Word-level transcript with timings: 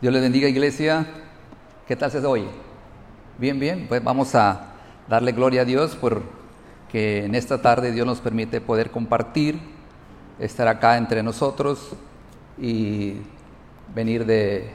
Dios 0.00 0.14
les 0.14 0.22
bendiga 0.22 0.48
iglesia. 0.48 1.06
¿Qué 1.86 1.94
tal 1.94 2.10
se 2.10 2.24
oye? 2.24 2.48
Bien, 3.36 3.60
bien. 3.60 3.84
Pues 3.86 4.02
vamos 4.02 4.34
a 4.34 4.72
darle 5.06 5.32
gloria 5.32 5.60
a 5.60 5.64
Dios 5.66 5.94
por 5.94 6.22
que 6.90 7.26
en 7.26 7.34
esta 7.34 7.60
tarde 7.60 7.92
Dios 7.92 8.06
nos 8.06 8.18
permite 8.20 8.62
poder 8.62 8.90
compartir, 8.90 9.60
estar 10.38 10.68
acá 10.68 10.96
entre 10.96 11.22
nosotros 11.22 11.90
y 12.56 13.16
venir 13.94 14.24
de, 14.24 14.70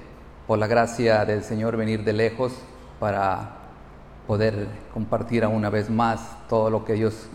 por 0.45 0.59
la 0.59 0.67
gracia 0.67 1.25
del 1.25 1.43
Señor, 1.43 1.75
venir 1.75 2.03
de 2.03 2.13
lejos 2.13 2.53
para 2.99 3.49
poder 4.27 4.67
compartir 4.93 5.43
una 5.47 5.71
vez 5.71 5.89
más 5.89 6.19
todo 6.47 6.69
lo 6.69 6.85
que 6.85 6.93
Dios 6.93 7.29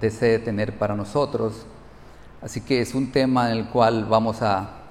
desee 0.00 0.38
tener 0.38 0.78
para 0.78 0.96
nosotros. 0.96 1.66
Así 2.40 2.62
que 2.62 2.80
es 2.80 2.94
un 2.94 3.12
tema 3.12 3.50
en 3.50 3.58
el 3.58 3.66
cual 3.66 4.06
vamos 4.06 4.40
a 4.40 4.83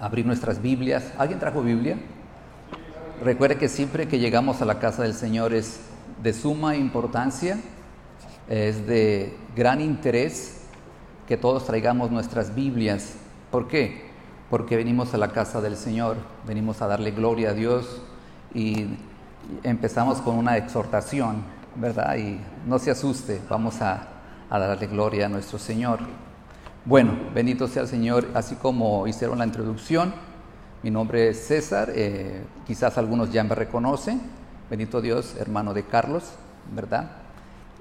abrir 0.00 0.26
nuestras 0.26 0.60
Biblias. 0.60 1.12
¿Alguien 1.18 1.38
trajo 1.38 1.62
Biblia? 1.62 1.98
Recuerde 3.22 3.56
que 3.56 3.68
siempre 3.68 4.08
que 4.08 4.18
llegamos 4.18 4.60
a 4.60 4.64
la 4.64 4.78
casa 4.78 5.02
del 5.02 5.14
Señor 5.14 5.54
es 5.54 5.80
de 6.22 6.32
suma 6.32 6.76
importancia, 6.76 7.58
es 8.48 8.86
de 8.86 9.36
gran 9.56 9.80
interés 9.80 10.60
que 11.26 11.36
todos 11.36 11.64
traigamos 11.64 12.10
nuestras 12.10 12.54
Biblias. 12.54 13.14
¿Por 13.50 13.68
qué? 13.68 14.10
Porque 14.50 14.76
venimos 14.76 15.14
a 15.14 15.18
la 15.18 15.28
casa 15.28 15.60
del 15.60 15.76
Señor, 15.76 16.16
venimos 16.46 16.82
a 16.82 16.86
darle 16.86 17.12
gloria 17.12 17.50
a 17.50 17.52
Dios 17.54 18.02
y 18.52 18.88
empezamos 19.62 20.20
con 20.20 20.36
una 20.36 20.56
exhortación, 20.56 21.42
¿verdad? 21.76 22.16
Y 22.16 22.40
no 22.66 22.78
se 22.78 22.90
asuste, 22.90 23.40
vamos 23.48 23.80
a, 23.80 24.08
a 24.50 24.58
darle 24.58 24.86
gloria 24.86 25.26
a 25.26 25.28
nuestro 25.28 25.58
Señor. 25.58 26.00
Bueno, 26.86 27.14
bendito 27.32 27.66
sea 27.66 27.80
el 27.80 27.88
Señor, 27.88 28.28
así 28.34 28.56
como 28.56 29.06
hicieron 29.06 29.38
la 29.38 29.46
introducción. 29.46 30.12
Mi 30.82 30.90
nombre 30.90 31.30
es 31.30 31.46
César, 31.46 31.90
eh, 31.94 32.44
quizás 32.66 32.98
algunos 32.98 33.32
ya 33.32 33.42
me 33.42 33.54
reconocen. 33.54 34.20
Bendito 34.68 35.00
Dios, 35.00 35.34
hermano 35.38 35.72
de 35.72 35.84
Carlos, 35.84 36.24
¿verdad? 36.74 37.10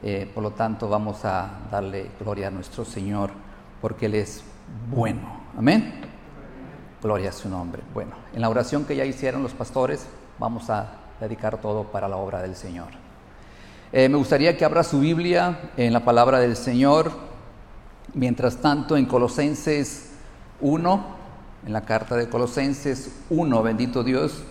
Eh, 0.01 0.31
por 0.33 0.41
lo 0.41 0.51
tanto, 0.51 0.87
vamos 0.87 1.25
a 1.25 1.49
darle 1.69 2.11
gloria 2.17 2.47
a 2.47 2.51
nuestro 2.51 2.85
Señor, 2.85 3.31
porque 3.81 4.05
Él 4.05 4.15
es 4.15 4.41
bueno. 4.89 5.41
Amén. 5.57 5.95
Gloria 7.01 7.31
a 7.31 7.33
su 7.33 7.49
nombre. 7.49 7.81
Bueno, 7.93 8.11
en 8.33 8.39
la 8.39 8.47
oración 8.47 8.85
que 8.85 8.95
ya 8.95 9.03
hicieron 9.03 9.43
los 9.43 9.53
pastores, 9.53 10.07
vamos 10.39 10.69
a 10.69 10.93
dedicar 11.19 11.57
todo 11.57 11.83
para 11.83 12.07
la 12.07 12.15
obra 12.15 12.41
del 12.41 12.55
Señor. 12.55 12.87
Eh, 13.91 14.07
me 14.07 14.15
gustaría 14.15 14.55
que 14.55 14.63
abra 14.63 14.81
su 14.81 15.01
Biblia 15.01 15.71
en 15.75 15.91
la 15.91 16.05
palabra 16.05 16.39
del 16.39 16.55
Señor 16.55 17.32
Mientras 18.13 18.57
tanto, 18.57 18.95
en 18.95 19.05
Colosenses 19.05 20.09
1, 20.61 21.05
en 21.65 21.73
la 21.73 21.81
carta 21.81 22.15
de 22.15 22.29
Colosenses 22.29 23.09
1, 23.29 23.63
bendito 23.63 24.03
Dios, 24.03 24.43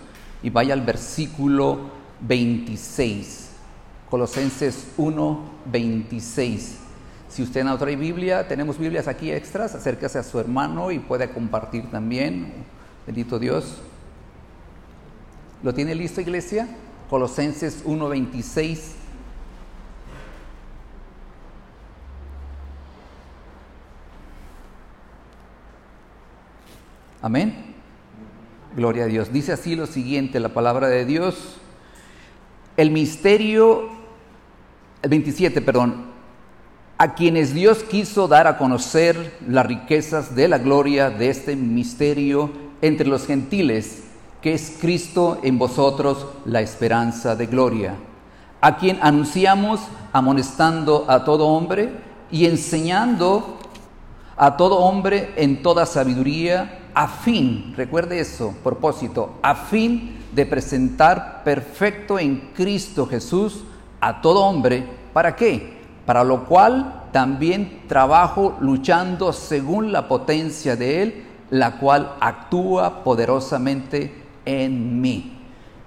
y 0.43 0.51
vaya 0.51 0.75
al 0.75 0.81
versículo 0.81 1.79
26. 2.21 3.51
Colosenses 4.11 4.89
1, 4.97 5.41
26. 5.67 6.79
Si 7.29 7.43
usted 7.43 7.65
no 7.65 7.79
trae 7.79 7.97
Biblia, 7.97 8.49
tenemos 8.49 8.79
Biblias 8.79 9.09
aquí 9.09 9.31
extras, 9.31 9.75
acérquese 9.75 10.19
a 10.19 10.23
su 10.23 10.41
hermano 10.41 10.91
y 10.91 10.99
puede 10.99 11.31
compartir 11.31 11.91
también. 11.91 12.53
Bendito 13.07 13.39
Dios. 13.39 13.79
¿Lo 15.63 15.73
tiene 15.73 15.95
listo, 15.95 16.21
iglesia? 16.21 16.69
Colosenses 17.09 17.83
1, 17.85 18.09
26 18.09 18.97
Amén. 27.23 27.55
Gloria 28.75 29.05
a 29.05 29.07
Dios. 29.07 29.33
Dice 29.33 29.53
así 29.53 29.77
lo 29.77 29.87
siguiente, 29.87 30.41
la 30.41 30.49
palabra 30.49 30.89
de 30.89 31.05
Dios. 31.05 31.37
El 32.77 32.91
misterio, 32.91 33.91
el 35.03 35.11
27, 35.11 35.61
perdón, 35.63 36.07
a 36.99 37.15
quienes 37.15 37.55
Dios 37.55 37.85
quiso 37.85 38.27
dar 38.27 38.49
a 38.49 38.59
conocer 38.59 39.37
las 39.47 39.65
riquezas 39.65 40.35
de 40.35 40.49
la 40.49 40.59
gloria 40.59 41.11
de 41.11 41.29
este 41.31 41.55
misterio 41.55 42.51
entre 42.81 43.07
los 43.07 43.29
gentiles, 43.29 44.03
que 44.41 44.55
es 44.55 44.79
Cristo 44.81 45.39
en 45.45 45.61
vosotros 45.61 46.27
la 46.45 46.61
esperanza 46.61 47.37
de 47.37 47.47
gloria, 47.47 47.95
a 48.61 48.79
quien 48.79 48.99
anunciamos 49.01 49.81
amonestando 50.13 51.05
a 51.09 51.25
todo 51.25 51.47
hombre 51.47 51.93
y 52.33 52.47
enseñando 52.47 53.59
a 54.37 54.57
todo 54.57 54.79
hombre 54.79 55.33
en 55.37 55.63
toda 55.63 55.87
sabiduría 55.87 56.81
a 56.95 57.09
fin, 57.09 57.75
recuerde 57.77 58.21
eso, 58.21 58.55
propósito, 58.63 59.35
a 59.43 59.55
fin 59.55 60.19
de 60.33 60.47
presentar 60.47 61.43
perfecto 61.45 62.19
en 62.19 62.51
Cristo 62.55 63.07
Jesús 63.07 63.65
a 64.01 64.21
todo 64.21 64.45
hombre, 64.45 64.85
¿para 65.13 65.37
qué? 65.37 65.81
Para 66.07 66.25
lo 66.25 66.45
cual 66.45 67.05
también 67.13 67.83
trabajo 67.87 68.57
luchando 68.61 69.33
según 69.33 69.93
la 69.93 70.09
potencia 70.09 70.77
de 70.77 71.03
Él, 71.03 71.25
la 71.51 71.79
cual 71.79 72.17
actúa 72.21 73.05
poderosamente 73.05 74.23
en 74.45 75.01
mí. 75.01 75.39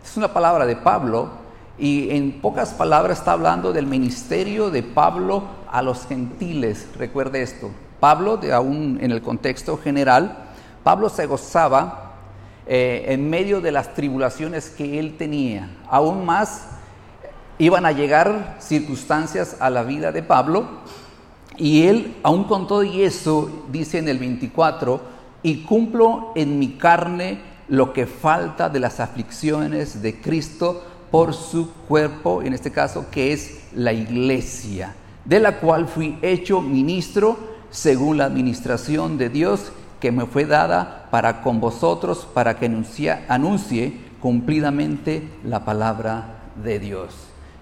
Es 0.03 0.15
una 0.15 0.31
palabra 0.31 0.65
de 0.65 0.75
Pablo 0.75 1.29
y 1.77 2.15
en 2.15 2.39
pocas 2.39 2.73
palabras 2.73 3.19
está 3.19 3.33
hablando 3.33 3.73
del 3.73 3.87
ministerio 3.87 4.69
de 4.69 4.83
Pablo 4.83 5.43
a 5.69 5.81
los 5.81 6.05
gentiles. 6.05 6.87
Recuerde 6.97 7.41
esto. 7.41 7.71
Pablo, 7.99 8.37
de 8.37 8.53
aún 8.53 8.99
en 9.01 9.11
el 9.11 9.21
contexto 9.21 9.77
general, 9.77 10.44
Pablo 10.85 11.09
se 11.09 11.25
gozaba 11.25 12.13
eh, 12.67 13.05
en 13.07 13.27
medio 13.27 13.59
de 13.59 13.71
las 13.71 13.95
tribulaciones 13.95 14.69
que 14.69 14.99
él 14.99 15.17
tenía. 15.17 15.67
Aún 15.89 16.23
más 16.23 16.67
iban 17.57 17.87
a 17.87 17.91
llegar 17.91 18.57
circunstancias 18.59 19.57
a 19.59 19.71
la 19.71 19.81
vida 19.81 20.11
de 20.11 20.21
Pablo 20.21 20.67
y 21.57 21.87
él, 21.87 22.15
aún 22.21 22.43
con 22.43 22.67
todo 22.67 22.83
y 22.83 23.01
eso, 23.01 23.65
dice 23.71 23.97
en 23.97 24.07
el 24.07 24.19
24, 24.19 25.01
y 25.41 25.63
cumplo 25.63 26.33
en 26.35 26.59
mi 26.59 26.73
carne 26.73 27.41
lo 27.67 27.91
que 27.91 28.05
falta 28.05 28.69
de 28.69 28.79
las 28.79 28.99
aflicciones 28.99 30.03
de 30.03 30.21
Cristo 30.21 30.83
por 31.09 31.33
su 31.33 31.71
cuerpo, 31.87 32.43
en 32.43 32.53
este 32.53 32.71
caso 32.71 33.07
que 33.09 33.33
es 33.33 33.61
la 33.73 33.91
iglesia, 33.91 34.93
de 35.23 35.39
la 35.39 35.59
cual 35.59 35.87
fui 35.87 36.19
hecho 36.21 36.61
ministro 36.61 37.55
según 37.71 38.17
la 38.19 38.25
administración 38.25 39.17
de 39.17 39.29
Dios 39.29 39.71
que 39.99 40.11
me 40.11 40.25
fue 40.25 40.45
dada 40.45 41.07
para 41.11 41.41
con 41.41 41.59
vosotros, 41.59 42.27
para 42.33 42.57
que 42.57 42.65
anuncie, 43.27 44.05
cumplidamente 44.21 45.29
la 45.43 45.65
palabra 45.65 46.39
de 46.63 46.79
Dios. 46.79 47.15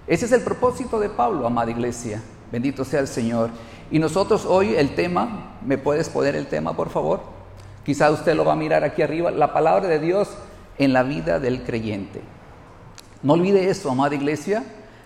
Ese 0.07 0.25
es 0.25 0.31
el 0.31 0.41
propósito 0.41 0.99
de 0.99 1.09
Pablo, 1.09 1.45
amada 1.45 1.71
iglesia. 1.71 2.21
Bendito 2.51 2.85
sea 2.85 2.99
el 2.99 3.07
Señor. 3.07 3.49
Y 3.91 3.99
nosotros 3.99 4.45
hoy 4.45 4.75
el 4.75 4.95
tema, 4.95 5.57
¿me 5.65 5.77
puedes 5.77 6.09
poner 6.09 6.35
el 6.35 6.47
tema, 6.47 6.75
por 6.75 6.89
favor? 6.89 7.21
Quizá 7.85 8.11
usted 8.11 8.35
lo 8.35 8.45
va 8.45 8.53
a 8.53 8.57
mirar 8.57 8.83
aquí 8.83 9.01
arriba, 9.01 9.31
la 9.31 9.53
palabra 9.53 9.87
de 9.87 9.99
Dios 9.99 10.29
en 10.77 10.93
la 10.93 11.03
vida 11.03 11.39
del 11.39 11.63
creyente. 11.63 12.21
No 13.21 13.33
olvide 13.33 13.69
eso, 13.69 13.91
amada 13.91 14.15
iglesia. 14.15 14.63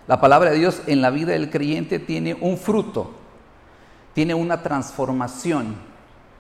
La 0.08 0.22
palabra 0.22 0.52
de 0.52 0.60
Dios 0.60 0.82
en 0.88 1.02
la 1.02 1.10
vida 1.10 1.34
del 1.34 1.50
creyente 1.50 2.00
tiene 2.00 2.36
un 2.40 2.58
fruto, 2.58 3.12
tiene 4.14 4.34
una 4.34 4.64
transformación 4.64 5.76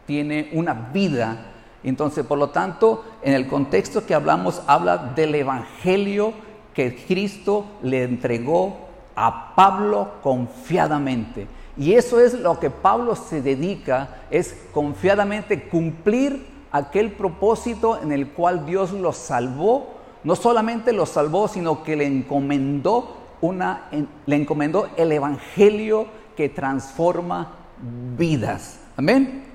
tiene 0.07 0.50
una 0.53 0.73
vida. 0.73 1.38
Entonces, 1.84 2.25
por 2.25 2.40
lo 2.40 2.49
tanto, 2.49 3.05
en 3.22 3.35
el 3.35 3.46
contexto 3.47 4.08
que 4.08 4.16
hablamos, 4.16 4.64
habla 4.66 4.97
del 5.16 5.35
Evangelio 5.35 6.34
que 6.73 6.96
Cristo 6.96 7.66
le 7.84 8.03
entregó 8.03 8.87
a 9.16 9.53
Pablo 9.55 10.14
confiadamente. 10.23 11.47
Y 11.78 11.93
eso 11.93 12.20
es 12.20 12.34
lo 12.34 12.59
que 12.59 12.72
Pablo 12.72 13.16
se 13.16 13.41
dedica, 13.41 14.23
es 14.32 14.55
confiadamente 14.73 15.67
cumplir 15.67 16.47
aquel 16.72 17.11
propósito 17.11 18.02
en 18.02 18.11
el 18.11 18.29
cual 18.29 18.66
Dios 18.66 18.91
lo 18.93 19.14
salvó. 19.14 19.97
No 20.23 20.35
solamente 20.35 20.93
lo 20.93 21.05
salvó, 21.05 21.47
sino 21.47 21.84
que 21.84 21.96
le 21.96 22.05
encomendó 22.05 23.17
una, 23.41 23.90
le 24.26 24.35
encomendó 24.35 24.90
el 24.97 25.11
evangelio 25.11 26.08
que 26.35 26.49
transforma 26.49 27.53
vidas. 28.17 28.79
Amén 28.96 29.47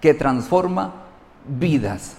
que 0.00 0.14
transforma 0.14 0.94
vidas. 1.46 2.16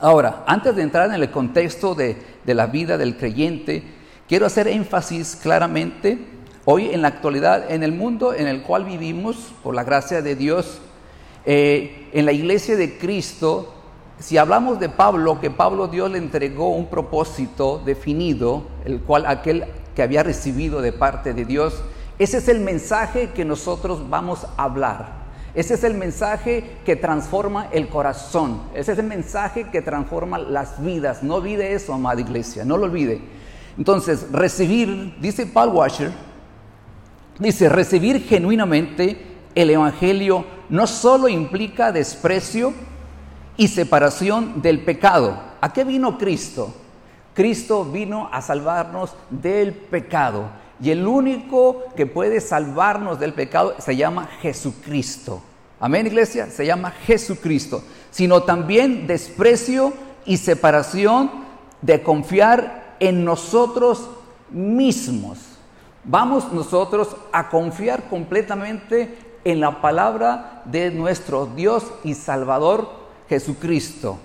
Ahora, 0.00 0.44
antes 0.46 0.76
de 0.76 0.82
entrar 0.82 1.08
en 1.08 1.14
el 1.20 1.30
contexto 1.30 1.94
de, 1.94 2.16
la 2.44 2.66
vida 2.66 2.98
del 2.98 3.16
creyente, 3.16 3.82
quiero 4.28 4.46
hacer 4.46 4.68
énfasis 4.68 5.36
claramente, 5.36 6.18
hoy 6.64 6.90
en 6.90 7.02
la 7.02 7.08
actualidad, 7.08 7.70
en 7.70 7.82
el 7.82 7.92
mundo 7.92 8.34
en 8.34 8.46
el 8.46 8.62
cual 8.62 8.84
vivimos, 8.84 9.52
por 9.62 9.74
la 9.74 9.84
gracia 9.84 10.20
de 10.20 10.36
Dios, 10.36 10.80
eh, 11.46 12.08
en 12.12 12.26
la 12.26 12.32
iglesia 12.32 12.76
de 12.76 12.98
Cristo, 12.98 13.72
si 14.18 14.38
hablamos 14.38 14.80
de 14.80 14.88
Pablo, 14.88 15.40
que 15.40 15.50
Pablo 15.50 15.88
Dios 15.88 16.10
le 16.10 16.18
entregó 16.18 16.70
un 16.70 16.86
propósito 16.86 17.82
definido, 17.84 18.64
el 18.84 19.00
cual 19.00 19.26
aquel 19.26 19.64
que 19.94 20.02
había 20.02 20.22
recibido 20.22 20.82
de 20.82 20.92
parte 20.92 21.34
de 21.34 21.44
Dios, 21.44 21.82
ese 22.18 22.38
es 22.38 22.48
el 22.48 22.60
mensaje 22.60 23.30
que 23.30 23.44
nosotros 23.44 24.08
vamos 24.08 24.46
a 24.56 24.64
hablar. 24.64 25.25
Ese 25.56 25.72
es 25.72 25.84
el 25.84 25.94
mensaje 25.94 26.76
que 26.84 26.96
transforma 26.96 27.68
el 27.72 27.88
corazón. 27.88 28.60
Ese 28.74 28.92
es 28.92 28.98
el 28.98 29.06
mensaje 29.06 29.70
que 29.70 29.80
transforma 29.80 30.36
las 30.38 30.84
vidas. 30.84 31.22
No 31.22 31.36
olvide 31.36 31.72
eso, 31.72 31.94
amada 31.94 32.20
iglesia, 32.20 32.62
no 32.62 32.76
lo 32.76 32.84
olvide. 32.84 33.22
Entonces, 33.78 34.30
recibir, 34.32 35.16
dice 35.18 35.46
Paul 35.46 35.70
Washer, 35.70 36.12
dice, 37.38 37.70
recibir 37.70 38.22
genuinamente 38.22 39.18
el 39.54 39.70
Evangelio 39.70 40.44
no 40.68 40.86
solo 40.86 41.26
implica 41.26 41.90
desprecio 41.90 42.74
y 43.56 43.68
separación 43.68 44.60
del 44.60 44.84
pecado. 44.84 45.40
¿A 45.62 45.72
qué 45.72 45.84
vino 45.84 46.18
Cristo? 46.18 46.74
Cristo 47.32 47.82
vino 47.82 48.28
a 48.30 48.42
salvarnos 48.42 49.14
del 49.30 49.72
pecado. 49.72 50.50
Y 50.80 50.90
el 50.90 51.06
único 51.06 51.84
que 51.96 52.06
puede 52.06 52.40
salvarnos 52.40 53.18
del 53.18 53.32
pecado 53.32 53.74
se 53.78 53.96
llama 53.96 54.28
Jesucristo. 54.40 55.42
Amén, 55.80 56.06
iglesia, 56.06 56.50
se 56.50 56.66
llama 56.66 56.90
Jesucristo. 56.90 57.82
Sino 58.10 58.42
también 58.42 59.06
desprecio 59.06 59.92
y 60.24 60.36
separación 60.36 61.30
de 61.80 62.02
confiar 62.02 62.96
en 63.00 63.24
nosotros 63.24 64.08
mismos. 64.50 65.38
Vamos 66.04 66.52
nosotros 66.52 67.16
a 67.32 67.48
confiar 67.48 68.08
completamente 68.08 69.18
en 69.44 69.60
la 69.60 69.80
palabra 69.80 70.62
de 70.66 70.90
nuestro 70.90 71.46
Dios 71.46 71.84
y 72.04 72.14
Salvador 72.14 72.88
Jesucristo. 73.28 74.18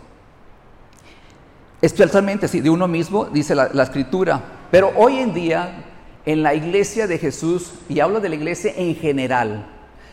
Especialmente 1.81 2.47
si 2.47 2.61
de 2.61 2.69
uno 2.69 2.87
mismo, 2.87 3.25
dice 3.25 3.55
la 3.55 3.83
escritura. 3.83 4.41
Pero 4.69 4.91
hoy 4.95 5.17
en 5.17 5.33
día 5.33 5.90
en 6.25 6.43
la 6.43 6.53
iglesia 6.53 7.07
de 7.07 7.17
Jesús, 7.17 7.73
y 7.89 7.99
hablo 7.99 8.19
de 8.19 8.29
la 8.29 8.35
iglesia 8.35 8.73
en 8.75 8.95
general, 8.95 9.65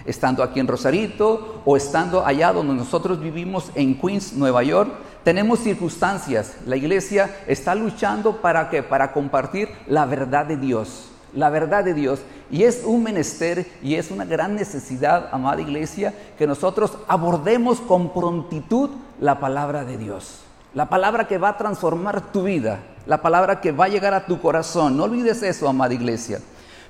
estando 0.06 0.42
aquí 0.42 0.60
en 0.60 0.68
Rosarito 0.68 1.62
o 1.64 1.76
estando 1.76 2.24
allá 2.24 2.52
donde 2.52 2.74
nosotros 2.74 3.20
vivimos 3.20 3.70
en 3.74 4.00
Queens, 4.00 4.32
Nueva 4.32 4.62
York, 4.62 4.90
tenemos 5.24 5.58
circunstancias. 5.58 6.56
La 6.66 6.76
iglesia 6.76 7.36
está 7.46 7.74
luchando 7.74 8.40
para 8.40 8.70
que 8.70 8.82
para 8.82 9.12
compartir 9.12 9.68
la 9.86 10.06
verdad 10.06 10.46
de 10.46 10.56
Dios, 10.56 11.10
la 11.34 11.50
verdad 11.50 11.84
de 11.84 11.92
Dios. 11.92 12.20
Y 12.50 12.62
es 12.62 12.82
un 12.84 13.02
menester 13.02 13.66
y 13.82 13.96
es 13.96 14.10
una 14.10 14.24
gran 14.24 14.54
necesidad, 14.54 15.28
amada 15.32 15.60
iglesia, 15.60 16.14
que 16.38 16.46
nosotros 16.46 16.92
abordemos 17.08 17.80
con 17.80 18.14
prontitud 18.14 18.90
la 19.20 19.38
palabra 19.38 19.84
de 19.84 19.98
Dios. 19.98 20.40
La 20.72 20.88
palabra 20.88 21.26
que 21.26 21.38
va 21.38 21.50
a 21.50 21.58
transformar 21.58 22.32
tu 22.32 22.44
vida, 22.44 22.78
la 23.08 23.22
palabra 23.22 23.62
que 23.62 23.72
va 23.72 23.86
a 23.86 23.88
llegar 23.88 24.12
a 24.12 24.26
tu 24.26 24.38
corazón. 24.38 24.96
No 24.96 25.04
olvides 25.04 25.42
eso, 25.42 25.66
amada 25.66 25.94
iglesia. 25.94 26.40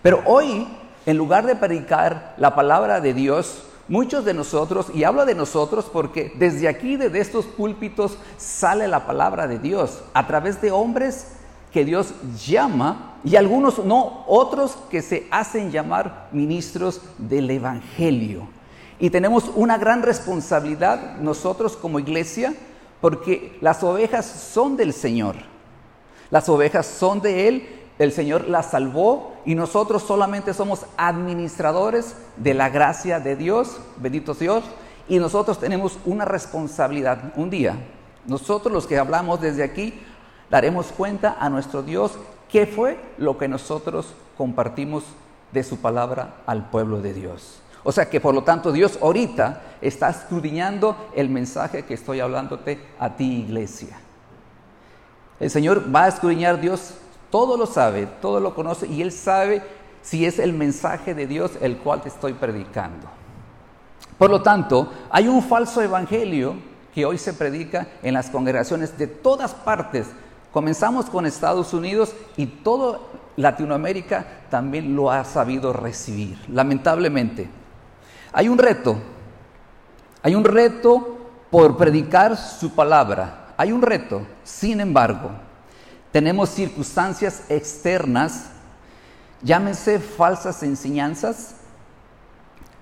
Pero 0.02 0.20
hoy, 0.26 0.66
en 1.06 1.16
lugar 1.16 1.46
de 1.46 1.54
predicar 1.54 2.34
la 2.38 2.56
palabra 2.56 3.00
de 3.00 3.14
Dios, 3.14 3.62
muchos 3.86 4.24
de 4.24 4.34
nosotros, 4.34 4.88
y 4.92 5.04
hablo 5.04 5.24
de 5.24 5.36
nosotros 5.36 5.88
porque 5.90 6.32
desde 6.36 6.66
aquí, 6.66 6.96
desde 6.96 7.20
estos 7.20 7.46
púlpitos, 7.46 8.18
sale 8.36 8.88
la 8.88 9.06
palabra 9.06 9.46
de 9.46 9.60
Dios 9.60 10.02
a 10.12 10.26
través 10.26 10.60
de 10.60 10.72
hombres 10.72 11.28
que 11.72 11.84
Dios 11.84 12.12
llama 12.44 13.14
y 13.22 13.36
algunos 13.36 13.84
no, 13.84 14.24
otros 14.26 14.76
que 14.90 15.02
se 15.02 15.28
hacen 15.30 15.70
llamar 15.70 16.30
ministros 16.32 17.00
del 17.18 17.48
Evangelio. 17.48 18.48
Y 18.98 19.10
tenemos 19.10 19.52
una 19.54 19.78
gran 19.78 20.02
responsabilidad 20.02 21.18
nosotros 21.18 21.76
como 21.76 22.00
iglesia 22.00 22.54
porque 23.00 23.56
las 23.60 23.84
ovejas 23.84 24.26
son 24.26 24.76
del 24.76 24.92
Señor. 24.92 25.36
Las 26.30 26.48
ovejas 26.48 26.86
son 26.86 27.20
de 27.20 27.48
Él, 27.48 27.68
el 27.98 28.12
Señor 28.12 28.48
las 28.48 28.70
salvó 28.70 29.34
y 29.44 29.54
nosotros 29.54 30.02
solamente 30.02 30.54
somos 30.54 30.86
administradores 30.96 32.14
de 32.36 32.54
la 32.54 32.68
gracia 32.68 33.18
de 33.18 33.34
Dios, 33.34 33.80
bendito 33.96 34.34
Dios, 34.34 34.62
y 35.08 35.18
nosotros 35.18 35.58
tenemos 35.58 35.98
una 36.04 36.24
responsabilidad 36.24 37.32
un 37.36 37.50
día. 37.50 37.76
Nosotros 38.26 38.72
los 38.72 38.86
que 38.86 38.98
hablamos 38.98 39.40
desde 39.40 39.64
aquí 39.64 39.94
daremos 40.50 40.86
cuenta 40.88 41.36
a 41.40 41.48
nuestro 41.48 41.82
Dios 41.82 42.12
qué 42.50 42.66
fue 42.66 43.00
lo 43.16 43.38
que 43.38 43.48
nosotros 43.48 44.14
compartimos 44.36 45.04
de 45.52 45.64
su 45.64 45.78
palabra 45.78 46.42
al 46.46 46.68
pueblo 46.68 47.00
de 47.00 47.14
Dios. 47.14 47.62
O 47.84 47.92
sea 47.92 48.10
que 48.10 48.20
por 48.20 48.34
lo 48.34 48.44
tanto 48.44 48.70
Dios 48.70 48.98
ahorita 49.00 49.62
está 49.80 50.10
escudriñando 50.10 51.08
el 51.14 51.30
mensaje 51.30 51.84
que 51.84 51.94
estoy 51.94 52.20
hablándote 52.20 52.78
a 52.98 53.16
ti 53.16 53.40
iglesia. 53.40 53.98
El 55.40 55.50
Señor 55.50 55.94
va 55.94 56.04
a 56.04 56.08
escudriñar 56.08 56.60
Dios, 56.60 56.94
todo 57.30 57.56
lo 57.56 57.66
sabe, 57.66 58.06
todo 58.20 58.40
lo 58.40 58.54
conoce 58.54 58.86
y 58.86 59.02
Él 59.02 59.12
sabe 59.12 59.62
si 60.02 60.24
es 60.26 60.38
el 60.38 60.52
mensaje 60.52 61.14
de 61.14 61.26
Dios 61.26 61.52
el 61.60 61.76
cual 61.78 62.02
te 62.02 62.08
estoy 62.08 62.32
predicando. 62.32 63.08
Por 64.16 64.30
lo 64.30 64.42
tanto, 64.42 64.90
hay 65.10 65.28
un 65.28 65.42
falso 65.42 65.80
evangelio 65.80 66.56
que 66.92 67.04
hoy 67.04 67.18
se 67.18 67.32
predica 67.32 67.86
en 68.02 68.14
las 68.14 68.30
congregaciones 68.30 68.98
de 68.98 69.06
todas 69.06 69.54
partes. 69.54 70.08
Comenzamos 70.52 71.06
con 71.06 71.26
Estados 71.26 71.72
Unidos 71.72 72.14
y 72.36 72.46
toda 72.46 72.98
Latinoamérica 73.36 74.26
también 74.50 74.96
lo 74.96 75.10
ha 75.10 75.22
sabido 75.24 75.72
recibir, 75.72 76.38
lamentablemente. 76.48 77.48
Hay 78.32 78.48
un 78.48 78.58
reto, 78.58 78.96
hay 80.22 80.34
un 80.34 80.44
reto 80.44 81.16
por 81.50 81.76
predicar 81.76 82.36
su 82.36 82.74
palabra, 82.74 83.47
hay 83.58 83.72
un 83.72 83.82
reto, 83.82 84.22
sin 84.44 84.80
embargo, 84.80 85.32
tenemos 86.12 86.50
circunstancias 86.50 87.42
externas, 87.48 88.44
llámense 89.42 89.98
falsas 89.98 90.62
enseñanzas, 90.62 91.56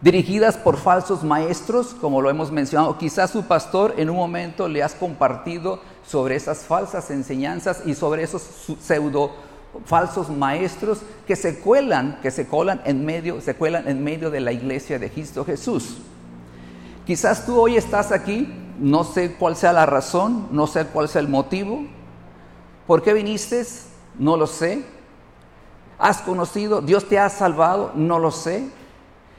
dirigidas 0.03 0.59
por 0.59 0.77
falsos 0.77 1.25
maestros, 1.25 1.97
como 1.99 2.21
lo 2.21 2.29
hemos 2.29 2.53
mencionado. 2.53 2.99
Quizás 2.99 3.31
su 3.31 3.45
pastor 3.45 3.95
en 3.97 4.11
un 4.11 4.17
momento 4.17 4.69
le 4.69 4.83
has 4.83 4.95
compartido 4.95 5.81
sobre 6.07 6.37
esas 6.37 6.59
falsas 6.59 7.11
enseñanzas 7.11 7.81
y 7.87 7.95
sobre 7.95 8.23
esos 8.23 8.43
pseudo 8.79 9.33
falsos 9.87 10.29
maestros 10.29 11.01
que 11.27 11.37
se 11.37 11.59
cuelan, 11.59 12.19
que 12.21 12.31
se 12.31 12.49
colan 12.49 12.83
en 12.85 13.03
medio, 13.03 13.41
se 13.41 13.55
cuelan 13.55 13.89
en 13.89 14.05
medio 14.05 14.31
de 14.31 14.41
la 14.41 14.53
iglesia 14.53 14.99
de 14.99 15.11
Cristo 15.11 15.43
Jesús. 15.43 15.97
Quizás 17.07 17.47
tú 17.47 17.59
hoy 17.59 17.79
estás 17.79 18.13
aquí 18.13 18.66
no 18.79 19.05
sé 19.05 19.33
cuál 19.33 19.57
sea 19.57 19.73
la 19.73 19.87
razón, 19.87 20.49
no 20.51 20.67
sé 20.67 20.87
cuál 20.87 21.09
sea 21.09 21.21
el 21.21 21.29
motivo. 21.29 21.85
¿Por 22.87 23.03
qué 23.03 23.13
viniste? 23.13 23.65
No 24.19 24.37
lo 24.37 24.47
sé. 24.47 24.85
¿Has 25.99 26.19
conocido? 26.19 26.81
¿Dios 26.81 27.09
te 27.09 27.19
ha 27.19 27.29
salvado? 27.29 27.93
No 27.95 28.19
lo 28.19 28.31
sé. 28.31 28.69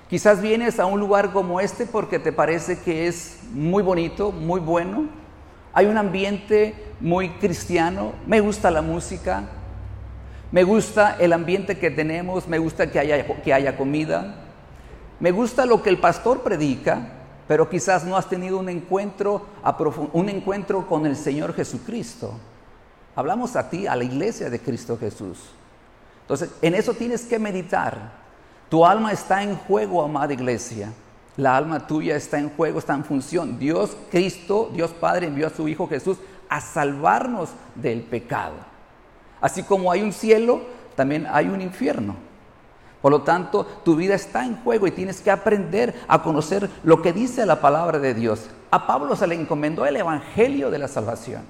Quizás 0.10 0.42
vienes 0.42 0.80
a 0.80 0.86
un 0.86 1.00
lugar 1.00 1.32
como 1.32 1.60
este 1.60 1.86
porque 1.86 2.20
te 2.20 2.32
parece 2.32 2.80
que 2.80 3.08
es 3.08 3.40
muy 3.52 3.84
bonito, 3.84 4.32
muy 4.32 4.60
bueno. 4.60 5.06
Hay 5.74 5.86
un 5.86 5.98
ambiente 5.98 6.94
muy 7.00 7.30
cristiano. 7.32 8.14
Me 8.26 8.40
gusta 8.40 8.72
la 8.72 8.82
música. 8.82 9.44
Me 10.52 10.64
gusta 10.64 11.18
el 11.20 11.34
ambiente 11.34 11.78
que 11.78 11.92
tenemos. 11.92 12.48
Me 12.48 12.58
gusta 12.58 12.90
que 12.90 13.00
haya, 13.00 13.26
que 13.26 13.54
haya 13.54 13.78
comida. 13.78 14.36
Me 15.20 15.32
gusta 15.32 15.66
lo 15.66 15.84
que 15.84 15.90
el 15.90 16.00
pastor 16.00 16.42
predica 16.42 17.17
pero 17.48 17.70
quizás 17.70 18.04
no 18.04 18.18
has 18.18 18.28
tenido 18.28 18.60
un 18.60 18.70
encuentro, 18.70 19.46
un 20.14 20.30
encuentro 20.30 20.86
con 20.86 21.06
el 21.06 21.16
Señor 21.16 21.54
Jesucristo. 21.54 22.34
Hablamos 23.16 23.56
a 23.56 23.70
ti, 23.70 23.88
a 23.88 23.96
la 23.96 24.04
iglesia 24.04 24.50
de 24.50 24.60
Cristo 24.60 24.98
Jesús. 24.98 25.40
Entonces, 26.22 26.52
en 26.62 26.76
eso 26.76 26.94
tienes 26.94 27.24
que 27.24 27.40
meditar. 27.40 28.12
Tu 28.70 28.86
alma 28.86 29.14
está 29.14 29.42
en 29.44 29.56
juego, 29.56 30.04
amada 30.04 30.34
iglesia. 30.34 30.92
La 31.38 31.56
alma 31.56 31.88
tuya 31.88 32.16
está 32.16 32.38
en 32.38 32.50
juego, 32.50 32.80
está 32.80 32.94
en 32.94 33.06
función. 33.06 33.58
Dios, 33.58 33.96
Cristo, 34.12 34.70
Dios 34.74 34.92
Padre 34.92 35.28
envió 35.28 35.48
a 35.48 35.52
su 35.52 35.68
Hijo 35.68 35.88
Jesús 35.88 36.18
a 36.50 36.60
salvarnos 36.60 37.50
del 37.76 38.02
pecado. 38.02 38.56
Así 39.40 39.64
como 39.64 39.92
hay 39.92 40.02
un 40.02 40.12
cielo, 40.12 40.62
también 40.96 41.28
hay 41.32 41.48
un 41.48 41.62
infierno. 41.62 42.27
Por 43.02 43.12
lo 43.12 43.22
tanto, 43.22 43.66
tu 43.86 43.96
vida 43.96 44.16
está 44.16 44.46
en 44.46 44.62
juego 44.64 44.88
y 44.88 44.92
tienes 44.92 45.22
que 45.22 45.30
aprender 45.30 45.94
a 46.08 46.24
conocer 46.24 46.70
lo 46.84 47.02
que 47.02 47.14
dice 47.14 47.46
la 47.46 47.62
palabra 47.62 48.00
de 48.00 48.14
Dios. 48.14 48.50
A 48.72 48.88
Pablo 48.88 49.16
se 49.16 49.28
le 49.28 49.36
encomendó 49.36 49.86
el 49.86 49.98
Evangelio 49.98 50.72
de 50.72 50.80
la 50.80 50.88
salvación. 50.88 51.44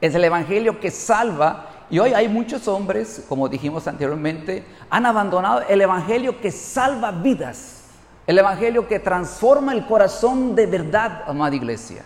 Es 0.00 0.14
el 0.14 0.24
Evangelio 0.24 0.80
que 0.80 0.90
salva. 0.90 1.70
Y 1.88 1.98
hoy 1.98 2.12
hay 2.12 2.28
muchos 2.28 2.68
hombres, 2.68 3.24
como 3.28 3.48
dijimos 3.48 3.86
anteriormente, 3.86 4.64
han 4.90 5.06
abandonado 5.06 5.62
el 5.68 5.80
Evangelio 5.80 6.40
que 6.40 6.50
salva 6.50 7.10
vidas. 7.10 7.84
El 8.26 8.38
Evangelio 8.38 8.86
que 8.86 8.98
transforma 8.98 9.72
el 9.72 9.86
corazón 9.86 10.54
de 10.54 10.66
verdad, 10.66 11.22
amada 11.26 11.54
iglesia. 11.56 12.04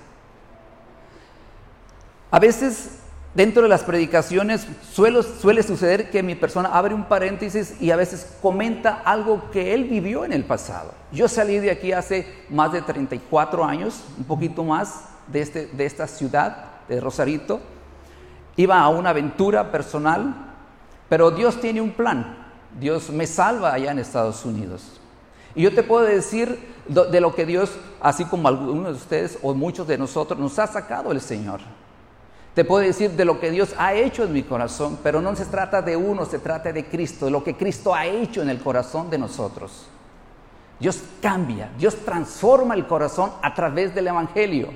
A 2.31 2.39
veces 2.39 2.98
Dentro 3.39 3.63
de 3.63 3.69
las 3.69 3.85
predicaciones 3.85 4.67
suele, 4.91 5.63
suceder 5.63 6.11
que 6.11 6.25
mi 6.25 6.35
persona 6.35 6.71
abre 6.71 6.93
un 6.93 7.05
paréntesis 7.05 7.81
y 7.81 7.93
a 7.93 7.97
veces 7.97 8.37
comenta 8.43 9.01
algo 9.05 9.49
que 9.53 9.75
él 9.75 9.85
vivió 9.85 10.25
en 10.25 10.33
el 10.33 10.43
pasado. 10.43 10.93
Yo 11.13 11.29
salí 11.29 11.61
de 11.61 11.71
aquí 11.71 11.93
hace 11.93 12.27
más 12.51 12.73
de 12.73 12.83
34 12.83 13.65
años, 13.65 14.03
un 14.19 14.25
poquito 14.25 14.65
más 14.65 15.05
de, 15.29 15.43
este, 15.43 15.67
de 15.69 15.87
esta 15.87 16.09
ciudad, 16.09 16.65
de 16.89 16.99
Rosarito. 16.99 17.61
Iba 18.57 18.81
a 18.81 18.89
una 18.89 19.11
aventura 19.11 19.71
personal, 19.71 20.35
pero 21.09 21.31
Dios 21.31 21.61
tiene 21.61 21.81
un 21.81 21.93
plan. 21.93 22.39
Dios 22.81 23.09
me 23.11 23.29
salva 23.29 23.73
allá 23.73 23.93
en 23.93 24.01
Estados 24.01 24.45
Unidos. 24.45 25.01
Y 25.55 25.63
yo 25.63 25.73
te 25.73 25.85
puedo 25.85 26.05
decir 26.05 26.59
de 26.89 27.21
lo 27.21 27.33
que 27.37 27.47
Dios, 27.47 27.71
así 28.01 28.25
como 28.25 28.49
algunos 28.49 28.87
de 28.87 28.95
ustedes 28.95 29.39
o 29.43 29.55
muchos 29.55 29.87
de 29.87 29.97
nosotros, 29.97 30.41
nos 30.41 30.59
ha 30.59 30.67
sacado 30.67 31.13
el 31.13 31.21
Señor. 31.21 31.61
Te 32.59 32.65
puedo 32.65 32.83
decir 32.83 33.13
de 33.13 33.25
lo 33.25 33.39
que 33.39 33.53
Dios 33.53 33.73
ha 33.79 33.95
hecho 33.95 34.25
en 34.25 34.33
mi 34.33 34.43
corazón, 34.43 34.99
pero 35.01 35.21
no 35.21 35.37
se 35.37 35.45
trata 35.45 35.81
de 35.81 35.97
uno, 35.97 36.25
se 36.25 36.41
trata 36.41 36.73
de 36.73 36.87
Cristo, 36.87 37.27
de 37.27 37.31
lo 37.31 37.45
que 37.45 37.57
Cristo 37.57 37.95
ha 37.95 38.05
hecho 38.05 38.43
en 38.43 38.51
el 38.51 38.59
corazón 38.59 39.09
de 39.11 39.17
nosotros. 39.17 39.87
Dios 40.81 41.01
cambia, 41.23 41.71
Dios 41.79 41.95
transforma 42.05 42.75
el 42.75 42.89
corazón 42.89 43.31
a 43.43 43.55
través 43.55 43.95
del 43.95 44.09
Evangelio. 44.09 44.71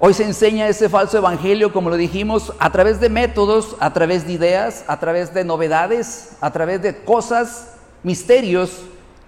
Hoy 0.00 0.12
se 0.14 0.24
enseña 0.24 0.66
ese 0.66 0.88
falso 0.88 1.18
evangelio, 1.18 1.72
como 1.72 1.88
lo 1.88 1.96
dijimos, 1.96 2.52
a 2.58 2.72
través 2.72 2.98
de 2.98 3.10
métodos, 3.10 3.76
a 3.78 3.92
través 3.92 4.26
de 4.26 4.32
ideas, 4.32 4.84
a 4.88 4.98
través 4.98 5.32
de 5.32 5.44
novedades, 5.44 6.36
a 6.40 6.50
través 6.50 6.82
de 6.82 7.04
cosas, 7.04 7.76
misterios, 8.02 8.82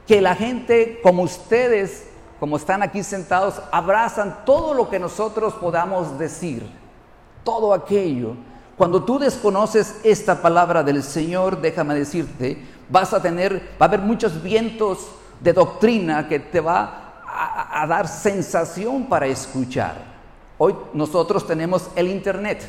que 0.09 0.21
la 0.21 0.35
gente 0.35 0.99
como 1.05 1.23
ustedes, 1.23 2.10
como 2.41 2.57
están 2.57 2.83
aquí 2.83 3.03
sentados, 3.03 3.61
abrazan 3.71 4.47
todo 4.47 4.73
lo 4.73 4.89
que 4.89 4.99
nosotros 4.99 5.53
podamos 5.55 6.19
decir, 6.19 6.67
todo 7.45 7.75
aquello. 7.75 8.35
Cuando 8.79 9.05
tú 9.05 9.19
desconoces 9.19 10.01
esta 10.05 10.41
palabra 10.41 10.83
del 10.83 11.03
Señor, 11.03 11.61
déjame 11.61 11.95
decirte, 11.95 12.65
vas 12.89 13.13
a 13.13 13.21
tener, 13.21 13.57
va 13.81 13.85
a 13.85 13.89
haber 13.89 14.01
muchos 14.01 14.43
vientos 14.43 15.07
de 15.39 15.53
doctrina 15.53 16.29
que 16.29 16.41
te 16.41 16.61
va 16.61 17.23
a, 17.27 17.83
a 17.83 17.87
dar 17.87 18.09
sensación 18.09 19.05
para 19.05 19.27
escuchar. 19.27 19.97
Hoy 20.57 20.75
nosotros 20.95 21.47
tenemos 21.47 21.91
el 21.95 22.09
Internet, 22.09 22.67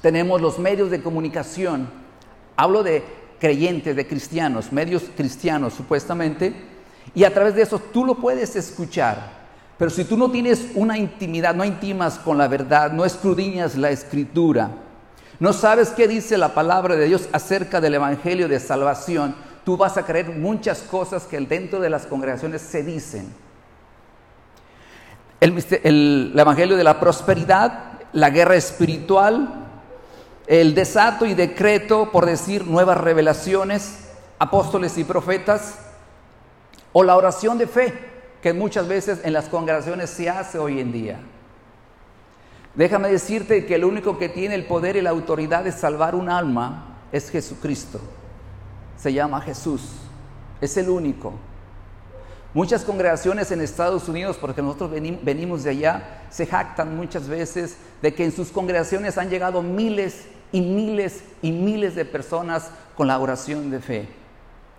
tenemos 0.00 0.40
los 0.40 0.60
medios 0.60 0.90
de 0.90 1.02
comunicación. 1.02 1.90
Hablo 2.56 2.84
de 2.84 3.02
creyentes, 3.40 3.96
de 3.96 4.06
cristianos, 4.06 4.70
medios 4.70 5.02
cristianos 5.16 5.74
supuestamente, 5.74 6.54
y 7.14 7.24
a 7.24 7.32
través 7.32 7.54
de 7.54 7.62
eso 7.62 7.78
tú 7.78 8.04
lo 8.04 8.16
puedes 8.16 8.56
escuchar. 8.56 9.40
Pero 9.78 9.90
si 9.90 10.04
tú 10.04 10.16
no 10.16 10.30
tienes 10.30 10.66
una 10.74 10.98
intimidad, 10.98 11.54
no 11.54 11.64
intimas 11.64 12.18
con 12.18 12.36
la 12.36 12.48
verdad, 12.48 12.92
no 12.92 13.04
escudriñas 13.04 13.76
la 13.76 13.90
escritura, 13.90 14.70
no 15.38 15.52
sabes 15.52 15.90
qué 15.90 16.06
dice 16.06 16.36
la 16.36 16.52
palabra 16.54 16.96
de 16.96 17.06
Dios 17.06 17.28
acerca 17.32 17.80
del 17.80 17.94
Evangelio 17.94 18.46
de 18.46 18.60
salvación, 18.60 19.34
tú 19.64 19.76
vas 19.76 19.96
a 19.96 20.04
creer 20.04 20.28
muchas 20.30 20.80
cosas 20.82 21.24
que 21.24 21.40
dentro 21.40 21.80
de 21.80 21.88
las 21.88 22.06
congregaciones 22.06 22.60
se 22.60 22.82
dicen 22.82 23.32
el, 25.40 26.32
Evangelio 26.38 26.76
de 26.76 26.84
la 26.84 27.00
prosperidad, 27.00 27.92
la 28.12 28.30
guerra 28.30 28.56
espiritual, 28.56 29.48
el 30.46 30.74
desato 30.74 31.24
y 31.24 31.34
decreto, 31.34 32.10
por 32.12 32.26
decir 32.26 32.66
nuevas 32.66 32.98
revelaciones, 32.98 34.08
apóstoles 34.38 34.98
y 34.98 35.04
profetas, 35.04 35.78
o 36.92 37.02
la 37.04 37.16
oración 37.16 37.58
de 37.58 37.66
fe, 37.66 37.92
que 38.42 38.52
muchas 38.52 38.88
veces 38.88 39.20
en 39.22 39.32
las 39.32 39.48
congregaciones 39.48 40.10
se 40.10 40.28
hace 40.28 40.58
hoy 40.58 40.80
en 40.80 40.92
día. 40.92 41.20
Déjame 42.74 43.10
decirte 43.10 43.66
que 43.66 43.74
el 43.74 43.84
único 43.84 44.18
que 44.18 44.28
tiene 44.28 44.54
el 44.54 44.66
poder 44.66 44.96
y 44.96 45.02
la 45.02 45.10
autoridad 45.10 45.64
de 45.64 45.72
salvar 45.72 46.14
un 46.14 46.28
alma 46.28 46.98
es 47.12 47.30
Jesucristo. 47.30 48.00
Se 48.96 49.12
llama 49.12 49.40
Jesús. 49.40 49.82
Es 50.60 50.76
el 50.76 50.88
único. 50.88 51.34
Muchas 52.52 52.84
congregaciones 52.84 53.50
en 53.52 53.60
Estados 53.60 54.08
Unidos, 54.08 54.36
porque 54.40 54.62
nosotros 54.62 54.90
venimos 54.90 55.62
de 55.62 55.70
allá, 55.70 56.22
se 56.30 56.46
jactan 56.46 56.96
muchas 56.96 57.28
veces 57.28 57.76
de 58.02 58.12
que 58.12 58.24
en 58.24 58.32
sus 58.32 58.50
congregaciones 58.50 59.18
han 59.18 59.30
llegado 59.30 59.62
miles 59.62 60.26
y 60.50 60.60
miles 60.60 61.22
y 61.42 61.52
miles 61.52 61.94
de 61.94 62.04
personas 62.04 62.70
con 62.96 63.06
la 63.06 63.18
oración 63.18 63.70
de 63.70 63.80
fe. 63.80 64.08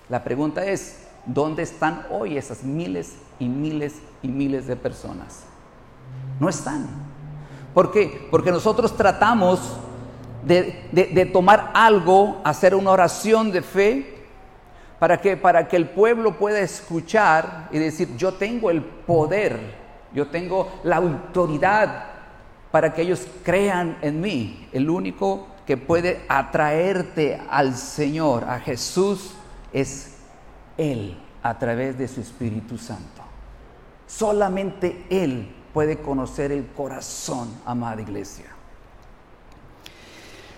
La 0.10 0.24
pregunta 0.24 0.66
es, 0.66 0.98
¿dónde 1.26 1.64
están 1.64 2.06
hoy 2.10 2.38
esas 2.38 2.64
miles 2.64 3.16
y 3.40 3.48
miles 3.48 3.96
y 4.22 4.28
miles 4.28 4.68
de 4.68 4.76
personas? 4.76 5.44
No 6.40 6.50
están. 6.50 6.88
¿Por 7.74 7.92
qué? 7.92 8.28
Porque 8.30 8.52
nosotros 8.52 8.96
tratamos 8.96 9.78
de, 10.44 10.90
de 10.92 11.26
tomar 11.26 11.72
algo, 11.74 12.42
hacer 12.44 12.76
una 12.76 12.92
oración 12.92 13.52
de 13.52 13.62
fe 13.62 14.22
¿Para 15.02 15.20
qué? 15.20 15.36
Para 15.36 15.68
que 15.68 15.78
el 15.78 15.90
pueblo 15.90 16.38
pueda 16.38 16.60
escuchar 16.60 17.70
y 17.72 17.80
decir, 17.80 18.16
yo 18.18 18.36
tengo 18.36 18.70
el 18.70 18.84
poder, 18.84 19.60
yo 20.14 20.28
tengo 20.28 20.72
la 20.84 20.98
autoridad 20.98 22.04
para 22.70 22.94
que 22.94 23.02
ellos 23.02 23.26
crean 23.42 23.98
en 24.04 24.22
mí. 24.22 24.68
El 24.72 24.92
único 24.92 25.48
que 25.66 25.76
puede 25.76 26.22
atraerte 26.30 27.42
al 27.50 27.76
Señor, 27.76 28.44
a 28.44 28.60
Jesús, 28.60 29.34
es 29.74 30.11
Él 30.82 31.18
a 31.44 31.58
través 31.58 31.98
de 31.98 32.08
su 32.08 32.22
Espíritu 32.22 32.78
Santo. 32.78 33.22
Solamente 34.08 35.06
Él 35.10 35.48
puede 35.74 36.00
conocer 36.00 36.52
el 36.52 36.68
corazón, 36.68 37.50
amada 37.66 38.02
iglesia. 38.02 38.48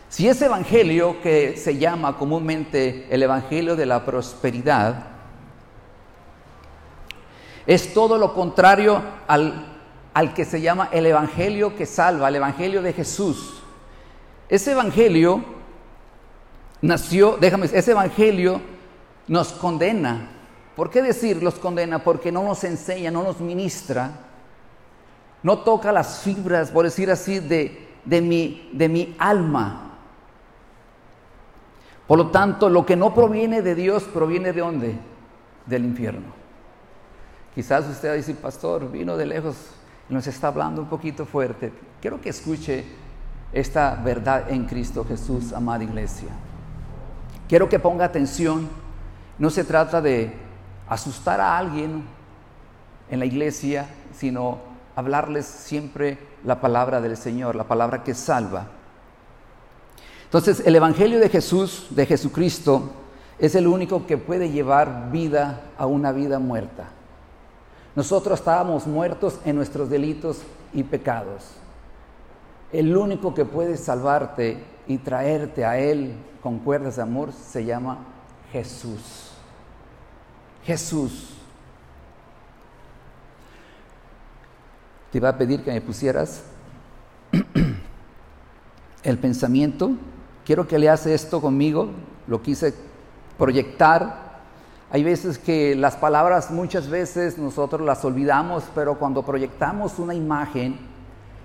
Si 0.09 0.27
ese 0.27 0.45
evangelio 0.45 1.21
que 1.21 1.57
se 1.57 1.77
llama 1.77 2.17
comúnmente 2.17 3.07
el 3.09 3.23
evangelio 3.23 3.75
de 3.75 3.85
la 3.85 4.05
prosperidad 4.05 5.07
es 7.65 7.93
todo 7.93 8.17
lo 8.17 8.33
contrario 8.33 9.01
al, 9.27 9.73
al 10.13 10.33
que 10.33 10.45
se 10.45 10.61
llama 10.61 10.89
el 10.91 11.05
evangelio 11.05 11.75
que 11.75 11.85
salva, 11.85 12.29
el 12.29 12.35
evangelio 12.35 12.81
de 12.81 12.93
Jesús. 12.93 13.63
Ese 14.49 14.73
evangelio 14.73 15.43
nació, 16.81 17.37
déjame, 17.39 17.65
ese 17.65 17.91
evangelio 17.91 18.61
nos 19.27 19.53
condena. 19.53 20.29
¿Por 20.75 20.89
qué 20.89 21.01
decir 21.01 21.43
los 21.43 21.55
condena? 21.55 21.99
Porque 21.99 22.31
no 22.31 22.43
nos 22.43 22.63
enseña, 22.63 23.11
no 23.11 23.23
nos 23.23 23.39
ministra, 23.39 24.11
no 25.43 25.59
toca 25.59 25.91
las 25.91 26.21
fibras, 26.21 26.71
por 26.71 26.85
decir 26.85 27.11
así, 27.11 27.39
de, 27.39 27.87
de, 28.05 28.21
mi, 28.21 28.69
de 28.73 28.89
mi 28.89 29.15
alma. 29.19 29.91
Por 32.07 32.17
lo 32.17 32.31
tanto, 32.31 32.69
lo 32.69 32.85
que 32.85 32.95
no 32.95 33.13
proviene 33.13 33.61
de 33.61 33.75
Dios 33.75 34.03
proviene 34.03 34.51
de 34.51 34.61
dónde? 34.61 34.99
Del 35.65 35.85
infierno. 35.85 36.33
Quizás 37.55 37.87
usted 37.87 38.13
decir, 38.13 38.35
pastor, 38.37 38.91
vino 38.91 39.15
de 39.15 39.25
lejos 39.25 39.55
y 40.09 40.13
nos 40.13 40.25
está 40.27 40.47
hablando 40.47 40.81
un 40.81 40.89
poquito 40.89 41.25
fuerte. 41.25 41.71
Quiero 42.01 42.19
que 42.19 42.29
escuche 42.29 42.83
esta 43.53 43.95
verdad 43.95 44.49
en 44.49 44.65
Cristo 44.65 45.05
Jesús, 45.07 45.53
amada 45.53 45.83
iglesia. 45.83 46.29
Quiero 47.47 47.69
que 47.69 47.79
ponga 47.79 48.05
atención. 48.05 48.67
No 49.37 49.49
se 49.49 49.63
trata 49.63 50.01
de 50.01 50.33
asustar 50.87 51.41
a 51.41 51.57
alguien 51.57 52.03
en 53.09 53.19
la 53.19 53.25
iglesia, 53.25 53.87
sino 54.13 54.59
hablarles 54.95 55.45
siempre 55.45 56.17
la 56.43 56.61
palabra 56.61 57.01
del 57.01 57.17
Señor, 57.17 57.55
la 57.55 57.63
palabra 57.63 58.03
que 58.03 58.13
salva. 58.13 58.67
Entonces, 60.25 60.63
el 60.65 60.75
Evangelio 60.75 61.19
de 61.19 61.29
Jesús, 61.29 61.87
de 61.91 62.05
Jesucristo, 62.05 62.91
es 63.39 63.55
el 63.55 63.67
único 63.67 64.05
que 64.05 64.17
puede 64.17 64.49
llevar 64.49 65.11
vida 65.11 65.61
a 65.77 65.85
una 65.85 66.11
vida 66.11 66.39
muerta. 66.39 66.85
Nosotros 67.95 68.39
estábamos 68.39 68.87
muertos 68.87 69.39
en 69.45 69.55
nuestros 69.55 69.89
delitos 69.89 70.41
y 70.73 70.83
pecados. 70.83 71.51
El 72.71 72.95
único 72.97 73.33
que 73.33 73.45
puede 73.45 73.77
salvarte 73.77 74.63
y 74.87 74.97
traerte 74.97 75.65
a 75.65 75.77
Él 75.77 76.15
con 76.41 76.59
cuerdas 76.59 76.95
de 76.95 77.03
amor 77.03 77.31
se 77.31 77.65
llama 77.65 77.99
Jesús. 78.53 79.31
Jesús. 80.63 81.29
Te 85.11 85.17
iba 85.17 85.27
a 85.27 85.37
pedir 85.37 85.61
que 85.61 85.71
me 85.71 85.81
pusieras 85.81 86.43
el 89.03 89.17
pensamiento 89.17 89.91
Quiero 90.45 90.67
que 90.67 90.77
leas 90.77 91.05
esto 91.05 91.39
conmigo, 91.39 91.89
lo 92.27 92.41
quise 92.41 92.73
proyectar. 93.37 94.41
Hay 94.91 95.01
veces 95.01 95.37
que 95.37 95.73
las 95.73 95.95
palabras 95.95 96.51
muchas 96.51 96.89
veces 96.89 97.37
nosotros 97.37 97.81
las 97.81 98.03
olvidamos, 98.03 98.65
pero 98.75 98.99
cuando 98.99 99.23
proyectamos 99.23 99.99
una 99.99 100.13
imagen, 100.13 100.77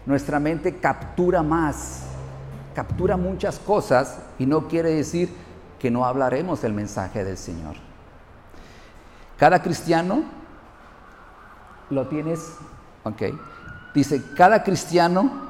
nuestra 0.04 0.40
mente 0.40 0.78
captura 0.78 1.44
más, 1.44 2.06
captura 2.74 3.16
muchas 3.16 3.60
cosas 3.60 4.18
y 4.36 4.46
no 4.46 4.66
quiere 4.66 4.90
decir 4.90 5.28
que 5.78 5.90
no 5.90 6.04
hablaremos 6.04 6.64
el 6.64 6.72
mensaje 6.72 7.24
del 7.24 7.38
Señor. 7.38 7.76
Cada 9.36 9.62
cristiano 9.62 10.22
lo 11.90 12.06
tienes, 12.08 12.54
ok, 13.04 13.22
dice, 13.94 14.22
cada 14.36 14.62
cristiano 14.62 15.48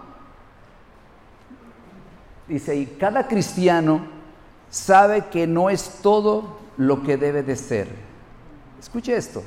Dice, 2.48 2.74
y 2.74 2.86
cada 2.86 3.28
cristiano 3.28 4.06
sabe 4.70 5.26
que 5.26 5.46
no 5.46 5.68
es 5.68 6.00
todo 6.02 6.58
lo 6.78 7.02
que 7.02 7.18
debe 7.18 7.42
de 7.42 7.56
ser. 7.56 7.88
Escuche 8.80 9.14
esto, 9.14 9.42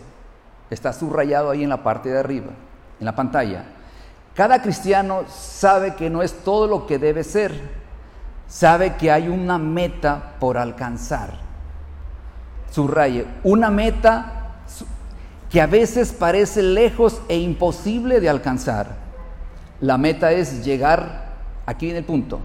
está 0.70 0.94
subrayado 0.94 1.50
ahí 1.50 1.64
en 1.64 1.70
la 1.70 1.82
parte 1.82 2.10
de 2.10 2.20
arriba, 2.20 2.52
en 3.00 3.06
la 3.06 3.16
pantalla. 3.16 3.66
Cada 4.36 4.62
cristiano 4.62 5.24
sabe 5.28 5.96
que 5.96 6.12
no 6.12 6.22
es 6.22 6.44
todo 6.44 6.68
lo 6.68 6.86
que 6.86 7.00
debe 7.00 7.24
ser, 7.24 7.81
sabe 8.52 8.98
que 8.98 9.10
hay 9.10 9.30
una 9.30 9.58
meta 9.58 10.36
por 10.40 10.58
alcanzar. 10.58 11.40
subraye, 12.70 13.26
una 13.44 13.72
meta 13.72 14.60
que 15.50 15.62
a 15.62 15.68
veces 15.68 16.12
parece 16.12 16.62
lejos 16.62 17.22
e 17.28 17.38
imposible 17.38 18.20
de 18.20 18.30
alcanzar. 18.30 18.96
La 19.80 19.98
meta 19.98 20.32
es 20.32 20.64
llegar, 20.64 21.34
aquí 21.66 21.88
viene 21.88 22.00
el 22.00 22.06
punto, 22.06 22.40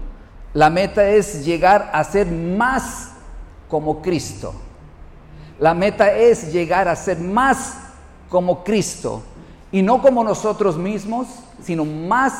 la 0.53 0.69
meta 0.69 1.07
es 1.07 1.45
llegar 1.45 1.89
a 1.93 2.03
ser 2.03 2.27
más 2.27 3.11
como 3.69 4.01
Cristo. 4.01 4.53
La 5.59 5.73
meta 5.73 6.11
es 6.13 6.53
llegar 6.53 6.87
a 6.87 6.95
ser 6.95 7.19
más 7.19 7.77
como 8.29 8.63
Cristo. 8.63 9.23
Y 9.71 9.81
no 9.81 10.01
como 10.01 10.23
nosotros 10.23 10.77
mismos, 10.77 11.27
sino 11.61 11.83
más 11.83 12.33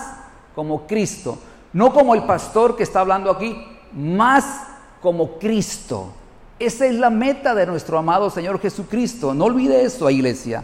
como 0.56 0.88
Cristo. 0.88 1.38
No 1.78 1.94
como 1.94 2.16
el 2.16 2.24
pastor 2.24 2.76
que 2.76 2.82
está 2.82 3.02
hablando 3.02 3.30
aquí, 3.30 3.56
más 3.94 4.64
como 5.00 5.38
Cristo. 5.38 6.12
Esa 6.58 6.88
es 6.88 6.96
la 6.96 7.12
meta 7.12 7.54
de 7.54 7.68
nuestro 7.68 8.00
amado 8.00 8.32
Señor 8.32 8.60
Jesucristo. 8.60 9.36
No 9.36 9.46
olvide 9.46 9.84
eso, 9.84 10.10
iglesia. 10.10 10.64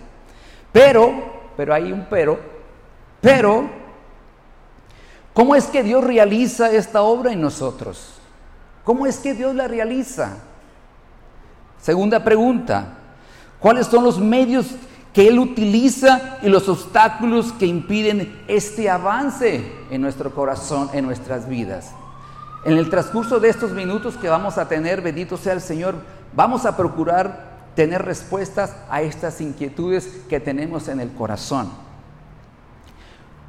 Pero, 0.71 1.13
pero 1.55 1.71
hay 1.71 1.91
un 1.91 2.07
pero, 2.09 2.39
pero, 3.21 3.69
¿cómo 5.35 5.53
es 5.53 5.65
que 5.65 5.83
Dios 5.83 6.03
realiza 6.03 6.71
esta 6.71 7.03
obra 7.03 7.31
en 7.31 7.41
nosotros? 7.41 8.15
¿Cómo 8.83 9.05
es 9.05 9.19
que 9.19 9.35
Dios 9.35 9.53
la 9.53 9.67
realiza? 9.67 10.37
Segunda 11.79 12.23
pregunta, 12.23 12.87
¿cuáles 13.59 13.85
son 13.85 14.03
los 14.03 14.17
medios 14.17 14.65
que 15.13 15.27
Él 15.27 15.37
utiliza 15.39 16.39
y 16.41 16.49
los 16.49 16.67
obstáculos 16.67 17.53
que 17.53 17.67
impiden 17.67 18.43
este 18.47 18.89
avance 18.89 19.63
en 19.91 20.01
nuestro 20.01 20.33
corazón, 20.33 20.89
en 20.93 21.05
nuestras 21.05 21.47
vidas. 21.47 21.91
En 22.65 22.77
el 22.77 22.89
transcurso 22.89 23.39
de 23.39 23.49
estos 23.49 23.71
minutos 23.71 24.17
que 24.17 24.29
vamos 24.29 24.57
a 24.57 24.67
tener, 24.67 25.01
bendito 25.01 25.37
sea 25.37 25.53
el 25.53 25.61
Señor, 25.61 25.95
vamos 26.35 26.65
a 26.65 26.75
procurar 26.75 27.53
tener 27.75 28.03
respuestas 28.03 28.75
a 28.89 29.01
estas 29.01 29.39
inquietudes 29.41 30.07
que 30.29 30.39
tenemos 30.39 30.87
en 30.87 30.99
el 30.99 31.11
corazón. 31.11 31.69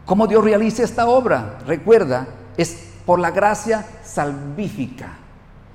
¿Cómo 0.05 0.27
Dios 0.27 0.45
realiza 0.45 0.83
esta 0.83 1.07
obra? 1.07 1.59
Recuerda, 1.67 2.27
es 2.57 2.89
por 3.07 3.19
la 3.19 3.31
gracia 3.31 3.87
salvífica. 4.03 5.15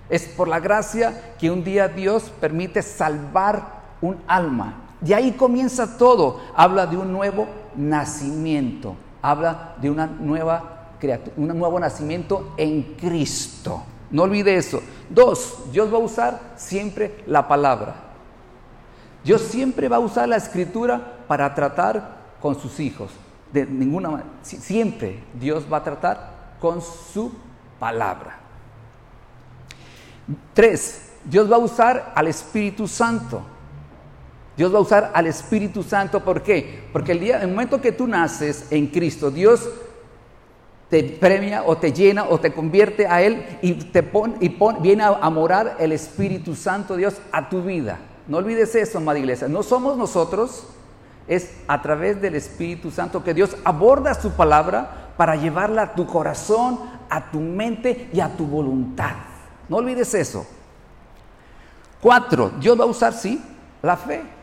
Es 0.10 0.26
por 0.26 0.48
la 0.48 0.60
gracia 0.60 1.36
que 1.40 1.50
un 1.50 1.64
día 1.64 1.88
Dios 1.88 2.32
permite 2.40 2.82
salvar 2.82 3.80
un 4.02 4.18
alma, 4.28 4.89
de 5.02 5.16
ahí 5.16 5.32
comienza 5.32 5.98
todo. 5.98 6.40
Habla 6.56 6.86
de 6.86 6.98
un 6.98 7.12
nuevo 7.12 7.48
nacimiento. 7.76 8.96
Habla 9.22 9.76
de 9.82 9.90
una 9.90 10.08
nueva 10.08 10.94
criatura, 11.00 11.34
un 11.38 11.48
nuevo 11.48 11.80
nacimiento 11.80 12.54
en 12.58 12.96
Cristo. 12.96 13.84
No 14.12 14.24
olvide 14.24 14.56
eso. 14.56 14.82
Dos, 15.10 15.72
Dios 15.72 15.92
va 15.92 15.98
a 15.98 16.02
usar 16.02 16.40
siempre 16.56 17.24
la 17.28 17.48
palabra. 17.48 17.96
Dios 19.24 19.42
siempre 19.42 19.88
va 19.88 19.98
a 19.98 20.00
usar 20.00 20.28
la 20.28 20.38
escritura 20.38 21.26
para 21.28 21.54
tratar 21.54 22.18
con 22.42 22.60
sus 22.60 22.80
hijos. 22.80 23.12
De 23.52 23.66
ninguna 23.66 24.10
manera. 24.10 24.30
Siempre 24.42 25.24
Dios 25.34 25.66
va 25.72 25.78
a 25.78 25.84
tratar 25.84 26.56
con 26.60 26.82
su 26.82 27.32
palabra. 27.80 28.38
Tres, 30.54 31.14
Dios 31.24 31.52
va 31.52 31.56
a 31.56 31.60
usar 31.60 32.14
al 32.16 32.28
Espíritu 32.28 32.88
Santo. 32.88 33.42
Dios 34.60 34.74
va 34.74 34.80
a 34.80 34.82
usar 34.82 35.12
al 35.14 35.26
Espíritu 35.26 35.84
Santo. 35.84 36.22
¿Por 36.22 36.44
qué? 36.44 36.84
Porque 36.92 37.14
el, 37.14 37.22
día, 37.22 37.42
el 37.42 37.48
momento 37.48 37.80
que 37.80 37.94
tú 37.94 38.08
naces 38.08 38.68
en 38.72 38.88
Cristo, 38.88 39.32
Dios 39.32 39.70
te 40.90 41.02
premia 41.02 41.64
o 41.66 41.78
te 41.78 41.94
llena 41.94 42.26
o 42.26 42.42
te 42.42 42.52
convierte 42.52 43.08
a 43.08 43.22
Él 43.22 43.42
y, 43.62 43.76
te 43.76 44.04
pone 44.04 44.36
y 44.42 44.54
viene 44.82 45.06
a, 45.06 45.30
morar 45.30 45.78
el 45.80 45.94
Espíritu 45.94 46.56
Santo 46.56 46.98
Dios 46.98 47.22
a 47.32 47.48
tu 47.48 47.64
vida. 47.64 48.00
No 48.28 48.36
olvides 48.36 48.76
eso, 48.76 48.98
amada 48.98 49.18
iglesia. 49.18 49.48
No 49.48 49.64
somos 49.64 49.96
nosotros, 49.96 50.68
es 51.30 51.54
a 51.70 51.82
través 51.82 52.22
del 52.22 52.36
Espíritu 52.36 52.92
Santo 52.92 53.24
que 53.24 53.34
Dios 53.34 53.56
aborda 53.64 54.14
su 54.14 54.32
palabra 54.32 55.14
para 55.16 55.38
llevarla 55.38 55.84
a 55.84 55.96
tu 55.96 56.06
corazón, 56.06 56.82
a 57.10 57.32
tu 57.32 57.40
mente 57.40 58.10
y 58.12 58.20
a 58.20 58.36
tu 58.36 58.46
voluntad. 58.46 59.14
No 59.70 59.78
olvides 59.78 60.14
eso. 60.16 60.46
Cuatro, 62.02 62.52
Dios 62.60 62.78
va 62.78 62.84
a 62.84 62.88
usar, 62.88 63.14
sí, 63.14 63.42
la 63.82 63.96
fe. 63.96 64.39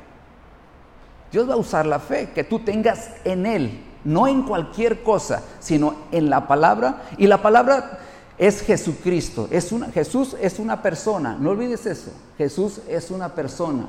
Dios 1.36 1.50
va 1.50 1.52
a 1.52 1.58
usar 1.58 1.84
la 1.84 1.98
fe 1.98 2.30
que 2.30 2.44
tú 2.44 2.60
tengas 2.60 3.10
en 3.22 3.44
Él, 3.44 3.84
no 4.04 4.26
en 4.26 4.44
cualquier 4.44 5.02
cosa, 5.02 5.42
sino 5.60 5.94
en 6.10 6.30
la 6.30 6.48
palabra. 6.48 7.02
Y 7.18 7.26
la 7.26 7.42
palabra 7.42 7.98
es 8.38 8.62
Jesucristo. 8.62 9.46
Es 9.50 9.70
una, 9.70 9.88
Jesús 9.88 10.34
es 10.40 10.58
una 10.58 10.80
persona, 10.80 11.36
no 11.38 11.50
olvides 11.50 11.84
eso. 11.84 12.10
Jesús 12.38 12.80
es 12.88 13.10
una 13.10 13.34
persona. 13.34 13.86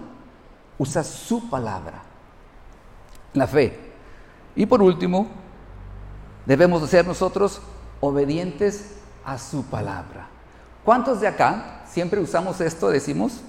Usa 0.77 1.05
su 1.05 1.49
palabra, 1.49 2.03
la 3.31 3.47
fe. 3.47 3.79
Y 4.53 4.65
por 4.65 4.81
último, 4.81 5.27
debemos 6.45 6.89
ser 6.89 7.07
nosotros 7.07 7.62
obedientes 8.01 8.95
a 9.23 9.38
su 9.38 9.63
palabra. 9.63 10.27
¿Cuántos 10.83 11.21
de 11.21 11.29
acá, 11.29 11.86
siempre 11.89 12.19
usamos 12.19 12.60
esto, 12.60 12.89
decimos, 12.89 13.39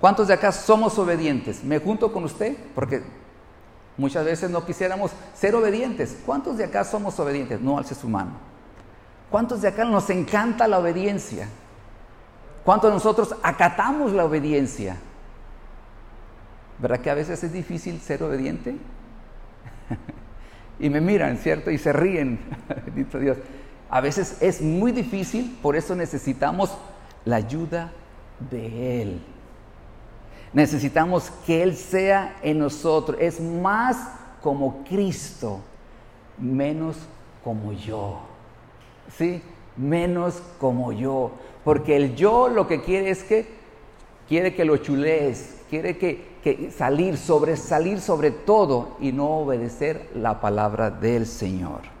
¿cuántos 0.00 0.28
de 0.28 0.32
acá 0.32 0.52
somos 0.52 0.98
obedientes? 0.98 1.62
Me 1.62 1.78
junto 1.80 2.10
con 2.14 2.24
usted 2.24 2.56
porque 2.74 3.20
Muchas 3.96 4.24
veces 4.24 4.50
no 4.50 4.64
quisiéramos 4.64 5.10
ser 5.34 5.54
obedientes. 5.54 6.18
¿Cuántos 6.24 6.56
de 6.56 6.64
acá 6.64 6.84
somos 6.84 7.18
obedientes? 7.20 7.60
No 7.60 7.78
alce 7.78 7.94
su 7.94 8.08
mano. 8.08 8.32
¿Cuántos 9.30 9.62
de 9.62 9.68
acá 9.68 9.84
nos 9.84 10.08
encanta 10.10 10.66
la 10.66 10.78
obediencia? 10.78 11.48
¿Cuántos 12.64 12.90
de 12.90 12.94
nosotros 12.94 13.34
acatamos 13.42 14.12
la 14.12 14.24
obediencia? 14.24 14.96
¿Verdad 16.78 17.00
que 17.00 17.10
a 17.10 17.14
veces 17.14 17.42
es 17.42 17.52
difícil 17.52 18.00
ser 18.00 18.22
obediente? 18.22 18.76
y 20.80 20.90
me 20.90 21.00
miran, 21.00 21.36
¿cierto? 21.38 21.70
Y 21.70 21.78
se 21.78 21.92
ríen. 21.92 22.40
Bendito 22.86 23.18
Dios. 23.18 23.38
A 23.90 24.00
veces 24.00 24.38
es 24.40 24.62
muy 24.62 24.90
difícil, 24.90 25.58
por 25.62 25.76
eso 25.76 25.94
necesitamos 25.94 26.76
la 27.24 27.36
ayuda 27.36 27.92
de 28.50 29.02
Él. 29.02 29.22
Necesitamos 30.52 31.30
que 31.46 31.62
Él 31.62 31.76
sea 31.76 32.36
en 32.42 32.58
nosotros. 32.58 33.16
Es 33.20 33.40
más 33.40 33.96
como 34.42 34.84
Cristo, 34.84 35.60
menos 36.38 36.96
como 37.42 37.72
yo. 37.72 38.20
¿Sí? 39.16 39.42
Menos 39.76 40.42
como 40.58 40.92
yo. 40.92 41.32
Porque 41.64 41.96
el 41.96 42.14
yo 42.14 42.48
lo 42.48 42.66
que 42.66 42.82
quiere 42.82 43.10
es 43.10 43.22
que 43.22 43.46
quiere 44.28 44.54
que 44.54 44.64
lo 44.64 44.76
chulees, 44.78 45.62
quiere 45.70 45.96
que, 45.96 46.38
que 46.42 46.70
salir, 46.70 47.16
sobresalir 47.16 48.00
sobre 48.00 48.30
todo 48.30 48.96
y 49.00 49.12
no 49.12 49.38
obedecer 49.38 50.10
la 50.14 50.40
palabra 50.40 50.90
del 50.90 51.26
Señor. 51.26 51.91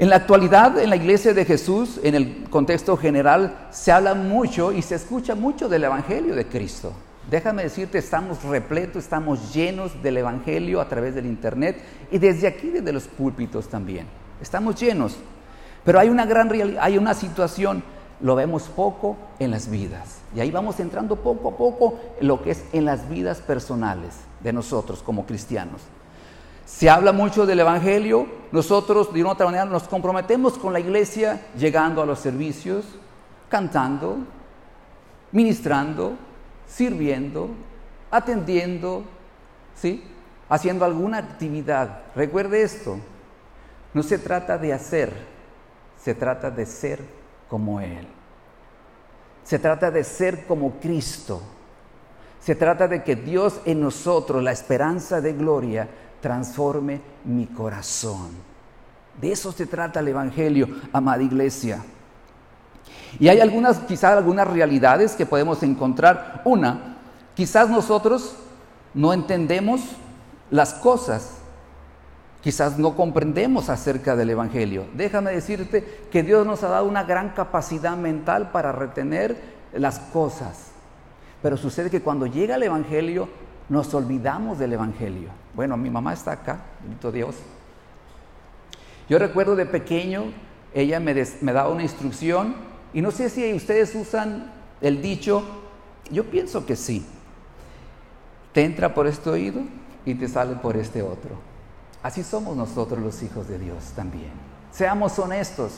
En 0.00 0.08
la 0.08 0.16
actualidad, 0.16 0.78
en 0.78 0.88
la 0.88 0.96
iglesia 0.96 1.34
de 1.34 1.44
Jesús, 1.44 2.00
en 2.02 2.14
el 2.14 2.44
contexto 2.48 2.96
general, 2.96 3.68
se 3.70 3.92
habla 3.92 4.14
mucho 4.14 4.72
y 4.72 4.80
se 4.80 4.94
escucha 4.94 5.34
mucho 5.34 5.68
del 5.68 5.84
Evangelio 5.84 6.34
de 6.34 6.46
Cristo. 6.46 6.94
Déjame 7.30 7.64
decirte, 7.64 7.98
estamos 7.98 8.42
repletos, 8.44 9.04
estamos 9.04 9.52
llenos 9.52 10.02
del 10.02 10.16
Evangelio 10.16 10.80
a 10.80 10.88
través 10.88 11.14
del 11.14 11.26
Internet 11.26 11.82
y 12.10 12.16
desde 12.16 12.46
aquí, 12.46 12.70
desde 12.70 12.94
los 12.94 13.08
púlpitos 13.08 13.68
también. 13.68 14.06
Estamos 14.40 14.80
llenos. 14.80 15.18
Pero 15.84 16.00
hay 16.00 16.08
una 16.08 16.24
gran 16.24 16.48
realidad, 16.48 16.82
hay 16.82 16.96
una 16.96 17.12
situación, 17.12 17.82
lo 18.22 18.34
vemos 18.34 18.70
poco 18.74 19.18
en 19.38 19.50
las 19.50 19.68
vidas. 19.68 20.20
Y 20.34 20.40
ahí 20.40 20.50
vamos 20.50 20.80
entrando 20.80 21.16
poco 21.16 21.50
a 21.50 21.56
poco 21.58 22.00
en 22.18 22.26
lo 22.26 22.42
que 22.42 22.52
es 22.52 22.64
en 22.72 22.86
las 22.86 23.06
vidas 23.10 23.42
personales 23.42 24.14
de 24.42 24.54
nosotros 24.54 25.02
como 25.02 25.26
cristianos. 25.26 25.82
Se 26.70 26.88
habla 26.88 27.12
mucho 27.12 27.46
del 27.46 27.60
Evangelio, 27.60 28.26
nosotros 28.52 29.12
de 29.12 29.20
una 29.20 29.32
otra 29.32 29.44
manera 29.44 29.64
nos 29.66 29.82
comprometemos 29.82 30.56
con 30.56 30.72
la 30.72 30.80
iglesia 30.80 31.48
llegando 31.58 32.00
a 32.00 32.06
los 32.06 32.20
servicios, 32.20 32.86
cantando, 33.50 34.18
ministrando, 35.32 36.14
sirviendo, 36.66 37.50
atendiendo, 38.10 39.02
¿sí? 39.74 40.04
haciendo 40.48 40.84
alguna 40.84 41.18
actividad. 41.18 42.02
Recuerde 42.14 42.62
esto, 42.62 42.98
no 43.92 44.02
se 44.02 44.18
trata 44.18 44.56
de 44.56 44.72
hacer, 44.72 45.12
se 46.00 46.14
trata 46.14 46.50
de 46.50 46.64
ser 46.64 47.00
como 47.48 47.80
Él. 47.80 48.06
Se 49.42 49.58
trata 49.58 49.90
de 49.90 50.04
ser 50.04 50.46
como 50.46 50.78
Cristo. 50.80 51.42
Se 52.38 52.54
trata 52.54 52.88
de 52.88 53.02
que 53.02 53.16
Dios 53.16 53.60
en 53.66 53.82
nosotros, 53.82 54.42
la 54.42 54.52
esperanza 54.52 55.20
de 55.20 55.34
gloria, 55.34 55.88
transforme 56.20 57.00
mi 57.24 57.46
corazón. 57.46 58.30
De 59.20 59.32
eso 59.32 59.52
se 59.52 59.66
trata 59.66 60.00
el 60.00 60.08
Evangelio, 60.08 60.68
amada 60.92 61.22
iglesia. 61.22 61.82
Y 63.18 63.28
hay 63.28 63.40
algunas, 63.40 63.80
quizás 63.80 64.16
algunas 64.16 64.46
realidades 64.46 65.14
que 65.14 65.26
podemos 65.26 65.62
encontrar. 65.62 66.42
Una, 66.44 66.96
quizás 67.34 67.68
nosotros 67.68 68.36
no 68.94 69.12
entendemos 69.12 69.80
las 70.50 70.74
cosas, 70.74 71.32
quizás 72.40 72.78
no 72.78 72.96
comprendemos 72.96 73.68
acerca 73.68 74.16
del 74.16 74.30
Evangelio. 74.30 74.86
Déjame 74.94 75.32
decirte 75.32 76.06
que 76.10 76.22
Dios 76.22 76.46
nos 76.46 76.62
ha 76.62 76.68
dado 76.68 76.86
una 76.86 77.04
gran 77.04 77.30
capacidad 77.30 77.96
mental 77.96 78.50
para 78.52 78.72
retener 78.72 79.36
las 79.72 79.98
cosas. 79.98 80.68
Pero 81.42 81.56
sucede 81.56 81.90
que 81.90 82.02
cuando 82.02 82.26
llega 82.26 82.56
el 82.56 82.62
Evangelio, 82.62 83.28
nos 83.68 83.92
olvidamos 83.94 84.58
del 84.58 84.72
Evangelio. 84.74 85.30
Bueno, 85.54 85.76
mi 85.76 85.90
mamá 85.90 86.12
está 86.12 86.32
acá, 86.32 86.60
bendito 86.80 87.10
Dios. 87.10 87.36
Yo 89.08 89.18
recuerdo 89.18 89.56
de 89.56 89.66
pequeño, 89.66 90.32
ella 90.72 91.00
me, 91.00 91.14
me 91.40 91.52
daba 91.52 91.70
una 91.70 91.82
instrucción, 91.82 92.54
y 92.92 93.02
no 93.02 93.10
sé 93.10 93.28
si 93.28 93.52
ustedes 93.52 93.94
usan 93.94 94.52
el 94.80 95.02
dicho, 95.02 95.44
yo 96.10 96.24
pienso 96.24 96.66
que 96.66 96.76
sí. 96.76 97.06
Te 98.52 98.64
entra 98.64 98.94
por 98.94 99.06
este 99.06 99.30
oído 99.30 99.62
y 100.04 100.14
te 100.14 100.28
sale 100.28 100.56
por 100.56 100.76
este 100.76 101.02
otro. 101.02 101.36
Así 102.02 102.22
somos 102.22 102.56
nosotros 102.56 103.00
los 103.00 103.22
hijos 103.22 103.46
de 103.48 103.58
Dios 103.58 103.92
también. 103.94 104.30
Seamos 104.72 105.18
honestos. 105.18 105.72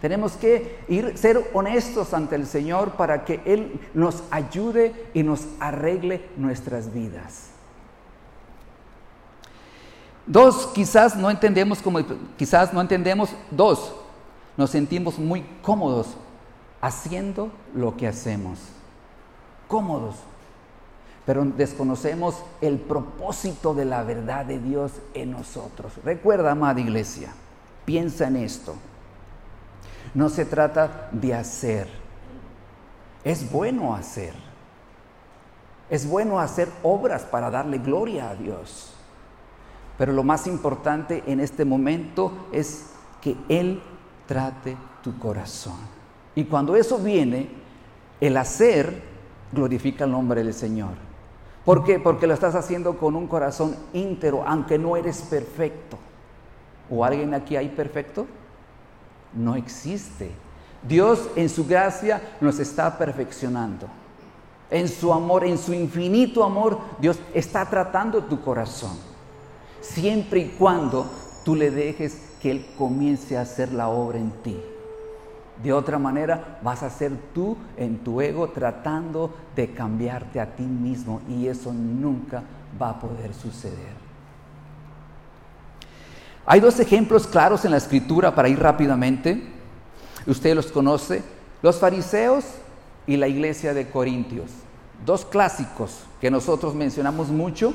Tenemos 0.00 0.32
que 0.32 0.80
ir, 0.88 1.16
ser 1.16 1.50
honestos 1.54 2.12
ante 2.12 2.36
el 2.36 2.46
Señor 2.46 2.92
para 2.92 3.24
que 3.24 3.40
Él 3.46 3.80
nos 3.94 4.22
ayude 4.30 5.08
y 5.14 5.22
nos 5.22 5.46
arregle 5.60 6.28
nuestras 6.36 6.92
vidas. 6.92 7.53
Dos, 10.26 10.68
quizás 10.68 11.16
no 11.16 11.30
entendemos 11.30 11.82
como 11.82 12.00
quizás 12.36 12.72
no 12.72 12.80
entendemos. 12.80 13.30
Dos, 13.50 13.94
nos 14.56 14.70
sentimos 14.70 15.18
muy 15.18 15.44
cómodos 15.62 16.16
haciendo 16.80 17.50
lo 17.74 17.96
que 17.96 18.08
hacemos. 18.08 18.58
Cómodos. 19.68 20.16
Pero 21.26 21.44
desconocemos 21.44 22.36
el 22.60 22.78
propósito 22.78 23.74
de 23.74 23.86
la 23.86 24.02
verdad 24.02 24.44
de 24.44 24.58
Dios 24.58 24.92
en 25.14 25.30
nosotros. 25.30 25.92
Recuerda, 26.04 26.50
amada 26.50 26.80
iglesia, 26.80 27.32
piensa 27.84 28.28
en 28.28 28.36
esto. 28.36 28.74
No 30.12 30.28
se 30.28 30.44
trata 30.44 31.08
de 31.12 31.34
hacer. 31.34 31.88
Es 33.24 33.50
bueno 33.50 33.94
hacer. 33.94 34.34
Es 35.90 36.06
bueno 36.06 36.38
hacer 36.40 36.68
obras 36.82 37.22
para 37.22 37.50
darle 37.50 37.78
gloria 37.78 38.30
a 38.30 38.34
Dios. 38.34 38.93
Pero 39.98 40.12
lo 40.12 40.22
más 40.22 40.46
importante 40.46 41.22
en 41.26 41.40
este 41.40 41.64
momento 41.64 42.48
es 42.52 42.90
que 43.20 43.36
Él 43.48 43.82
trate 44.26 44.76
tu 45.02 45.18
corazón. 45.18 45.78
Y 46.34 46.44
cuando 46.44 46.74
eso 46.76 46.98
viene, 46.98 47.48
el 48.20 48.36
hacer 48.36 49.02
glorifica 49.52 50.04
el 50.04 50.10
nombre 50.10 50.42
del 50.42 50.54
Señor. 50.54 50.94
¿Por 51.64 51.84
qué? 51.84 51.98
Porque 51.98 52.26
lo 52.26 52.34
estás 52.34 52.54
haciendo 52.54 52.98
con 52.98 53.16
un 53.16 53.26
corazón 53.26 53.76
íntero, 53.92 54.44
aunque 54.46 54.78
no 54.78 54.96
eres 54.96 55.22
perfecto. 55.22 55.98
¿O 56.90 57.04
alguien 57.04 57.32
aquí 57.32 57.56
hay 57.56 57.68
perfecto? 57.68 58.26
no 59.34 59.56
existe. 59.56 60.30
Dios 60.82 61.28
en 61.36 61.48
su 61.48 61.66
gracia 61.66 62.36
nos 62.40 62.58
está 62.58 62.96
perfeccionando. 62.96 63.88
En 64.70 64.88
su 64.88 65.12
amor, 65.12 65.44
en 65.44 65.58
su 65.58 65.72
infinito 65.72 66.42
amor, 66.42 66.78
Dios 66.98 67.18
está 67.32 67.68
tratando 67.68 68.24
tu 68.24 68.40
corazón. 68.40 68.96
Siempre 69.84 70.40
y 70.40 70.48
cuando 70.58 71.06
tú 71.44 71.54
le 71.54 71.70
dejes 71.70 72.18
que 72.40 72.50
Él 72.50 72.66
comience 72.76 73.36
a 73.36 73.42
hacer 73.42 73.72
la 73.72 73.88
obra 73.88 74.18
en 74.18 74.30
ti. 74.42 74.58
De 75.62 75.72
otra 75.72 75.98
manera, 75.98 76.58
vas 76.62 76.82
a 76.82 76.90
ser 76.90 77.12
tú 77.32 77.56
en 77.76 77.98
tu 77.98 78.20
ego 78.20 78.48
tratando 78.48 79.32
de 79.54 79.72
cambiarte 79.72 80.40
a 80.40 80.56
ti 80.56 80.64
mismo 80.64 81.20
y 81.28 81.46
eso 81.46 81.72
nunca 81.72 82.42
va 82.80 82.90
a 82.90 83.00
poder 83.00 83.32
suceder. 83.32 84.04
Hay 86.46 86.60
dos 86.60 86.78
ejemplos 86.80 87.26
claros 87.26 87.64
en 87.64 87.70
la 87.70 87.78
escritura 87.78 88.34
para 88.34 88.48
ir 88.48 88.58
rápidamente. 88.58 89.42
Usted 90.26 90.54
los 90.54 90.66
conoce. 90.72 91.22
Los 91.62 91.78
fariseos 91.78 92.44
y 93.06 93.16
la 93.16 93.28
iglesia 93.28 93.72
de 93.72 93.88
Corintios. 93.88 94.50
Dos 95.06 95.24
clásicos 95.24 96.00
que 96.20 96.30
nosotros 96.30 96.74
mencionamos 96.74 97.28
mucho. 97.28 97.72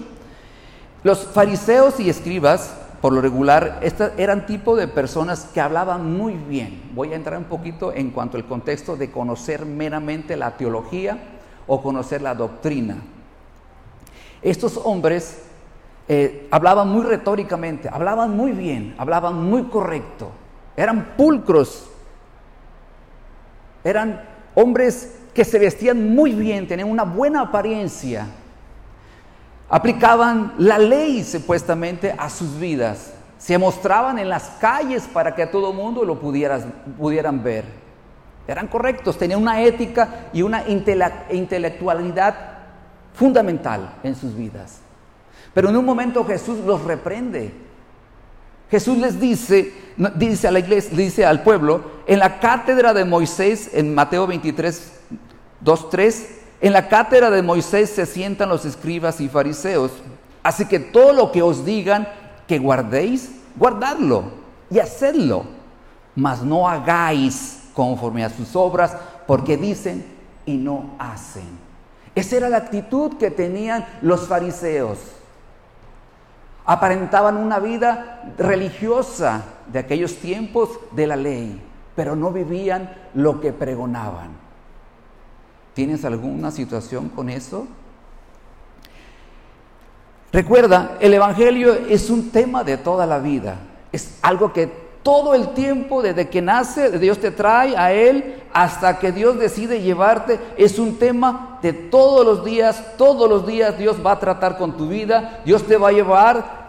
Los 1.04 1.26
fariseos 1.26 2.00
y 2.00 2.10
escribas, 2.10 2.76
por 3.02 3.14
lo 3.14 3.22
regular, 3.22 3.80
eran 4.18 4.46
tipo 4.46 4.76
de 4.76 4.88
personas 4.88 5.50
que 5.54 5.62
hablaban 5.62 6.18
muy 6.18 6.34
bien. 6.34 6.92
Voy 6.94 7.14
a 7.14 7.16
entrar 7.16 7.38
un 7.38 7.46
poquito 7.46 7.94
en 7.94 8.12
cuanto 8.12 8.36
al 8.36 8.46
contexto 8.46 8.98
de 8.98 9.10
conocer 9.10 9.66
meramente 9.66 10.36
la 10.36 10.58
teología 10.58 11.18
o 11.68 11.82
conocer 11.82 12.22
la 12.22 12.36
doctrina. 12.36 12.98
Estos 14.42 14.78
hombres 14.84 15.44
eh, 16.08 16.48
hablaban 16.52 16.90
muy 16.90 17.04
retóricamente, 17.04 17.88
hablaban 17.88 18.36
muy 18.36 18.52
bien, 18.52 18.96
hablaban 18.98 19.44
muy 19.44 19.66
correcto, 19.66 20.32
eran 20.76 21.14
pulcros, 21.16 21.90
eran 23.84 24.24
hombres 24.56 25.20
que 25.34 25.46
se 25.46 25.60
vestían 25.60 26.16
muy 26.16 26.32
bien, 26.32 26.68
tenían 26.68 26.90
una 26.90 27.04
buena 27.04 27.42
apariencia, 27.42 28.28
aplicaban 29.70 30.54
la 30.58 30.78
ley 30.80 31.24
supuestamente 31.24 32.14
a 32.18 32.30
sus 32.30 32.60
vidas, 32.60 33.14
se 33.38 33.58
mostraban 33.58 34.20
en 34.20 34.28
las 34.28 34.50
calles 34.60 35.04
para 35.14 35.34
que 35.36 35.44
a 35.44 35.52
todo 35.52 35.72
mundo 35.72 36.04
lo 36.04 36.20
pudieran 36.20 37.44
ver. 37.44 37.66
Eran 38.48 38.68
correctos, 38.68 39.18
tenían 39.18 39.42
una 39.42 39.62
ética 39.62 40.30
y 40.34 40.42
una 40.42 40.64
intelectualidad 40.68 42.36
fundamental 43.14 43.98
en 44.04 44.16
sus 44.16 44.36
vidas. 44.36 44.80
Pero 45.54 45.70
en 45.70 45.78
un 45.78 45.86
momento 45.86 46.26
Jesús 46.26 46.60
los 46.66 46.84
reprende. 46.84 47.54
Jesús 48.72 48.98
les 48.98 49.20
dice, 49.20 49.74
dice 50.16 50.48
a 50.48 50.52
la 50.52 50.60
iglesia, 50.60 50.98
dice 50.98 51.26
al 51.26 51.44
pueblo, 51.44 51.84
en 52.08 52.20
la 52.20 52.40
cátedra 52.40 52.94
de 52.94 53.06
Moisés, 53.06 53.72
en 53.74 53.94
Mateo 53.96 54.28
23, 54.28 55.00
2, 55.62 55.90
3, 55.90 56.39
en 56.62 56.74
la 56.74 56.88
cátedra 56.88 57.30
de 57.30 57.42
Moisés 57.42 57.90
se 57.90 58.06
sientan 58.06 58.50
los 58.50 58.66
escribas 58.66 59.22
y 59.22 59.30
fariseos. 59.30 59.92
Así 60.44 60.66
que 60.66 60.80
todo 60.80 61.14
lo 61.14 61.32
que 61.32 61.42
os 61.42 61.66
digan 61.66 62.08
que 62.48 62.60
guardéis, 62.60 63.32
guardadlo 63.56 64.24
y 64.70 64.80
hacedlo. 64.80 65.44
Mas 66.16 66.44
no 66.44 66.68
hagáis 66.68 67.64
conforme 67.74 68.26
a 68.26 68.30
sus 68.30 68.56
obras, 68.56 68.96
porque 69.28 69.58
dicen 69.58 70.06
y 70.46 70.58
no 70.58 70.96
hacen. 71.00 71.48
Esa 72.16 72.38
era 72.38 72.50
la 72.50 72.58
actitud 72.58 73.18
que 73.18 73.32
tenían 73.32 73.86
los 74.02 74.28
fariseos 74.28 74.98
aparentaban 76.70 77.36
una 77.38 77.58
vida 77.58 78.32
religiosa 78.38 79.44
de 79.66 79.80
aquellos 79.80 80.18
tiempos 80.18 80.70
de 80.92 81.08
la 81.08 81.16
ley, 81.16 81.60
pero 81.96 82.16
no 82.16 82.32
vivían 82.32 82.92
lo 83.16 83.42
que 83.42 83.52
pregonaban. 83.52 84.30
¿Tienes 85.80 86.04
alguna 86.04 86.52
situación 86.52 87.08
con 87.08 87.30
eso? 87.30 87.66
Recuerda, 90.34 90.98
el 91.00 91.14
Evangelio 91.14 91.74
es 91.74 92.10
un 92.10 92.32
tema 92.32 92.66
de 92.66 92.76
toda 92.76 93.06
la 93.06 93.20
vida. 93.20 93.60
Es 93.90 94.18
algo 94.22 94.52
que 94.52 94.68
todo 95.04 95.34
el 95.34 95.54
tiempo, 95.54 96.02
desde 96.02 96.28
que 96.28 96.42
nace, 96.42 97.00
Dios 97.00 97.20
te 97.20 97.32
trae 97.32 97.78
a 97.78 97.94
Él 97.94 98.44
hasta 98.52 99.00
que 99.00 99.14
Dios 99.14 99.40
decide 99.40 99.80
llevarte. 99.80 100.38
Es 100.58 100.80
un 100.80 101.00
tema 101.00 101.60
de 101.62 101.72
todos 101.72 102.26
los 102.26 102.44
días. 102.44 102.98
Todos 102.98 103.30
los 103.30 103.48
días 103.48 103.78
Dios 103.78 104.06
va 104.06 104.12
a 104.12 104.20
tratar 104.20 104.58
con 104.58 104.76
tu 104.76 104.90
vida. 104.90 105.40
Dios 105.46 105.66
te 105.66 105.78
va 105.78 105.88
a 105.88 105.94
llevar 105.94 106.60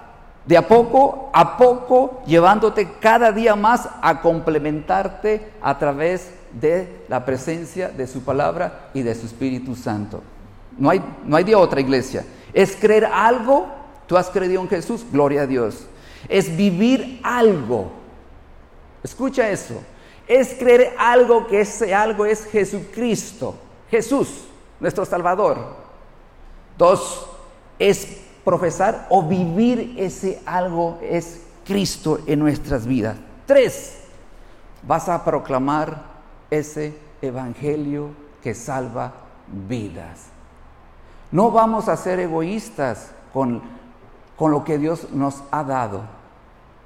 de 0.46 0.56
a 0.56 0.68
poco 0.68 1.30
a 1.32 1.56
poco, 1.56 2.22
llevándote 2.26 2.92
cada 3.00 3.32
día 3.32 3.56
más 3.56 3.88
a 4.02 4.20
complementarte 4.20 5.50
a 5.60 5.76
través 5.80 6.30
de 6.52 7.04
la 7.08 7.24
presencia 7.24 7.88
de 7.88 8.06
su 8.06 8.22
palabra 8.22 8.90
y 8.94 9.02
de 9.02 9.14
su 9.14 9.26
Espíritu 9.26 9.74
Santo. 9.74 10.22
No 10.76 10.90
hay, 10.90 11.02
no 11.24 11.36
hay 11.36 11.44
de 11.44 11.54
otra 11.54 11.80
iglesia. 11.80 12.24
Es 12.52 12.76
creer 12.76 13.04
algo, 13.06 13.68
tú 14.06 14.16
has 14.16 14.28
creído 14.30 14.60
en 14.60 14.68
Jesús, 14.68 15.04
gloria 15.10 15.42
a 15.42 15.46
Dios. 15.46 15.86
Es 16.28 16.56
vivir 16.56 17.20
algo. 17.22 17.90
Escucha 19.02 19.48
eso. 19.50 19.80
Es 20.26 20.54
creer 20.54 20.94
algo 20.98 21.46
que 21.46 21.60
ese 21.60 21.94
algo 21.94 22.24
es 22.24 22.44
Jesucristo, 22.46 23.56
Jesús, 23.90 24.44
nuestro 24.78 25.04
Salvador. 25.04 25.58
Dos, 26.78 27.26
es 27.78 28.20
profesar 28.44 29.06
o 29.10 29.22
vivir 29.22 29.94
ese 29.98 30.40
algo 30.46 30.98
es 31.02 31.40
Cristo 31.64 32.20
en 32.26 32.38
nuestras 32.38 32.86
vidas. 32.86 33.16
Tres, 33.46 33.98
vas 34.82 35.08
a 35.08 35.24
proclamar 35.24 36.09
ese 36.50 36.98
evangelio 37.22 38.10
que 38.42 38.54
salva 38.54 39.12
vidas. 39.68 40.26
No 41.32 41.50
vamos 41.50 41.88
a 41.88 41.96
ser 41.96 42.18
egoístas 42.18 43.12
con, 43.32 43.62
con 44.36 44.50
lo 44.50 44.64
que 44.64 44.78
Dios 44.78 45.10
nos 45.12 45.42
ha 45.50 45.62
dado. 45.62 46.02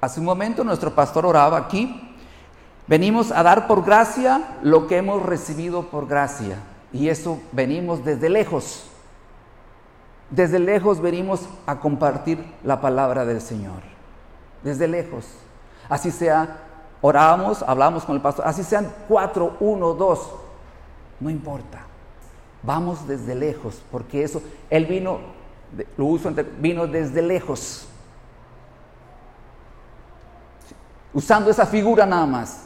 Hace 0.01 0.19
un 0.19 0.25
momento 0.25 0.63
nuestro 0.63 0.93
pastor 0.93 1.25
oraba 1.25 1.57
aquí. 1.57 2.15
Venimos 2.87 3.31
a 3.31 3.41
dar 3.41 3.65
por 3.65 3.83
gracia 3.83 4.57
lo 4.61 4.85
que 4.85 4.97
hemos 4.97 5.23
recibido 5.23 5.87
por 5.87 6.07
gracia. 6.07 6.59
Y 6.93 7.09
eso 7.09 7.39
venimos 7.51 8.05
desde 8.05 8.29
lejos. 8.29 8.85
Desde 10.29 10.59
lejos 10.59 11.01
venimos 11.01 11.47
a 11.65 11.79
compartir 11.79 12.43
la 12.63 12.81
palabra 12.81 13.25
del 13.25 13.41
Señor. 13.41 13.81
Desde 14.63 14.87
lejos. 14.87 15.25
Así 15.89 16.11
sea, 16.11 16.64
orábamos, 17.05 17.61
hablamos 17.61 18.03
con 18.03 18.15
el 18.15 18.21
pastor, 18.21 18.47
así 18.47 18.63
sean 18.63 18.91
cuatro, 19.07 19.57
uno, 19.59 19.93
dos. 19.93 20.27
No 21.19 21.29
importa. 21.29 21.85
Vamos 22.63 23.07
desde 23.07 23.35
lejos, 23.35 23.79
porque 23.91 24.23
eso, 24.23 24.41
Él 24.71 24.87
vino, 24.87 25.19
lo 25.97 26.05
uso, 26.05 26.33
vino 26.59 26.87
desde 26.87 27.21
lejos. 27.21 27.87
Usando 31.13 31.51
esa 31.51 31.67
figura 31.67 32.07
nada 32.07 32.25
más. 32.25 32.65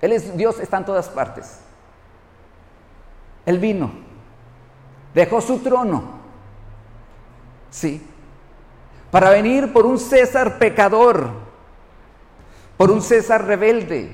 Él 0.00 0.12
es 0.12 0.36
Dios, 0.36 0.60
está 0.60 0.78
en 0.78 0.84
todas 0.84 1.08
partes. 1.08 1.58
Él 3.44 3.58
vino, 3.58 3.90
dejó 5.12 5.40
su 5.40 5.58
trono, 5.58 6.04
sí, 7.70 8.06
para 9.10 9.30
venir 9.30 9.72
por 9.72 9.84
un 9.84 9.98
César 9.98 10.58
pecador, 10.58 11.49
por 12.80 12.90
un 12.90 13.02
César 13.02 13.44
rebelde. 13.44 14.10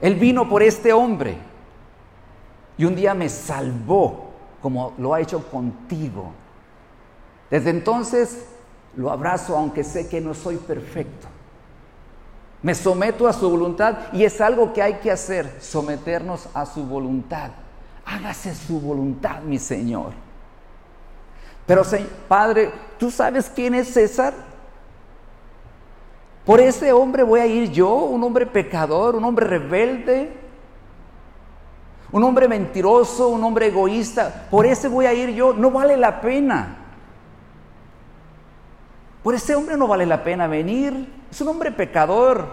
Él 0.00 0.14
vino 0.14 0.48
por 0.48 0.62
este 0.62 0.90
hombre 0.90 1.36
y 2.78 2.86
un 2.86 2.96
día 2.96 3.12
me 3.12 3.28
salvó 3.28 4.30
como 4.62 4.94
lo 4.96 5.12
ha 5.12 5.20
hecho 5.20 5.50
contigo. 5.50 6.32
Desde 7.50 7.68
entonces 7.68 8.46
lo 8.96 9.10
abrazo 9.10 9.54
aunque 9.54 9.84
sé 9.84 10.08
que 10.08 10.18
no 10.18 10.32
soy 10.32 10.56
perfecto. 10.56 11.26
Me 12.62 12.74
someto 12.74 13.28
a 13.28 13.34
su 13.34 13.50
voluntad 13.50 14.10
y 14.14 14.24
es 14.24 14.40
algo 14.40 14.72
que 14.72 14.80
hay 14.80 14.94
que 14.94 15.10
hacer, 15.10 15.58
someternos 15.60 16.48
a 16.54 16.64
su 16.64 16.84
voluntad. 16.84 17.50
Hágase 18.06 18.54
su 18.54 18.80
voluntad, 18.80 19.42
mi 19.42 19.58
Señor. 19.58 20.12
Pero, 21.66 21.82
Padre, 22.26 22.72
¿tú 22.98 23.10
sabes 23.10 23.52
quién 23.54 23.74
es 23.74 23.92
César? 23.92 24.55
Por 26.46 26.60
ese 26.60 26.92
hombre 26.92 27.24
voy 27.24 27.40
a 27.40 27.46
ir 27.46 27.72
yo, 27.72 27.92
un 27.92 28.22
hombre 28.22 28.46
pecador, 28.46 29.16
un 29.16 29.24
hombre 29.24 29.46
rebelde, 29.46 30.32
un 32.12 32.22
hombre 32.22 32.46
mentiroso, 32.46 33.28
un 33.28 33.42
hombre 33.42 33.66
egoísta. 33.66 34.46
Por 34.48 34.64
ese 34.64 34.86
voy 34.86 35.06
a 35.06 35.12
ir 35.12 35.30
yo. 35.30 35.52
No 35.52 35.72
vale 35.72 35.96
la 35.96 36.20
pena. 36.20 36.76
Por 39.24 39.34
ese 39.34 39.56
hombre 39.56 39.76
no 39.76 39.88
vale 39.88 40.06
la 40.06 40.22
pena 40.22 40.46
venir. 40.46 41.12
Es 41.28 41.40
un 41.40 41.48
hombre 41.48 41.72
pecador. 41.72 42.46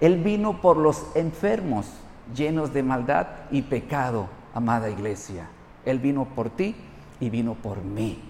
Él 0.00 0.16
vino 0.22 0.62
por 0.62 0.78
los 0.78 1.14
enfermos, 1.14 1.90
llenos 2.34 2.72
de 2.72 2.82
maldad 2.82 3.26
y 3.50 3.60
pecado, 3.62 4.28
amada 4.54 4.88
iglesia. 4.88 5.46
Él 5.84 5.98
vino 5.98 6.24
por 6.24 6.48
ti 6.48 6.74
y 7.20 7.28
vino 7.28 7.52
por 7.52 7.82
mí. 7.84 8.22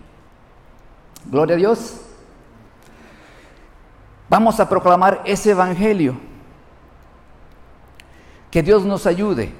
Gloria 1.30 1.54
a 1.54 1.58
Dios. 1.58 2.07
Vamos 4.38 4.60
a 4.60 4.68
proclamar 4.68 5.22
ese 5.24 5.50
evangelio. 5.50 6.14
Que 8.52 8.62
Dios 8.62 8.84
nos 8.84 9.04
ayude. 9.04 9.50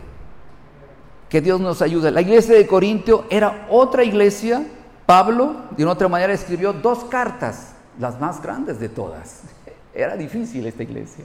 Que 1.28 1.40
Dios 1.40 1.60
nos 1.60 1.82
ayude. 1.82 2.12
La 2.12 2.20
iglesia 2.20 2.54
de 2.54 2.64
Corintio 2.64 3.24
era 3.28 3.66
otra 3.70 4.04
iglesia. 4.04 4.64
Pablo, 5.04 5.56
de 5.76 5.82
una 5.82 5.94
otra 5.94 6.06
manera, 6.06 6.32
escribió 6.32 6.72
dos 6.72 7.02
cartas, 7.06 7.74
las 7.98 8.20
más 8.20 8.40
grandes 8.40 8.78
de 8.78 8.88
todas. 8.88 9.42
Era 9.92 10.16
difícil 10.16 10.64
esta 10.64 10.84
iglesia. 10.84 11.24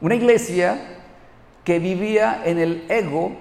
Una 0.00 0.14
iglesia 0.14 0.98
que 1.64 1.80
vivía 1.80 2.42
en 2.44 2.60
el 2.60 2.88
ego 2.92 3.32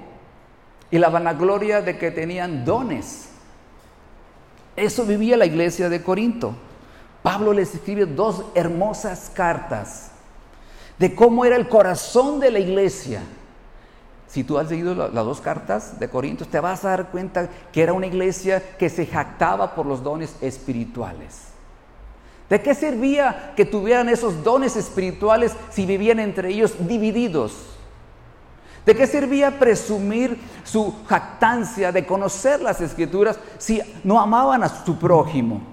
y 0.90 0.98
la 0.98 1.10
vanagloria 1.10 1.84
de 1.84 2.00
que 2.00 2.10
tenían 2.10 2.66
dones. 2.66 3.30
Eso 4.76 5.06
vivía 5.06 5.38
la 5.38 5.46
iglesia 5.46 5.90
de 5.90 6.02
Corinto. 6.02 6.56
Pablo 7.24 7.54
les 7.54 7.74
escribe 7.74 8.06
dos 8.06 8.44
hermosas 8.54 9.32
cartas 9.34 10.12
de 11.00 11.16
cómo 11.16 11.46
era 11.46 11.56
el 11.56 11.70
corazón 11.70 12.40
de 12.40 12.52
la 12.52 12.60
iglesia. 12.60 13.24
Si 14.28 14.44
tú 14.44 14.60
has 14.60 14.70
leído 14.70 14.94
las 14.94 15.14
dos 15.14 15.40
cartas 15.42 16.00
de 16.00 16.10
Corintios, 16.10 16.50
te 16.50 16.60
vas 16.60 16.84
a 16.84 16.90
dar 16.90 17.10
cuenta 17.12 17.50
que 17.72 17.82
era 17.82 17.94
una 17.94 18.08
iglesia 18.08 18.62
que 18.78 18.90
se 18.90 19.06
jactaba 19.06 19.74
por 19.74 19.86
los 19.86 20.04
dones 20.04 20.36
espirituales. 20.42 21.48
¿De 22.50 22.62
qué 22.62 22.76
servía 22.76 23.54
que 23.56 23.66
tuvieran 23.66 24.10
esos 24.10 24.44
dones 24.44 24.76
espirituales 24.76 25.54
si 25.72 25.86
vivían 25.86 26.20
entre 26.20 26.50
ellos 26.50 26.76
divididos? 26.80 27.54
¿De 28.86 28.96
qué 28.96 29.08
servía 29.08 29.60
presumir 29.60 30.38
su 30.66 30.94
jactancia 31.08 31.92
de 31.94 32.06
conocer 32.06 32.62
las 32.62 32.82
escrituras 32.82 33.40
si 33.58 33.82
no 34.04 34.20
amaban 34.20 34.62
a 34.64 34.84
su 34.84 35.00
prójimo? 35.00 35.73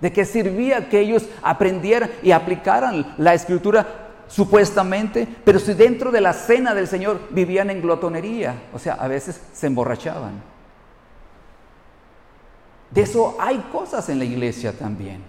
¿De 0.00 0.12
qué 0.12 0.24
servía 0.24 0.88
que 0.88 1.00
ellos 1.00 1.26
aprendieran 1.42 2.10
y 2.22 2.30
aplicaran 2.30 3.14
la 3.18 3.34
escritura 3.34 3.86
supuestamente, 4.28 5.26
pero 5.44 5.58
si 5.58 5.74
dentro 5.74 6.10
de 6.10 6.20
la 6.20 6.32
cena 6.32 6.74
del 6.74 6.86
Señor 6.86 7.20
vivían 7.30 7.68
en 7.68 7.82
glotonería, 7.82 8.54
o 8.72 8.78
sea, 8.78 8.94
a 8.94 9.08
veces 9.08 9.40
se 9.52 9.66
emborrachaban? 9.66 10.42
De 12.90 13.02
eso 13.02 13.36
hay 13.38 13.58
cosas 13.72 14.08
en 14.08 14.18
la 14.18 14.24
iglesia 14.24 14.72
también. 14.72 15.22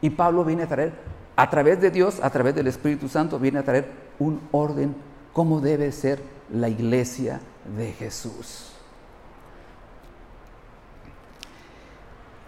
Y 0.00 0.10
Pablo 0.10 0.44
viene 0.44 0.64
a 0.64 0.68
traer, 0.68 0.92
a 1.36 1.50
través 1.50 1.80
de 1.80 1.90
Dios, 1.90 2.20
a 2.22 2.30
través 2.30 2.54
del 2.54 2.66
Espíritu 2.66 3.08
Santo, 3.08 3.38
viene 3.38 3.58
a 3.58 3.64
traer 3.64 3.86
un 4.18 4.40
orden 4.52 4.94
como 5.32 5.60
debe 5.60 5.92
ser 5.92 6.20
la 6.52 6.68
iglesia 6.68 7.40
de 7.76 7.92
Jesús. 7.92 8.71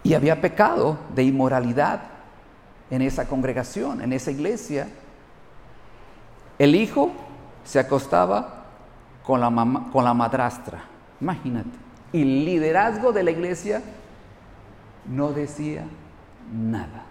Y 0.05 0.13
había 0.13 0.39
pecado 0.39 0.99
de 1.15 1.23
inmoralidad 1.23 2.01
en 2.91 3.01
esa 3.01 3.27
congregación, 3.27 4.01
en 4.01 4.13
esa 4.13 4.29
iglesia. 4.29 4.87
El 6.59 6.75
hijo 6.75 7.11
se 7.63 7.79
acostaba 7.79 8.65
con 9.25 9.41
la, 9.41 9.49
madrastra, 9.49 10.83
imagínate. 11.19 11.71
Y 12.13 12.21
el 12.21 12.45
liderazgo 12.45 13.13
de 13.13 13.23
la 13.23 13.31
iglesia 13.31 13.81
no 15.07 15.31
decía 15.31 15.85
nada. 16.53 17.03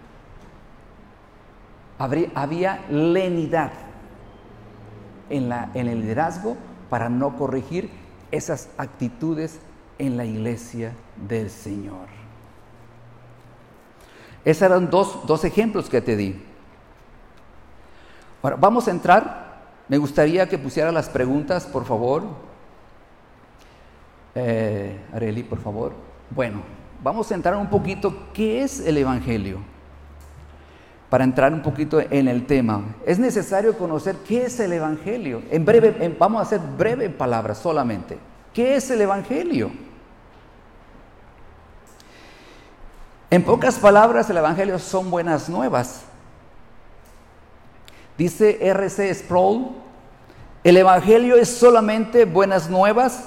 había 1.99 2.85
lenidad 2.89 3.73
en, 5.29 5.49
la, 5.49 5.69
en 5.73 5.89
el 5.89 5.99
liderazgo 5.99 6.55
para 6.89 7.09
no 7.09 7.35
corregir 7.35 7.89
esas 8.31 8.69
actitudes 8.77 9.59
en 9.99 10.15
la 10.15 10.23
iglesia 10.23 10.93
del 11.27 11.49
Señor. 11.49 12.24
Esos 14.45 14.61
eran 14.61 14.91
dos, 14.91 15.25
dos 15.25 15.43
ejemplos 15.43 15.89
que 15.89 16.01
te 16.01 16.15
di. 16.15 16.39
Ahora, 18.43 18.57
vamos 18.57 18.87
a 18.87 18.91
entrar. 18.91 19.43
Me 19.87 19.97
gustaría 19.97 20.47
que 20.47 20.59
pusiera 20.59 20.91
las 20.91 21.09
preguntas, 21.09 21.65
por 21.65 21.83
favor. 21.83 22.23
Eh, 24.35 24.99
Areli, 25.13 25.41
por 25.41 25.59
favor. 25.59 25.93
Bueno, 26.29 26.61
vamos 27.03 27.31
a 27.31 27.35
entrar 27.35 27.55
un 27.55 27.69
poquito. 27.69 28.15
¿Qué 28.33 28.61
es 28.61 28.79
el 28.79 28.97
Evangelio? 28.97 29.59
Para 31.09 31.23
entrar 31.23 31.51
un 31.51 31.63
poquito 31.63 31.99
en 31.99 32.27
el 32.27 32.45
tema. 32.45 32.83
Es 33.05 33.17
necesario 33.17 33.75
conocer 33.77 34.15
qué 34.27 34.45
es 34.45 34.59
el 34.59 34.73
Evangelio. 34.73 35.41
En 35.49 35.65
breve, 35.65 36.15
vamos 36.19 36.39
a 36.39 36.43
hacer 36.43 36.59
breve 36.77 37.09
palabras 37.09 37.57
solamente. 37.57 38.19
¿Qué 38.53 38.75
es 38.75 38.91
el 38.91 39.01
Evangelio? 39.01 39.71
En 43.35 43.43
pocas 43.43 43.75
palabras, 43.75 44.29
el 44.29 44.37
Evangelio 44.37 44.79
son 44.79 45.11
buenas 45.11 45.49
nuevas. 45.49 46.03
Dice 48.17 48.65
R.C. 48.65 49.13
Sproul, 49.13 49.71
el 50.63 50.77
Evangelio 50.77 51.35
es 51.35 51.49
solamente 51.49 52.23
buenas 52.23 52.69
nuevas 52.69 53.25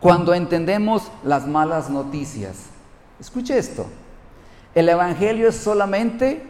cuando 0.00 0.34
entendemos 0.34 1.12
las 1.22 1.46
malas 1.46 1.90
noticias. 1.90 2.56
Escuche 3.20 3.56
esto, 3.56 3.86
el 4.74 4.88
Evangelio 4.88 5.48
es 5.50 5.56
solamente 5.56 6.42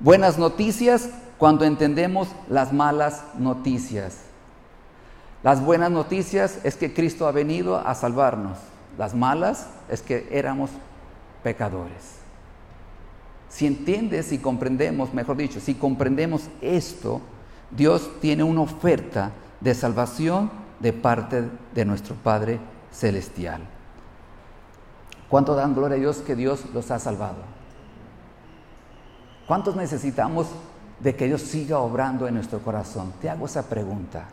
buenas 0.00 0.36
noticias 0.36 1.10
cuando 1.38 1.64
entendemos 1.64 2.26
las 2.48 2.72
malas 2.72 3.22
noticias. 3.38 4.16
Las 5.44 5.64
buenas 5.64 5.92
noticias 5.92 6.58
es 6.64 6.74
que 6.74 6.92
Cristo 6.92 7.28
ha 7.28 7.30
venido 7.30 7.78
a 7.78 7.94
salvarnos. 7.94 8.58
Las 8.98 9.14
malas 9.14 9.68
es 9.88 10.02
que 10.02 10.26
éramos 10.32 10.70
pecadores. 11.44 12.21
Si 13.52 13.66
entiendes 13.66 14.32
y 14.32 14.38
comprendemos, 14.38 15.12
mejor 15.12 15.36
dicho, 15.36 15.60
si 15.60 15.74
comprendemos 15.74 16.48
esto, 16.62 17.20
Dios 17.70 18.10
tiene 18.22 18.42
una 18.42 18.62
oferta 18.62 19.32
de 19.60 19.74
salvación 19.74 20.50
de 20.80 20.94
parte 20.94 21.50
de 21.74 21.84
nuestro 21.84 22.14
Padre 22.14 22.58
Celestial. 22.90 23.60
¿Cuánto 25.28 25.54
dan 25.54 25.74
gloria 25.74 25.98
a 25.98 26.00
Dios 26.00 26.22
que 26.26 26.34
Dios 26.34 26.64
los 26.72 26.90
ha 26.90 26.98
salvado? 26.98 27.42
¿Cuántos 29.46 29.76
necesitamos 29.76 30.46
de 31.00 31.14
que 31.14 31.26
Dios 31.26 31.42
siga 31.42 31.78
obrando 31.78 32.26
en 32.26 32.34
nuestro 32.36 32.60
corazón? 32.60 33.12
Te 33.20 33.28
hago 33.28 33.44
esa 33.44 33.68
pregunta. 33.68 34.24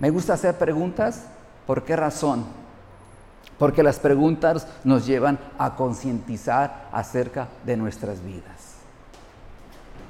Me 0.00 0.10
gusta 0.10 0.32
hacer 0.32 0.58
preguntas. 0.58 1.26
¿Por 1.68 1.84
qué 1.84 1.94
razón? 1.94 2.46
Porque 3.62 3.84
las 3.84 4.00
preguntas 4.00 4.66
nos 4.82 5.06
llevan 5.06 5.38
a 5.56 5.76
concientizar 5.76 6.88
acerca 6.90 7.46
de 7.64 7.76
nuestras 7.76 8.20
vidas. 8.20 8.78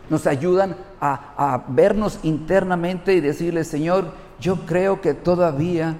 Nos 0.08 0.26
ayudan 0.26 0.74
a, 0.98 1.62
vernos 1.68 2.18
internamente 2.22 3.12
y 3.12 3.20
decirle, 3.20 3.64
Señor, 3.64 4.10
yo 4.40 4.64
creo 4.64 5.02
que 5.02 5.12
todavía 5.12 5.94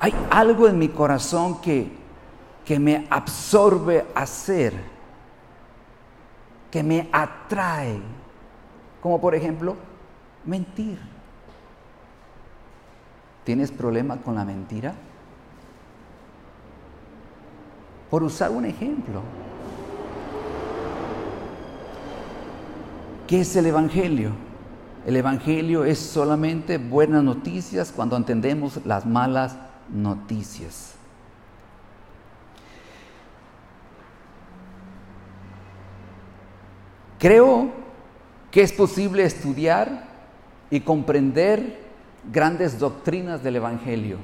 hay 0.00 0.12
algo 0.28 0.66
en 0.66 0.76
mi 0.76 0.88
corazón 0.88 1.60
que, 1.60 1.92
que 2.64 2.80
me 2.80 3.06
absorbe 3.10 4.06
hacer, 4.16 4.72
que 6.68 6.82
me 6.82 7.08
atrae, 7.12 8.00
como 9.00 9.20
por 9.20 9.36
ejemplo 9.36 9.76
mentir. 10.44 10.98
¿Tienes 13.44 13.70
problema 13.70 14.16
con 14.16 14.34
la 14.34 14.44
mentira? 14.44 14.94
Por 18.10 18.22
usar 18.24 18.50
un 18.50 18.64
ejemplo. 18.64 19.22
¿Qué 23.26 23.42
es 23.42 23.54
el 23.54 23.66
Evangelio? 23.66 24.32
El 25.06 25.16
Evangelio 25.16 25.84
es 25.84 25.98
solamente 25.98 26.78
buenas 26.78 27.22
noticias 27.22 27.92
cuando 27.94 28.16
entendemos 28.16 28.84
las 28.84 29.06
malas 29.06 29.56
noticias. 29.88 30.94
Creo 37.20 37.70
que 38.50 38.62
es 38.62 38.72
posible 38.72 39.24
estudiar 39.24 40.08
y 40.70 40.80
comprender 40.80 41.80
grandes 42.32 42.78
doctrinas 42.78 43.42
del 43.42 43.56
Evangelio. 43.56 44.18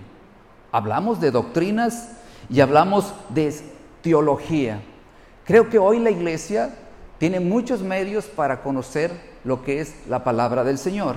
Hablamos 0.73 1.21
de 1.21 1.31
doctrinas 1.31 2.17
y 2.51 2.61
hablamos 2.61 3.13
de 3.29 3.49
teología. 4.07 4.83
Creo 5.45 5.69
que 5.69 5.81
hoy 5.81 5.99
la 5.99 6.13
iglesia 6.13 6.73
tiene 7.19 7.41
muchos 7.41 7.81
medios 7.81 8.27
para 8.27 8.63
conocer 8.63 9.11
lo 9.43 9.65
que 9.65 9.81
es 9.81 9.97
la 10.09 10.23
palabra 10.23 10.63
del 10.63 10.79
Señor. 10.79 11.17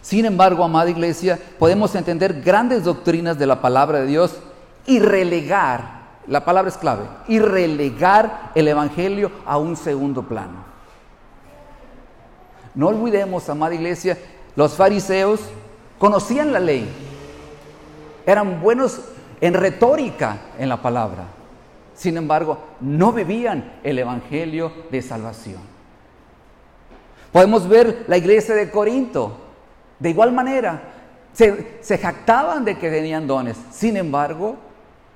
Sin 0.00 0.24
embargo, 0.24 0.64
amada 0.64 0.88
iglesia, 0.88 1.38
podemos 1.58 1.94
entender 1.94 2.40
grandes 2.40 2.84
doctrinas 2.84 3.38
de 3.38 3.46
la 3.46 3.60
palabra 3.60 4.00
de 4.00 4.06
Dios 4.06 4.34
y 4.86 4.98
relegar, 4.98 6.00
la 6.26 6.42
palabra 6.42 6.70
es 6.70 6.78
clave, 6.78 7.02
y 7.28 7.38
relegar 7.38 8.52
el 8.54 8.66
Evangelio 8.68 9.30
a 9.44 9.58
un 9.58 9.76
segundo 9.76 10.22
plano. 10.22 10.64
No 12.74 12.88
olvidemos, 12.88 13.46
amada 13.50 13.74
iglesia, 13.74 14.16
los 14.56 14.72
fariseos 14.72 15.40
conocían 15.98 16.50
la 16.50 16.60
ley, 16.60 16.88
eran 18.24 18.62
buenos 18.62 19.02
en 19.40 19.54
retórica 19.54 20.38
en 20.58 20.68
la 20.68 20.80
palabra, 20.82 21.24
sin 21.94 22.16
embargo, 22.16 22.58
no 22.80 23.12
vivían 23.12 23.72
el 23.82 23.98
Evangelio 23.98 24.72
de 24.90 25.02
salvación. 25.02 25.60
Podemos 27.32 27.68
ver 27.68 28.04
la 28.08 28.16
iglesia 28.16 28.54
de 28.54 28.70
Corinto, 28.70 29.36
de 29.98 30.10
igual 30.10 30.32
manera, 30.32 30.82
se, 31.32 31.98
jactaban 31.98 32.64
de 32.64 32.78
que 32.78 32.90
tenían 32.90 33.26
dones, 33.26 33.56
sin 33.70 33.96
embargo, 33.96 34.56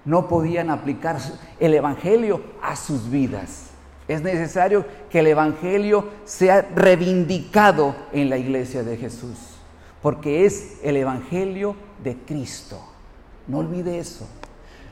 no 0.04 0.28
podían 0.28 0.70
aplicar 0.70 1.18
el 1.58 1.74
Evangelio 1.74 2.42
a 2.62 2.76
sus 2.76 3.10
vidas. 3.10 3.70
Es 4.06 4.22
necesario 4.22 4.84
que 5.08 5.20
el 5.20 5.28
Evangelio 5.28 6.08
sea 6.24 6.68
reivindicado 6.74 7.96
en 8.12 8.28
la 8.28 8.37
iglesia 8.37 8.82
de 8.82 8.96
Jesús, 8.96 9.38
porque 10.02 10.44
es 10.44 10.78
el 10.82 10.98
Evangelio 10.98 11.74
de 12.02 12.16
Cristo. 12.18 12.93
No 13.46 13.59
olvide 13.59 13.98
eso. 13.98 14.26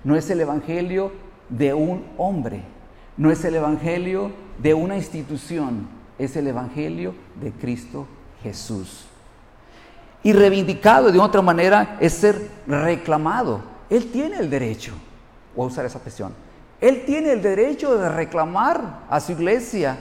No 0.05 0.17
es 0.17 0.29
el 0.31 0.41
Evangelio 0.41 1.13
de 1.49 1.75
un 1.75 2.05
hombre, 2.19 2.63
no 3.17 3.31
es 3.31 3.45
el 3.45 3.55
Evangelio 3.55 4.33
de 4.59 4.75
una 4.75 4.97
institución, 4.97 5.89
es 6.19 6.37
el 6.37 6.47
Evangelio 6.47 7.15
de 7.41 7.53
Cristo 7.53 8.07
Jesús. 8.43 9.07
Y 10.23 10.33
reivindicado 10.33 11.11
de 11.11 11.19
otra 11.19 11.43
manera 11.43 11.97
es 12.01 12.15
ser 12.15 12.49
reclamado. 12.67 13.63
Él 13.91 14.11
tiene 14.11 14.39
el 14.39 14.49
derecho, 14.49 14.93
voy 15.55 15.65
a 15.65 15.69
usar 15.69 15.85
esa 15.85 15.99
expresión, 15.99 16.33
Él 16.81 17.05
tiene 17.05 17.33
el 17.33 17.43
derecho 17.43 17.97
de 17.97 18.09
reclamar 18.09 19.05
a 19.09 19.21
su 19.21 19.33
iglesia 19.33 19.99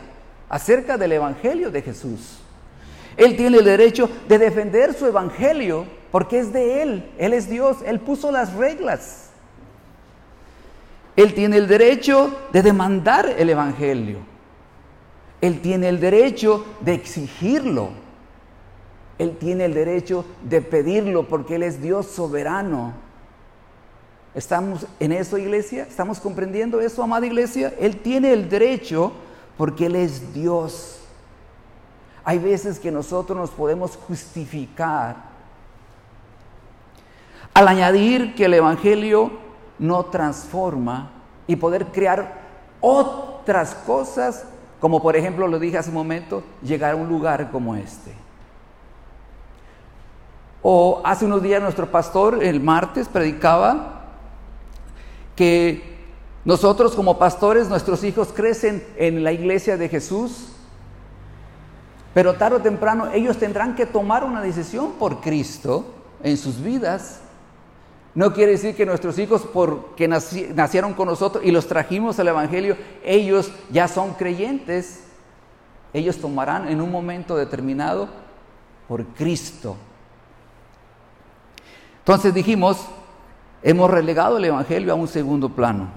acerca 0.49 0.97
del 0.97 1.11
Evangelio 1.13 1.69
de 1.69 1.81
Jesús. 1.81 2.39
Él 3.17 3.35
tiene 3.35 3.57
el 3.57 3.65
derecho 3.65 4.09
de 4.27 4.37
defender 4.37 4.93
su 4.93 5.05
Evangelio 5.05 5.85
porque 6.11 6.39
es 6.39 6.51
de 6.51 6.81
Él, 6.81 7.11
Él 7.17 7.33
es 7.33 7.49
Dios, 7.49 7.77
Él 7.85 7.99
puso 7.99 8.31
las 8.31 8.53
reglas. 8.53 9.29
Él 11.15 11.33
tiene 11.33 11.57
el 11.57 11.67
derecho 11.67 12.37
de 12.51 12.61
demandar 12.61 13.33
el 13.37 13.49
Evangelio. 13.49 14.19
Él 15.39 15.61
tiene 15.61 15.89
el 15.89 15.99
derecho 15.99 16.65
de 16.81 16.93
exigirlo. 16.93 17.89
Él 19.17 19.37
tiene 19.37 19.65
el 19.65 19.73
derecho 19.73 20.25
de 20.43 20.61
pedirlo 20.61 21.27
porque 21.27 21.55
Él 21.55 21.63
es 21.63 21.81
Dios 21.81 22.07
soberano. 22.07 22.93
¿Estamos 24.33 24.87
en 24.99 25.11
eso, 25.11 25.37
iglesia? 25.37 25.83
¿Estamos 25.83 26.19
comprendiendo 26.19 26.79
eso, 26.79 27.03
amada 27.03 27.25
iglesia? 27.25 27.73
Él 27.79 27.97
tiene 27.97 28.33
el 28.33 28.49
derecho 28.49 29.11
porque 29.57 29.87
Él 29.87 29.95
es 29.95 30.33
Dios. 30.33 30.99
Hay 32.23 32.39
veces 32.39 32.79
que 32.79 32.91
nosotros 32.91 33.37
nos 33.37 33.49
podemos 33.49 33.95
justificar 33.95 35.30
al 37.53 37.67
añadir 37.67 38.35
que 38.35 38.45
el 38.45 38.53
Evangelio 38.53 39.31
no 39.79 40.05
transforma 40.05 41.11
y 41.47 41.55
poder 41.55 41.87
crear 41.87 42.41
otras 42.79 43.75
cosas, 43.75 44.45
como 44.79 45.01
por 45.01 45.15
ejemplo 45.15 45.47
lo 45.47 45.59
dije 45.59 45.77
hace 45.77 45.89
un 45.89 45.95
momento, 45.95 46.43
llegar 46.61 46.93
a 46.93 46.95
un 46.95 47.09
lugar 47.09 47.51
como 47.51 47.75
este. 47.75 48.13
O 50.61 51.01
hace 51.03 51.25
unos 51.25 51.41
días 51.41 51.61
nuestro 51.61 51.89
pastor, 51.89 52.43
el 52.43 52.61
martes, 52.61 53.07
predicaba 53.07 54.01
que 55.35 55.99
nosotros 56.45 56.95
como 56.95 57.17
pastores, 57.17 57.67
nuestros 57.67 58.03
hijos 58.03 58.29
crecen 58.33 58.83
en 58.97 59.23
la 59.23 59.31
iglesia 59.31 59.77
de 59.77 59.89
Jesús, 59.89 60.49
pero 62.13 62.35
tarde 62.35 62.57
o 62.57 62.61
temprano 62.61 63.09
ellos 63.11 63.37
tendrán 63.37 63.75
que 63.75 63.85
tomar 63.85 64.23
una 64.23 64.41
decisión 64.41 64.93
por 64.93 65.21
Cristo 65.21 65.85
en 66.23 66.37
sus 66.37 66.61
vidas 66.61 67.21
no 68.13 68.33
quiere 68.33 68.51
decir 68.53 68.75
que 68.75 68.85
nuestros 68.85 69.17
hijos, 69.19 69.43
porque 69.53 70.07
nacieron 70.07 70.93
con 70.93 71.07
nosotros 71.07 71.43
y 71.45 71.51
los 71.51 71.67
trajimos 71.67 72.19
al 72.19 72.27
Evangelio, 72.27 72.75
ellos 73.03 73.51
ya 73.69 73.87
son 73.87 74.13
creyentes. 74.15 75.05
Ellos 75.93 76.17
tomarán 76.17 76.67
en 76.67 76.81
un 76.81 76.91
momento 76.91 77.35
determinado 77.35 78.09
por 78.87 79.05
Cristo. 79.07 79.77
Entonces 81.99 82.33
dijimos, 82.33 82.85
hemos 83.63 83.89
relegado 83.89 84.37
el 84.37 84.45
Evangelio 84.45 84.91
a 84.91 84.95
un 84.95 85.07
segundo 85.07 85.49
plano. 85.49 85.87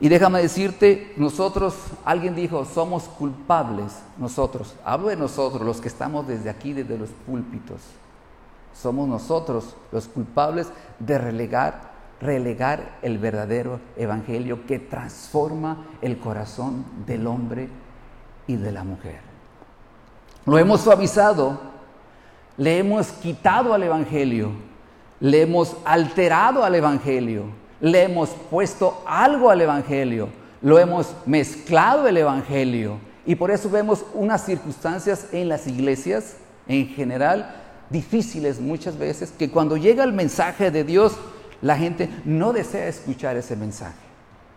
Y 0.00 0.08
déjame 0.08 0.42
decirte, 0.42 1.12
nosotros, 1.16 1.76
alguien 2.04 2.34
dijo, 2.34 2.64
somos 2.64 3.04
culpables, 3.04 3.92
nosotros, 4.18 4.74
hablo 4.84 5.08
de 5.08 5.16
nosotros, 5.16 5.62
los 5.62 5.80
que 5.80 5.86
estamos 5.86 6.26
desde 6.26 6.50
aquí, 6.50 6.72
desde 6.72 6.98
los 6.98 7.10
púlpitos. 7.24 7.80
Somos 8.74 9.08
nosotros 9.08 9.76
los 9.90 10.08
culpables 10.08 10.68
de 10.98 11.18
relegar, 11.18 11.92
relegar 12.20 12.98
el 13.02 13.18
verdadero 13.18 13.80
evangelio 13.96 14.66
que 14.66 14.78
transforma 14.78 15.86
el 16.00 16.18
corazón 16.18 16.84
del 17.06 17.26
hombre 17.26 17.68
y 18.46 18.56
de 18.56 18.72
la 18.72 18.84
mujer. 18.84 19.20
Lo 20.46 20.58
hemos 20.58 20.80
suavizado, 20.80 21.60
le 22.56 22.78
hemos 22.78 23.08
quitado 23.08 23.74
al 23.74 23.82
evangelio, 23.82 24.50
le 25.20 25.42
hemos 25.42 25.76
alterado 25.84 26.64
al 26.64 26.74
evangelio, 26.74 27.44
le 27.80 28.02
hemos 28.02 28.30
puesto 28.50 29.02
algo 29.06 29.50
al 29.50 29.60
evangelio, 29.60 30.28
lo 30.60 30.78
hemos 30.78 31.14
mezclado 31.26 32.06
el 32.08 32.16
evangelio 32.16 32.98
y 33.24 33.34
por 33.34 33.50
eso 33.50 33.70
vemos 33.70 34.04
unas 34.14 34.44
circunstancias 34.44 35.28
en 35.32 35.48
las 35.48 35.66
iglesias 35.66 36.36
en 36.66 36.88
general 36.88 37.61
difíciles 37.90 38.60
muchas 38.60 38.98
veces 38.98 39.32
que 39.32 39.50
cuando 39.50 39.76
llega 39.76 40.04
el 40.04 40.12
mensaje 40.12 40.70
de 40.70 40.84
Dios, 40.84 41.16
la 41.60 41.76
gente 41.76 42.10
no 42.24 42.52
desea 42.52 42.88
escuchar 42.88 43.36
ese 43.36 43.56
mensaje. 43.56 43.94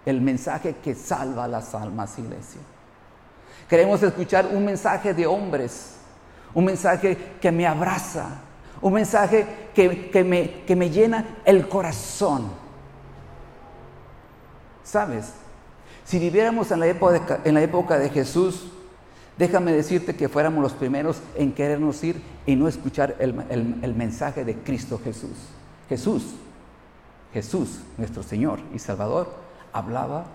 El 0.06 0.22
mensaje 0.22 0.76
que 0.84 0.96
salva 0.96 1.48
las 1.48 1.74
almas, 1.76 2.18
iglesia. 2.20 2.62
Queremos 3.70 4.02
escuchar 4.04 4.48
un 4.52 4.66
mensaje 4.66 5.14
de 5.14 5.26
hombres, 5.26 5.96
un 6.54 6.66
mensaje 6.66 7.18
que 7.42 7.52
me 7.52 7.66
abraza, 7.66 8.42
un 8.82 8.94
mensaje 8.94 9.46
que, 9.74 10.24
me, 10.24 10.64
que 10.64 10.76
me 10.76 10.90
llena 10.90 11.40
el 11.46 11.68
corazón. 11.68 12.52
¿Sabes? 14.84 15.34
Si 16.04 16.20
viviéramos 16.20 16.70
en 16.72 16.80
la 16.80 16.88
época, 16.88 17.40
en 17.44 17.56
la 17.56 17.62
época 17.62 17.98
de 17.98 18.10
Jesús, 18.10 18.72
Déjame 19.38 19.74
decirte 19.74 20.16
que 20.16 20.30
fuéramos 20.30 20.62
los 20.62 20.74
primeros 20.74 21.22
en 21.36 21.52
querernos 21.52 22.02
ir 22.04 22.22
y 22.46 22.56
no 22.56 22.68
escuchar 22.70 23.18
el, 23.20 23.96
mensaje 23.96 24.46
de 24.46 24.56
Cristo 24.56 25.00
Jesús. 25.04 25.36
Jesús, 25.90 26.36
Jesús, 27.34 27.82
nuestro 27.98 28.24
Señor 28.24 28.60
y 28.74 28.80
Salvador, 28.80 29.34
hablaba, 29.74 30.26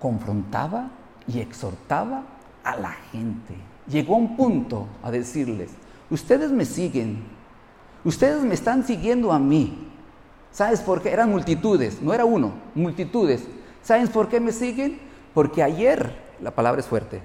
confrontaba 0.00 0.90
y 1.26 1.40
exhortaba 1.40 2.24
a 2.62 2.76
la 2.76 2.92
gente. 3.10 3.54
Llegó 3.88 4.16
a 4.16 4.18
un 4.18 4.36
punto 4.36 4.86
a 5.02 5.10
decirles, 5.10 5.70
ustedes 6.10 6.50
me 6.50 6.66
siguen, 6.66 7.24
ustedes 8.04 8.42
me 8.42 8.52
están 8.52 8.84
siguiendo 8.84 9.32
a 9.32 9.38
mí. 9.38 9.88
¿Sabes 10.52 10.80
por 10.80 11.00
qué? 11.00 11.10
Eran 11.10 11.30
multitudes, 11.30 12.02
no 12.02 12.12
era 12.12 12.26
uno, 12.26 12.52
multitudes. 12.74 13.44
¿Sabes 13.82 14.10
por 14.10 14.28
qué 14.28 14.40
me 14.40 14.52
siguen? 14.52 14.98
Porque 15.32 15.62
ayer, 15.62 16.18
la 16.42 16.50
palabra 16.50 16.80
es 16.80 16.86
fuerte, 16.86 17.22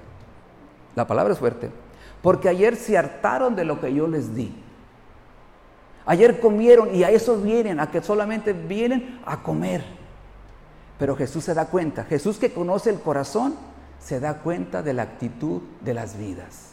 la 0.96 1.08
palabra 1.08 1.34
es 1.34 1.40
fuerte, 1.40 1.72
porque 2.22 2.50
ayer 2.50 2.76
se 2.76 2.98
hartaron 2.98 3.56
de 3.56 3.66
lo 3.66 3.80
que 3.80 3.94
yo 3.94 4.08
les 4.08 4.36
di. 4.36 4.54
Ayer 6.06 6.40
comieron 6.40 6.94
y 6.94 7.04
a 7.04 7.10
eso 7.10 7.38
vienen, 7.38 7.80
a 7.80 7.90
que 7.90 8.02
solamente 8.02 8.54
vienen 8.54 9.22
a 9.26 9.42
comer. 9.42 9.84
Pero 11.00 11.16
Jesús 11.16 11.44
se 11.44 11.54
da 11.54 11.66
cuenta, 11.66 12.04
Jesús 12.04 12.38
que 12.38 12.54
conoce 12.54 12.90
el 12.90 13.00
corazón, 13.00 13.56
se 14.00 14.20
da 14.20 14.40
cuenta 14.40 14.84
de 14.84 14.94
la 14.94 15.04
actitud 15.04 15.62
de 15.82 15.94
las 15.94 16.18
vidas. 16.18 16.72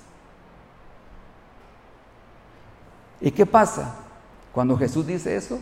¿Y 3.20 3.30
qué 3.30 3.46
pasa? 3.46 3.94
Cuando 4.52 4.76
Jesús 4.76 5.06
dice 5.06 5.36
eso, 5.36 5.58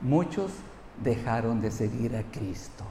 muchos 0.00 0.50
dejaron 1.02 1.60
de 1.60 1.70
seguir 1.70 2.16
a 2.16 2.22
Cristo. 2.22 2.84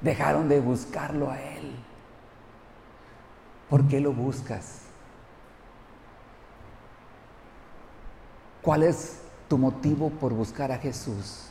Dejaron 0.00 0.48
de 0.48 0.60
buscarlo 0.60 1.30
a 1.30 1.40
Él. 1.40 1.74
¿Por 3.68 3.86
qué 3.88 4.00
lo 4.00 4.12
buscas? 4.12 4.82
¿Cuál 8.62 8.82
es 8.82 9.20
tu 9.48 9.58
motivo 9.58 10.10
por 10.10 10.32
buscar 10.32 10.72
a 10.72 10.78
Jesús? 10.78 11.50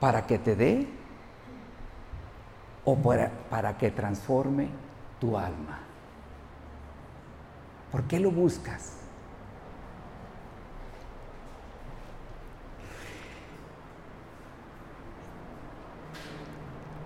¿Para 0.00 0.26
que 0.26 0.38
te 0.38 0.54
dé 0.54 0.88
o 2.84 2.96
para, 2.96 3.30
para 3.50 3.76
que 3.76 3.90
transforme 3.90 4.68
tu 5.20 5.36
alma? 5.36 5.80
¿Por 7.90 8.04
qué 8.04 8.20
lo 8.20 8.30
buscas? 8.30 8.97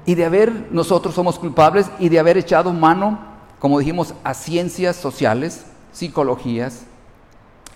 Y 0.05 0.15
de 0.15 0.25
haber, 0.25 0.69
nosotros 0.73 1.15
somos 1.15 1.39
culpables 1.39 1.91
y 1.99 2.09
de 2.09 2.19
haber 2.19 2.37
echado 2.37 2.73
mano, 2.73 3.19
como 3.59 3.79
dijimos, 3.79 4.15
a 4.25 4.35
ciencias 4.35 4.97
sociales, 4.97 5.65
psicologías, 5.93 6.85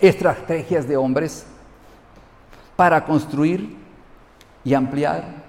estrategias 0.01 0.89
de 0.89 0.97
hombres 0.97 1.47
para 2.75 3.05
construir 3.05 3.77
y 4.65 4.75
ampliar 4.75 5.45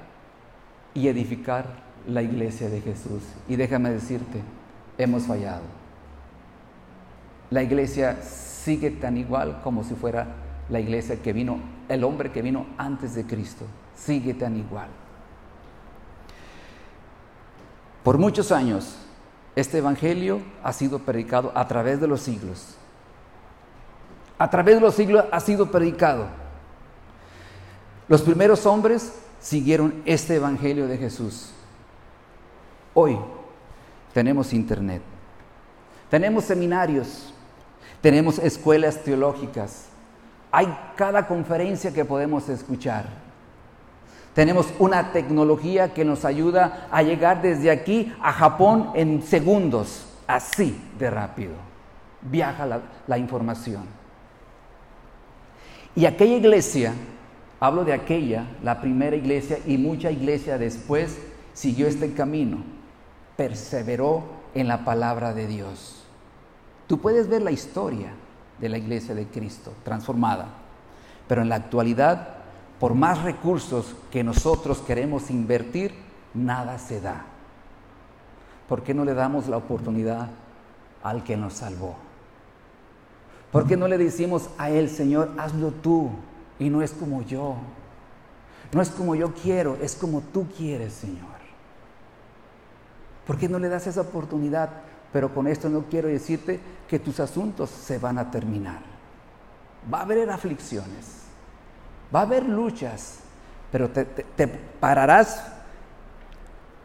y 0.93 1.07
edificar 1.07 1.65
la 2.07 2.21
iglesia 2.21 2.69
de 2.69 2.81
Jesús. 2.81 3.23
Y 3.47 3.55
déjame 3.55 3.89
decirte, 3.89 4.41
hemos 4.97 5.23
fallado. 5.23 5.63
La 7.49 7.63
iglesia 7.63 8.17
sigue 8.21 8.91
tan 8.91 9.17
igual 9.17 9.61
como 9.63 9.83
si 9.83 9.95
fuera 9.95 10.27
la 10.69 10.79
iglesia 10.79 11.21
que 11.21 11.33
vino, 11.33 11.59
el 11.87 12.03
hombre 12.03 12.31
que 12.31 12.41
vino 12.41 12.65
antes 12.77 13.15
de 13.15 13.25
Cristo, 13.25 13.65
sigue 13.95 14.33
tan 14.33 14.57
igual. 14.57 14.89
Por 18.07 18.17
muchos 18.17 18.53
años, 18.53 18.95
este 19.53 19.79
Evangelio 19.79 20.39
ha 20.63 20.71
sido 20.71 20.99
predicado 20.99 21.51
a 21.53 21.67
través 21.67 21.99
de 21.99 22.07
los 22.07 22.21
siglos. 22.21 22.77
A 24.37 24.49
través 24.49 24.75
de 24.75 24.79
los 24.79 24.95
siglos 24.95 25.25
ha 25.29 25.41
sido 25.41 25.69
predicado. 25.69 26.27
Los 28.07 28.21
primeros 28.21 28.65
hombres 28.65 29.11
siguieron 29.41 30.03
este 30.05 30.35
Evangelio 30.35 30.87
de 30.87 30.97
Jesús. 30.97 31.51
Hoy 32.93 33.19
tenemos 34.13 34.53
internet, 34.53 35.01
tenemos 36.09 36.45
seminarios, 36.45 37.33
tenemos 37.99 38.39
escuelas 38.39 39.03
teológicas, 39.03 39.87
hay 40.49 40.73
cada 40.95 41.27
conferencia 41.27 41.93
que 41.93 42.05
podemos 42.05 42.47
escuchar. 42.47 43.26
Tenemos 44.37 44.71
una 44.77 45.13
tecnología 45.13 45.95
que 45.95 46.05
nos 46.05 46.23
ayuda 46.23 46.87
a 46.91 47.01
llegar 47.01 47.41
desde 47.41 47.71
aquí 47.71 48.13
a 48.21 48.31
Japón 48.31 48.91
en 48.93 49.23
segundos, 49.23 50.05
así 50.27 50.79
de 50.99 51.09
rápido. 51.09 51.53
Viaja 52.21 52.67
la, 53.07 53.17
información. 53.17 53.85
Y 55.95 56.05
aquella 56.05 56.35
iglesia, 56.35 56.93
hablo 57.59 57.83
de 57.83 57.93
aquella, 57.93 58.45
la 58.61 58.79
primera 58.79 59.15
iglesia 59.15 59.57
y 59.65 59.79
mucha 59.79 60.11
iglesia 60.11 60.59
después, 60.59 61.17
siguió 61.53 61.87
este 61.87 62.13
camino, 62.13 62.59
perseveró 63.37 64.21
en 64.53 64.67
la 64.67 64.85
palabra 64.85 65.33
de 65.33 65.47
Dios. 65.47 66.03
Tú 66.85 66.99
puedes 67.01 67.27
ver 67.27 67.41
la 67.41 67.49
historia 67.49 68.11
de 68.59 68.69
la 68.69 68.77
iglesia 68.77 69.15
de 69.15 69.25
Cristo 69.25 69.73
transformada, 69.83 70.45
pero 71.27 71.41
en 71.41 71.49
la 71.49 71.55
actualidad 71.55 72.36
por 72.79 72.93
más 72.93 73.23
recursos 73.23 73.95
que 74.11 74.23
nosotros 74.23 74.79
queremos 74.79 75.31
invertir, 75.31 75.93
nada 76.33 76.77
se 76.77 77.01
da. 77.01 77.25
¿Por 78.69 78.83
qué 78.83 78.93
no 78.93 79.03
le 79.03 79.13
damos 79.13 79.47
la 79.47 79.57
oportunidad 79.57 80.29
al 81.01 81.23
que 81.23 81.37
nos 81.37 81.53
salvó? 81.53 81.95
¿Por 83.51 83.65
qué 83.65 83.77
no 83.77 83.87
le 83.87 83.97
decimos 83.97 84.49
a 84.57 84.69
Él, 84.69 84.89
Señor, 84.89 85.31
hazlo 85.37 85.71
tú 85.71 86.11
y 86.59 86.69
no 86.69 86.81
es 86.81 86.91
como 86.91 87.23
yo? 87.23 87.55
No 88.71 88.81
es 88.81 88.89
como 88.89 89.15
yo 89.15 89.33
quiero, 89.33 89.77
es 89.81 89.95
como 89.95 90.21
tú 90.21 90.47
quieres, 90.55 90.93
Señor. 90.93 91.37
¿Por 93.25 93.37
qué 93.37 93.49
no 93.49 93.57
le 93.57 93.69
das 93.69 93.87
esa 93.87 94.01
oportunidad? 94.01 94.69
Pero 95.11 95.33
con 95.33 95.47
esto 95.47 95.69
no 95.69 95.85
quiero 95.89 96.09
decirte 96.09 96.59
que 96.87 96.99
tus 96.99 97.19
asuntos 97.19 97.69
se 97.69 97.97
van 97.97 98.17
a 98.17 98.29
terminar. 98.29 98.81
Va 99.91 99.99
a 99.99 100.03
haber 100.03 100.29
aflicciones 100.29 101.16
Va 102.13 102.19
a 102.19 102.23
haber 102.23 102.45
luchas, 102.47 103.19
pero 103.71 103.89
te, 103.89 104.47
pararás 104.79 105.43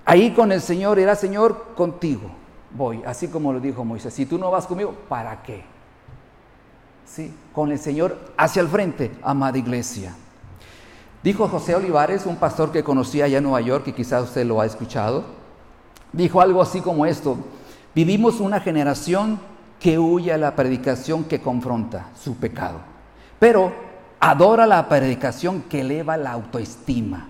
ahí 0.05 0.33
con 0.33 0.51
el 0.51 0.61
Señor, 0.61 0.99
irá 0.99 1.15
Señor 1.15 1.75
contigo. 1.75 2.31
Voy, 2.71 3.03
así 3.07 3.29
como 3.29 3.53
lo 3.53 3.61
dijo 3.61 3.85
Moisés. 3.85 4.15
Si 4.15 4.27
tú 4.27 4.39
no 4.39 4.51
vas 4.51 4.67
conmigo, 4.67 4.95
¿para 5.09 5.43
qué? 5.43 5.65
Sí, 7.05 7.33
con 7.53 7.71
el 7.71 7.79
Señor 7.79 8.19
hacia 8.37 8.63
el 8.63 8.69
frente, 8.69 9.13
amada 9.23 9.59
iglesia. 9.59 10.15
Dijo 11.23 11.47
José 11.47 11.77
Olivares, 11.77 12.27
un 12.27 12.37
pastor 12.37 12.73
que 12.73 12.83
conocía 12.83 13.27
allá 13.27 13.39
en 13.39 13.45
Nueva 13.45 13.61
York, 13.61 13.87
y 13.89 13.93
quizás 13.93 14.25
usted 14.25 14.45
lo 14.45 14.61
ha 14.61 14.67
escuchado, 14.67 15.25
dijo 16.13 16.41
algo 16.41 16.61
así 16.61 16.81
como 16.81 17.07
esto, 17.07 17.37
vivimos 17.95 18.41
una 18.41 18.59
generación 18.59 19.39
que 19.79 19.99
huye 19.99 20.33
a 20.33 20.39
la 20.39 20.57
predicación 20.57 21.25
que 21.25 21.41
confronta 21.41 22.09
su 22.21 22.37
pecado, 22.37 22.81
pero 23.39 23.92
adora 24.23 24.67
la 24.67 24.89
predicación 24.89 25.63
que 25.63 25.81
eleva 25.81 26.17
la 26.17 26.31
autoestima. 26.31 27.29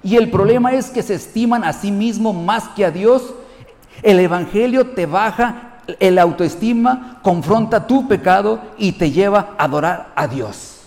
Y 0.00 0.16
el 0.16 0.30
problema 0.30 0.72
es 0.72 0.90
que 0.90 1.02
se 1.02 1.14
estiman 1.14 1.64
a 1.64 1.72
sí 1.72 1.90
mismos 1.90 2.36
más 2.36 2.68
que 2.68 2.84
a 2.84 2.92
Dios. 2.92 3.34
El 4.00 4.20
Evangelio 4.20 4.90
te 4.90 5.06
baja 5.06 5.80
el 5.98 6.20
autoestima, 6.20 7.18
confronta 7.22 7.88
tu 7.88 8.06
pecado 8.06 8.60
y 8.78 8.92
te 8.92 9.10
lleva 9.10 9.56
a 9.58 9.64
adorar 9.64 10.12
a 10.14 10.28
Dios. 10.28 10.82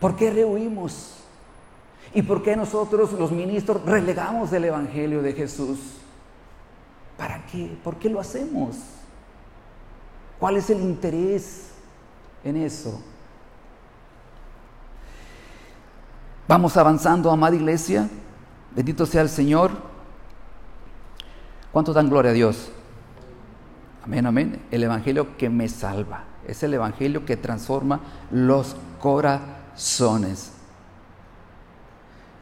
¿Por 0.00 0.16
qué 0.16 0.32
rehuimos? 0.32 1.14
¿Y 2.12 2.22
por 2.22 2.42
qué 2.42 2.56
nosotros 2.56 3.12
los 3.12 3.30
ministros 3.30 3.84
relegamos 3.84 4.52
el 4.52 4.64
Evangelio 4.64 5.22
de 5.22 5.32
Jesús? 5.32 5.78
¿Para 7.16 7.46
qué? 7.46 7.70
¿Por 7.84 7.96
qué 7.96 8.10
lo 8.10 8.18
hacemos? 8.18 8.76
¿Cuál 10.40 10.56
es 10.56 10.70
el 10.70 10.80
interés? 10.80 11.69
En 12.44 12.56
eso. 12.56 13.00
Vamos 16.48 16.76
avanzando, 16.76 17.30
amada 17.30 17.54
iglesia. 17.54 18.08
Bendito 18.74 19.06
sea 19.06 19.22
el 19.22 19.28
Señor. 19.28 19.70
¿Cuánto 21.72 21.92
dan 21.92 22.08
gloria 22.08 22.32
a 22.32 22.34
Dios? 22.34 22.72
Amén, 24.04 24.26
amén. 24.26 24.62
El 24.70 24.82
Evangelio 24.82 25.36
que 25.36 25.48
me 25.48 25.68
salva. 25.68 26.24
Es 26.46 26.62
el 26.62 26.74
Evangelio 26.74 27.24
que 27.24 27.36
transforma 27.36 28.00
los 28.30 28.74
corazones. 29.00 30.52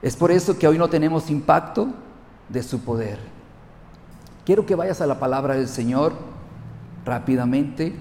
Es 0.00 0.16
por 0.16 0.30
eso 0.30 0.58
que 0.58 0.68
hoy 0.68 0.78
no 0.78 0.88
tenemos 0.88 1.28
impacto 1.28 1.88
de 2.48 2.62
su 2.62 2.80
poder. 2.80 3.18
Quiero 4.46 4.64
que 4.64 4.74
vayas 4.74 5.02
a 5.02 5.06
la 5.06 5.18
palabra 5.18 5.54
del 5.54 5.68
Señor 5.68 6.14
rápidamente 7.04 7.94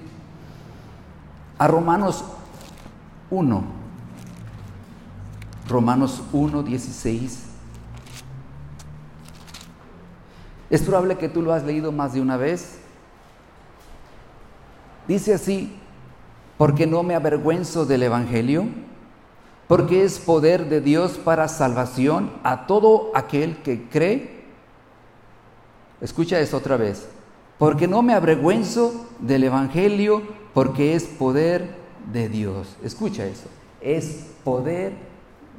a 1.57 1.67
Romanos 1.67 2.23
1. 3.29 3.63
Romanos 5.67 6.23
1, 6.31 6.63
16. 6.63 7.43
Es 10.69 10.81
probable 10.81 11.17
que 11.17 11.29
tú 11.29 11.41
lo 11.41 11.53
has 11.53 11.63
leído 11.63 11.91
más 11.91 12.13
de 12.13 12.21
una 12.21 12.37
vez. 12.37 12.79
Dice 15.07 15.33
así, 15.33 15.77
porque 16.57 16.87
no 16.87 17.03
me 17.03 17.15
avergüenzo 17.15 17.85
del 17.85 18.03
Evangelio, 18.03 18.65
porque 19.67 20.03
es 20.03 20.19
poder 20.19 20.69
de 20.69 20.81
Dios 20.81 21.17
para 21.17 21.47
salvación 21.47 22.31
a 22.43 22.67
todo 22.67 23.11
aquel 23.13 23.57
que 23.61 23.87
cree, 23.89 24.37
Escucha 26.01 26.39
esto 26.39 26.57
otra 26.57 26.77
vez. 26.77 27.07
Porque 27.57 27.87
no 27.87 28.03
me 28.03 28.13
avergüenzo 28.13 29.07
del 29.19 29.45
Evangelio, 29.45 30.21
porque 30.57 30.95
es 30.95 31.03
poder 31.03 31.69
de 32.11 32.29
Dios. 32.29 32.77
Escucha 32.83 33.27
eso. 33.27 33.47
Es 33.79 34.25
poder 34.43 34.91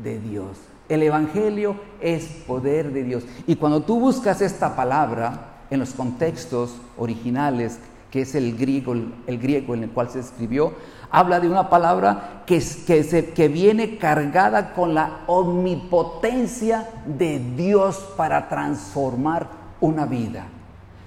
de 0.02 0.18
Dios. 0.18 0.58
El 0.88 1.04
Evangelio 1.04 1.76
es 2.00 2.24
poder 2.24 2.92
de 2.92 3.04
Dios. 3.04 3.22
Y 3.46 3.54
cuando 3.54 3.80
tú 3.84 4.00
buscas 4.00 4.40
esta 4.40 4.74
palabra 4.74 5.60
en 5.70 5.78
los 5.78 5.90
contextos 5.90 6.78
originales, 6.96 7.78
que 8.10 8.22
es 8.22 8.34
el 8.34 8.56
griego, 8.56 8.92
el, 8.92 9.38
griego 9.38 9.72
en 9.74 9.84
el 9.84 9.90
cual 9.90 10.10
se 10.10 10.18
escribió, 10.18 10.72
habla 11.12 11.38
de 11.38 11.48
una 11.48 11.70
palabra 11.70 12.42
que, 12.44 12.60
que, 12.84 13.04
se, 13.04 13.30
que 13.30 13.46
viene 13.46 13.98
cargada 13.98 14.74
con 14.74 14.94
la 14.94 15.20
omnipotencia 15.28 16.90
de 17.06 17.38
Dios 17.38 18.04
para 18.16 18.48
transformar 18.48 19.48
una 19.80 20.06
vida. 20.06 20.48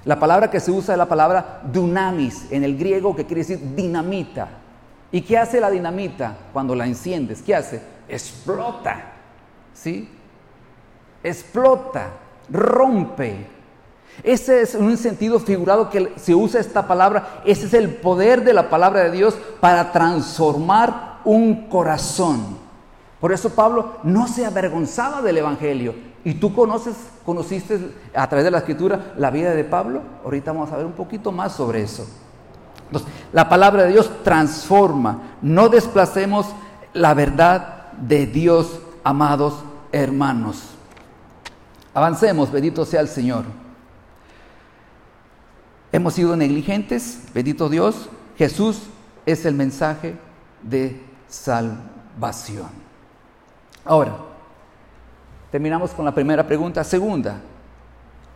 La 0.05 0.19
palabra 0.19 0.49
que 0.49 0.59
se 0.59 0.71
usa 0.71 0.95
es 0.95 0.97
la 0.97 1.07
palabra 1.07 1.61
dunamis 1.71 2.51
en 2.51 2.63
el 2.63 2.77
griego, 2.77 3.15
que 3.15 3.25
quiere 3.25 3.41
decir 3.41 3.75
dinamita. 3.75 4.47
¿Y 5.11 5.21
qué 5.21 5.37
hace 5.37 5.59
la 5.59 5.69
dinamita 5.69 6.35
cuando 6.53 6.73
la 6.73 6.85
enciendes? 6.85 7.41
¿Qué 7.41 7.55
hace? 7.55 7.81
Explota. 8.07 9.11
¿Sí? 9.73 10.09
Explota, 11.23 12.07
rompe. 12.49 13.47
Ese 14.23 14.61
es 14.61 14.75
un 14.75 14.97
sentido 14.97 15.39
figurado 15.39 15.89
que 15.89 16.13
se 16.15 16.33
usa 16.33 16.59
esta 16.59 16.87
palabra. 16.87 17.41
Ese 17.45 17.67
es 17.67 17.73
el 17.73 17.89
poder 17.89 18.43
de 18.43 18.53
la 18.53 18.69
palabra 18.69 19.03
de 19.03 19.11
Dios 19.11 19.37
para 19.59 19.91
transformar 19.91 21.19
un 21.23 21.67
corazón. 21.67 22.57
Por 23.19 23.31
eso 23.31 23.51
Pablo 23.51 23.97
no 24.03 24.27
se 24.27 24.45
avergonzaba 24.45 25.21
del 25.21 25.37
Evangelio. 25.37 25.93
¿Y 26.23 26.35
tú 26.35 26.53
conoces, 26.53 26.95
conociste 27.25 27.93
a 28.13 28.27
través 28.27 28.45
de 28.45 28.51
la 28.51 28.59
escritura 28.59 29.13
la 29.17 29.31
vida 29.31 29.51
de 29.55 29.63
Pablo? 29.63 30.01
Ahorita 30.23 30.51
vamos 30.51 30.71
a 30.71 30.77
ver 30.77 30.85
un 30.85 30.91
poquito 30.93 31.31
más 31.31 31.53
sobre 31.53 31.81
eso. 31.81 32.07
La 33.33 33.49
palabra 33.49 33.83
de 33.83 33.93
Dios 33.93 34.11
transforma. 34.23 35.37
No 35.41 35.69
desplacemos 35.69 36.47
la 36.93 37.13
verdad 37.13 37.91
de 37.93 38.27
Dios, 38.27 38.79
amados 39.03 39.63
hermanos. 39.91 40.71
Avancemos, 41.93 42.51
bendito 42.51 42.85
sea 42.85 43.01
el 43.01 43.07
Señor. 43.07 43.45
Hemos 45.91 46.13
sido 46.13 46.35
negligentes, 46.35 47.23
bendito 47.33 47.67
Dios. 47.67 48.09
Jesús 48.37 48.83
es 49.25 49.45
el 49.45 49.55
mensaje 49.55 50.15
de 50.61 51.01
salvación. 51.27 52.69
Ahora, 53.83 54.30
terminamos 55.51 55.91
con 55.91 56.05
la 56.05 56.13
primera 56.13 56.47
pregunta. 56.47 56.83
Segunda, 56.83 57.41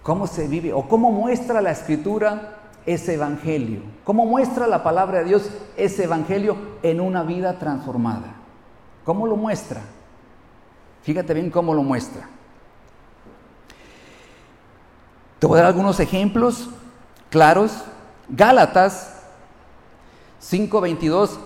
¿cómo 0.04 0.28
se 0.28 0.48
vive 0.48 0.74
o 0.74 0.88
cómo 0.88 1.12
muestra 1.12 1.62
la 1.62 1.72
escritura 1.72 2.58
ese 2.86 3.16
evangelio? 3.16 3.82
¿Cómo 4.04 4.26
muestra 4.26 4.68
la 4.68 4.84
palabra 4.84 5.20
de 5.20 5.26
Dios 5.26 5.50
ese 5.78 6.04
evangelio 6.04 6.58
en 6.84 7.00
una 7.00 7.24
vida 7.24 7.58
transformada? 7.58 8.36
¿Cómo 9.04 9.26
lo 9.26 9.36
muestra? 9.36 9.82
Fíjate 11.02 11.34
bien 11.34 11.50
cómo 11.50 11.74
lo 11.74 11.84
muestra. 11.84 12.28
Te 15.40 15.48
voy 15.48 15.60
a 15.60 15.62
dar 15.62 15.72
algunos 15.72 16.00
ejemplos 16.00 16.70
claros. 17.30 17.84
Gálatas 18.28 19.22
5:22 20.42 21.38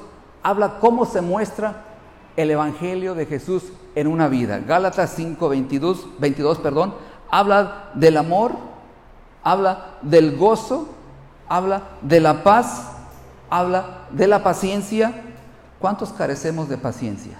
habla 0.41 0.79
cómo 0.79 1.05
se 1.05 1.21
muestra 1.21 1.83
el 2.39 2.51
evangelio 2.51 3.15
de 3.15 3.25
Jesús 3.25 3.63
en 3.95 4.07
una 4.07 4.29
vida. 4.29 4.59
Gálatas 4.59 5.19
5:22 5.19 6.19
22, 6.19 6.59
perdón, 6.59 6.93
habla 7.29 7.89
del 7.95 8.15
amor, 8.15 8.53
habla 9.43 9.97
del 10.01 10.37
gozo, 10.37 10.87
habla 11.49 11.83
de 12.01 12.21
la 12.21 12.41
paz, 12.41 12.93
habla 13.49 14.05
de 14.11 14.27
la 14.27 14.41
paciencia. 14.41 15.21
¿Cuántos 15.79 16.13
carecemos 16.13 16.69
de 16.69 16.77
paciencia? 16.77 17.37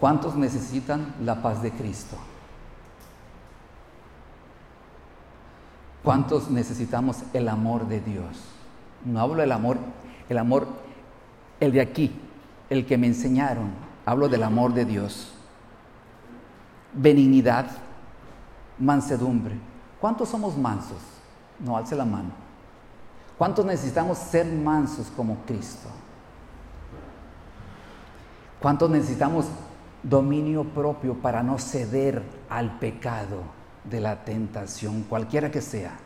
¿Cuántos 0.00 0.34
necesitan 0.34 1.14
la 1.22 1.40
paz 1.40 1.62
de 1.62 1.70
Cristo? 1.70 2.16
¿Cuántos 6.02 6.50
necesitamos 6.50 7.18
el 7.32 7.48
amor 7.48 7.86
de 7.86 8.00
Dios? 8.00 8.26
No 9.04 9.20
hablo 9.20 9.36
del 9.36 9.52
amor, 9.52 9.78
el 10.28 10.38
amor, 10.38 10.66
el 11.60 11.72
de 11.72 11.80
aquí, 11.80 12.12
el 12.70 12.86
que 12.86 12.98
me 12.98 13.06
enseñaron. 13.06 13.70
Hablo 14.04 14.28
del 14.28 14.42
amor 14.42 14.74
de 14.74 14.84
Dios. 14.84 15.32
Benignidad, 16.92 17.66
mansedumbre. 18.78 19.56
¿Cuántos 20.00 20.28
somos 20.28 20.56
mansos? 20.56 20.98
No 21.58 21.76
alce 21.76 21.96
la 21.96 22.04
mano. 22.04 22.30
¿Cuántos 23.36 23.64
necesitamos 23.64 24.18
ser 24.18 24.46
mansos 24.46 25.08
como 25.16 25.36
Cristo? 25.46 25.88
¿Cuántos 28.60 28.90
necesitamos 28.90 29.46
dominio 30.02 30.64
propio 30.64 31.14
para 31.14 31.42
no 31.42 31.58
ceder 31.58 32.22
al 32.48 32.78
pecado? 32.78 33.58
de 33.88 34.00
la 34.00 34.24
tentación, 34.24 35.02
cualquiera 35.02 35.50
que 35.50 35.60
sea. 35.60 35.96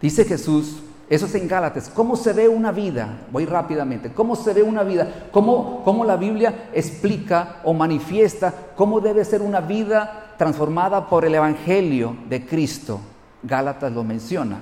Dice 0.00 0.24
Jesús, 0.24 0.82
eso 1.10 1.26
es 1.26 1.34
en 1.34 1.48
Gálatas, 1.48 1.90
¿cómo 1.92 2.14
se 2.14 2.32
ve 2.32 2.48
una 2.48 2.70
vida? 2.70 3.26
Voy 3.32 3.44
rápidamente, 3.44 4.12
¿cómo 4.12 4.36
se 4.36 4.54
ve 4.54 4.62
una 4.62 4.84
vida? 4.84 5.26
¿Cómo, 5.32 5.82
¿Cómo 5.84 6.04
la 6.04 6.16
Biblia 6.16 6.70
explica 6.72 7.56
o 7.64 7.74
manifiesta 7.74 8.54
cómo 8.76 9.00
debe 9.00 9.24
ser 9.24 9.42
una 9.42 9.60
vida 9.60 10.36
transformada 10.38 11.08
por 11.08 11.24
el 11.24 11.34
Evangelio 11.34 12.16
de 12.28 12.46
Cristo? 12.46 13.00
Gálatas 13.42 13.92
lo 13.92 14.04
menciona. 14.04 14.60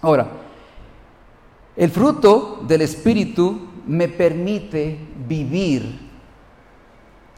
Ahora, 0.00 0.26
el 1.76 1.90
fruto 1.92 2.64
del 2.66 2.82
Espíritu 2.82 3.68
me 3.86 4.08
permite 4.08 4.98
vivir 5.28 6.10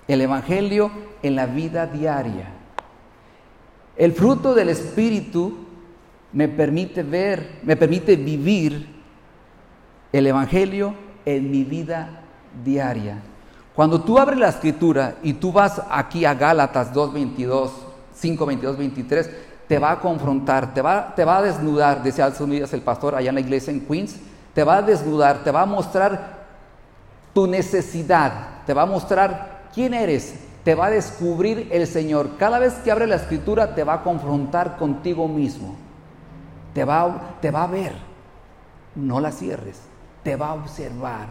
el 0.09 0.21
Evangelio 0.23 0.91
en 1.23 1.37
la 1.37 1.45
vida 1.45 1.87
diaria. 1.87 2.49
El 3.97 4.13
fruto 4.13 4.55
del 4.55 4.71
Espíritu 4.71 5.64
me 6.35 6.49
permite 6.49 7.03
ver, 7.03 7.61
me 7.63 7.77
permite 7.77 8.17
vivir 8.17 8.87
el 10.13 10.27
Evangelio 10.27 10.95
en 11.25 11.51
mi 11.51 11.65
vida 11.65 12.23
diaria. 12.63 13.23
Cuando 13.75 14.03
tú 14.03 14.19
abres 14.19 14.39
la 14.39 14.49
escritura 14.49 15.17
y 15.23 15.35
tú 15.35 15.53
vas 15.53 15.81
aquí 15.89 16.25
a 16.25 16.35
Gálatas 16.35 16.93
2.22, 16.93 17.71
5.22, 18.21 18.77
23, 18.77 19.31
te 19.69 19.79
va 19.79 19.93
a 19.93 20.01
confrontar, 20.01 20.75
te 20.75 20.83
va, 20.83 21.15
a 21.17 21.43
desnudar, 21.43 22.03
decía 22.03 22.27
Alzunidas 22.27 22.73
el 22.73 22.83
pastor 22.83 23.15
allá 23.15 23.31
en 23.31 23.37
la 23.37 23.41
iglesia 23.41 23.73
en 23.73 23.81
Queens, 23.81 24.17
te 24.53 24.63
va 24.65 24.77
a 24.77 24.83
desnudar, 24.83 25.43
te 25.43 25.51
va 25.51 25.63
a 25.63 25.67
mostrar 25.67 26.45
tu 27.33 27.47
necesidad, 27.47 28.65
te 28.67 28.75
va 28.75 28.83
a 28.83 28.87
mostrar 28.87 29.63
quién 29.73 29.95
eres, 29.95 30.35
te 30.65 30.75
va 30.75 30.87
a 30.87 30.91
descubrir 30.91 31.69
el 31.71 31.87
Señor. 31.87 32.37
Cada 32.39 32.59
vez 32.59 32.75
que 32.75 32.91
abre 32.91 33.07
la 33.07 33.17
escritura 33.17 33.75
te 33.75 33.85
va 33.85 33.95
a 33.95 34.03
confrontar 34.03 34.77
contigo 34.77 35.27
mismo. 35.27 35.84
Te 36.75 36.85
va, 36.85 37.37
te 37.41 37.51
va 37.51 37.63
a 37.63 37.69
ver. 37.69 37.93
No 38.97 39.21
la 39.21 39.33
cierres. 39.33 39.81
Te 40.23 40.37
va 40.37 40.49
a 40.49 40.55
observar 40.55 41.29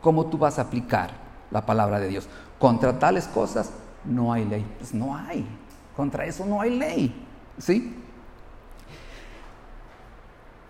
cómo 0.00 0.26
tú 0.26 0.38
vas 0.38 0.58
a 0.58 0.62
aplicar 0.62 1.10
la 1.50 1.64
palabra 1.64 1.98
de 1.98 2.08
Dios. 2.08 2.28
Contra 2.58 2.98
tales 2.98 3.26
cosas 3.26 3.72
no 4.04 4.32
hay 4.32 4.44
ley. 4.44 4.66
Pues 4.78 4.94
no 4.94 5.16
hay. 5.16 5.46
Contra 5.96 6.26
eso 6.26 6.44
no 6.44 6.60
hay 6.60 6.78
ley. 6.78 7.26
¿Sí? 7.58 7.96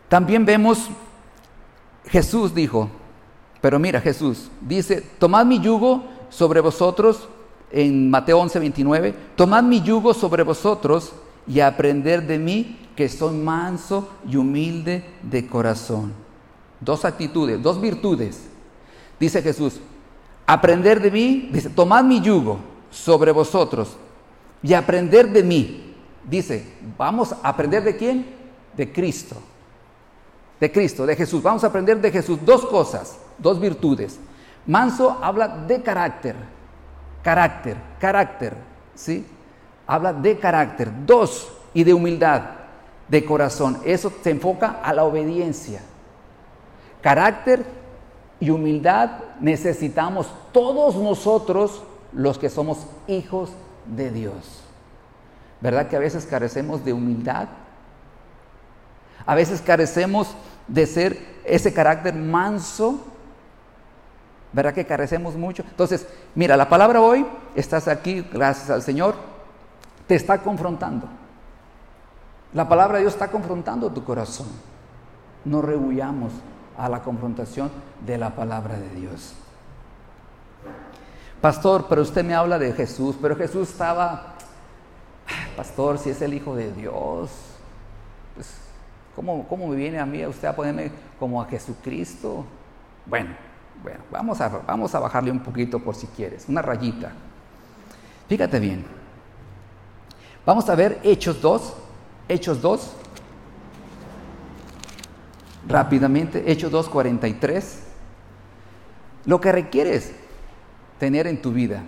También 0.09 0.45
vemos, 0.45 0.91
Jesús 2.05 2.55
dijo, 2.55 2.91
pero 3.62 3.78
mira 3.78 4.01
Jesús, 4.01 4.51
dice, 4.61 5.01
tomad 5.18 5.47
mi 5.47 5.59
yugo 5.59 6.05
sobre 6.28 6.61
vosotros 6.61 7.28
en 7.70 8.11
Mateo 8.11 8.39
11, 8.41 8.59
29, 8.59 9.14
tomad 9.37 9.62
mi 9.62 9.80
yugo 9.80 10.12
sobre 10.12 10.43
vosotros 10.43 11.14
y 11.47 11.61
aprender 11.61 12.26
de 12.26 12.39
mí 12.39 12.82
que 12.97 13.09
soy 13.09 13.36
manso 13.36 14.09
y 14.28 14.36
humilde 14.36 15.05
de 15.22 15.47
corazón. 15.47 16.12
Dos 16.80 17.05
actitudes, 17.05 17.62
dos 17.62 17.80
virtudes. 17.80 18.49
Dice 19.18 19.43
Jesús, 19.43 19.80
aprender 20.47 21.01
de 21.01 21.11
mí, 21.11 21.51
dice, 21.53 21.70
tomad 21.70 22.05
mi 22.05 22.20
yugo 22.20 22.59
sobre 22.90 23.32
vosotros 23.32 23.97
y 24.62 24.74
aprender 24.74 25.30
de 25.30 25.43
mí. 25.43 25.95
Dice, 26.28 26.64
vamos 26.99 27.32
a 27.32 27.49
aprender 27.49 27.82
de 27.84 27.97
quién? 27.97 28.26
De 28.76 28.93
Cristo. 28.93 29.36
De 30.61 30.70
Cristo, 30.70 31.07
de 31.07 31.16
Jesús. 31.16 31.43
Vamos 31.43 31.64
a 31.64 31.68
aprender 31.68 32.01
de 32.01 32.11
Jesús 32.11 32.38
dos 32.45 32.66
cosas, 32.66 33.18
dos 33.38 33.61
virtudes. 33.61 34.18
Manso 34.66 35.18
habla 35.22 35.49
de 35.49 35.82
carácter, 35.82 36.36
Carácter, 37.22 37.76
carácter, 38.01 38.55
¿sí? 38.97 39.24
Habla 39.86 40.12
de 40.12 40.38
carácter. 40.38 40.90
Dos, 41.07 41.53
y 41.74 41.84
de 41.84 41.95
humildad, 41.95 42.43
de 43.09 43.24
corazón. 43.24 43.80
Eso 43.84 44.12
se 44.22 44.30
enfoca 44.30 44.80
a 44.82 44.92
la 44.92 45.05
obediencia. 45.05 45.80
Carácter 47.00 47.64
y 48.40 48.50
humildad 48.50 49.11
necesitamos 49.40 50.32
todos 50.53 50.96
nosotros 50.96 51.82
los 52.12 52.38
que 52.38 52.48
somos 52.48 52.86
hijos 53.07 53.53
de 53.86 54.11
Dios. 54.11 54.62
¿Verdad 55.61 55.88
que 55.88 55.96
a 55.96 56.00
veces 56.00 56.26
carecemos 56.26 56.84
de 56.84 56.92
humildad? 56.92 57.48
A 59.24 59.34
veces 59.34 59.61
carecemos 59.61 60.34
de 60.66 60.86
ser 60.86 61.18
ese 61.44 61.72
carácter 61.72 62.14
manso. 62.14 63.00
¿Verdad 64.53 64.74
que 64.74 64.84
carecemos 64.84 65.36
mucho? 65.36 65.62
Entonces, 65.68 66.07
mira, 66.34 66.57
la 66.57 66.68
palabra 66.68 67.00
hoy, 67.00 67.24
estás 67.55 67.88
aquí, 67.88 68.26
gracias 68.32 68.70
al 68.70 68.82
Señor, 68.82 69.14
te 70.07 70.14
está 70.14 70.38
confrontando. 70.38 71.09
La 72.55 72.68
palabra 72.68 72.96
de 72.96 73.03
Dios 73.03 73.14
está 73.14 73.30
confrontando 73.30 73.90
tu 73.90 74.05
corazón. 74.05 74.46
No 75.44 75.62
rehuyamos 75.62 76.32
a 76.76 76.88
la 76.88 77.03
confrontación 77.03 77.70
de 78.05 78.18
la 78.18 78.34
palabra 78.34 78.78
de 78.78 78.88
Dios. 78.90 79.34
Pastor, 81.40 81.86
pero 81.88 82.03
usted 82.03 82.24
me 82.24 82.34
habla 82.34 82.59
de 82.59 82.72
Jesús, 82.72 83.16
pero 83.20 83.34
Jesús 83.36 83.70
estaba, 83.70 84.34
pastor, 85.57 85.98
si 85.98 86.11
es 86.11 86.22
el 86.22 86.34
Hijo 86.34 86.55
de 86.55 86.72
Dios, 86.72 87.30
pues, 88.34 88.55
¿cómo, 89.16 89.46
¿cómo, 89.48 89.66
me 89.66 89.76
viene 89.76 89.98
a 89.98 90.07
mí 90.07 90.22
a 90.22 90.28
usted 90.28 90.46
a 90.46 90.55
ponerme 90.55 90.92
como 91.18 91.42
a 91.42 91.46
Jesucristo? 91.46 92.44
Bueno, 93.07 93.30
bueno, 93.82 94.00
vamos 94.11 94.40
a, 94.40 94.48
vamos 94.48 94.94
a 94.94 95.00
bajarle 95.00 95.32
un 95.32 95.40
poquito 95.40 95.80
por 95.80 95.96
si 95.96 96.07
quieres, 96.07 96.48
una 96.48 96.62
rayita. 96.62 97.11
Fíjate 98.28 98.61
bien. 98.61 98.84
Vamos 100.46 100.68
a 100.68 100.74
ver 100.76 101.00
Hechos 101.03 101.40
2, 101.40 101.74
Hechos 102.28 102.62
2, 102.62 102.92
rápidamente, 105.68 106.50
Hechos 106.50 106.70
2, 106.70 106.88
43. 106.88 107.82
Lo 109.24 109.40
que 109.40 109.52
requieres 109.52 110.12
tener 110.98 111.26
en 111.26 111.42
tu 111.42 111.52
vida. 111.52 111.82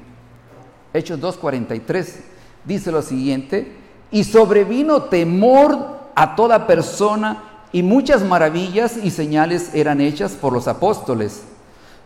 Hechos 0.92 1.20
2.43 1.20 2.06
dice 2.64 2.92
lo 2.92 3.02
siguiente, 3.02 3.76
y 4.10 4.24
sobrevino 4.24 5.02
temor 5.04 6.00
a 6.14 6.36
toda 6.36 6.66
persona 6.66 7.66
y 7.72 7.82
muchas 7.82 8.22
maravillas 8.22 8.96
y 8.96 9.10
señales 9.10 9.74
eran 9.74 10.00
hechas 10.00 10.32
por 10.32 10.52
los 10.52 10.68
apóstoles. 10.68 11.42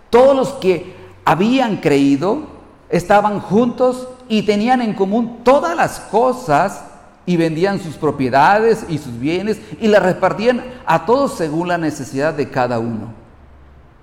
Todos 0.08 0.34
los 0.34 0.48
que 0.54 0.94
habían 1.26 1.78
creído 1.78 2.44
estaban 2.88 3.40
juntos 3.40 4.08
y 4.28 4.42
tenían 4.42 4.80
en 4.80 4.94
común 4.94 5.40
todas 5.44 5.76
las 5.76 6.00
cosas 6.00 6.84
y 7.28 7.36
vendían 7.36 7.78
sus 7.78 7.96
propiedades 7.96 8.86
y 8.88 8.96
sus 8.96 9.20
bienes 9.20 9.60
y 9.82 9.88
las 9.88 10.02
repartían 10.02 10.64
a 10.86 11.04
todos 11.04 11.36
según 11.36 11.68
la 11.68 11.76
necesidad 11.76 12.32
de 12.32 12.48
cada 12.48 12.78
uno. 12.78 13.12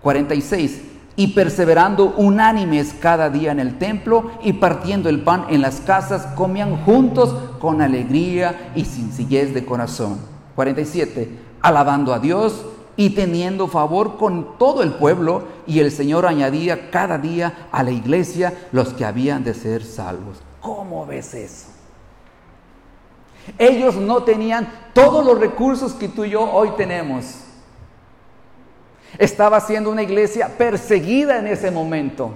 46 0.03 0.83
y 1.15 1.29
perseverando 1.29 2.13
unánimes 2.17 2.93
cada 2.93 3.31
día 3.31 3.51
en 3.51 3.59
el 3.59 3.79
templo 3.79 4.29
y 4.43 4.53
partiendo 4.53 5.09
el 5.09 5.21
pan 5.21 5.47
en 5.49 5.63
las 5.63 5.81
casas, 5.81 6.27
comían 6.35 6.77
juntos 6.83 7.35
con 7.57 7.81
alegría 7.81 8.71
y 8.75 8.85
sencillez 8.85 9.55
de 9.55 9.65
corazón. 9.65 10.19
47. 10.53 11.27
Alabando 11.61 12.13
a 12.13 12.19
Dios 12.19 12.63
y 12.95 13.09
teniendo 13.09 13.67
favor 13.67 14.17
con 14.17 14.59
todo 14.59 14.83
el 14.83 14.93
pueblo, 14.93 15.45
y 15.65 15.79
el 15.79 15.91
Señor 15.91 16.27
añadía 16.27 16.91
cada 16.91 17.17
día 17.17 17.69
a 17.71 17.81
la 17.81 17.89
iglesia 17.89 18.53
los 18.71 18.89
que 18.89 19.03
habían 19.03 19.43
de 19.43 19.55
ser 19.55 19.83
salvos. 19.83 20.37
¿Cómo 20.61 21.07
ves 21.07 21.33
eso? 21.33 21.74
Ellos 23.57 23.95
no 23.95 24.23
tenían 24.23 24.67
todos 24.93 25.25
los 25.25 25.39
recursos 25.39 25.93
que 25.93 26.07
tú 26.07 26.25
y 26.25 26.31
yo 26.31 26.41
hoy 26.41 26.71
tenemos. 26.77 27.41
Estaba 29.17 29.59
siendo 29.59 29.91
una 29.91 30.03
iglesia 30.03 30.57
perseguida 30.57 31.39
en 31.39 31.47
ese 31.47 31.71
momento. 31.71 32.31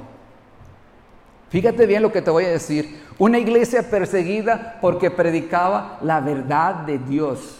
Fíjate 1.50 1.86
bien 1.88 2.04
lo 2.04 2.12
que 2.12 2.22
te 2.22 2.30
voy 2.30 2.46
a 2.46 2.50
decir. 2.50 3.04
Una 3.18 3.40
iglesia 3.40 3.90
perseguida 3.90 4.78
porque 4.82 5.12
predicaba 5.12 5.98
la 6.02 6.22
verdad 6.22 6.76
de 6.76 7.00
Dios. 7.00 7.58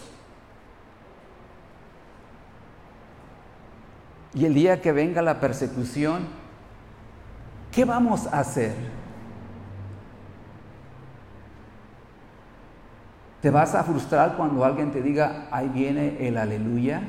Y 4.32 4.44
el 4.44 4.54
día 4.54 4.80
que 4.80 4.92
venga 4.92 5.22
la 5.22 5.40
persecución, 5.40 6.28
¿qué 7.72 7.84
vamos 7.84 8.28
a 8.28 8.38
hacer? 8.38 8.99
¿Te 13.40 13.50
vas 13.50 13.74
a 13.74 13.84
frustrar 13.84 14.36
cuando 14.36 14.64
alguien 14.64 14.92
te 14.92 15.00
diga, 15.00 15.46
ahí 15.50 15.68
viene 15.68 16.26
el 16.26 16.36
aleluya? 16.36 17.02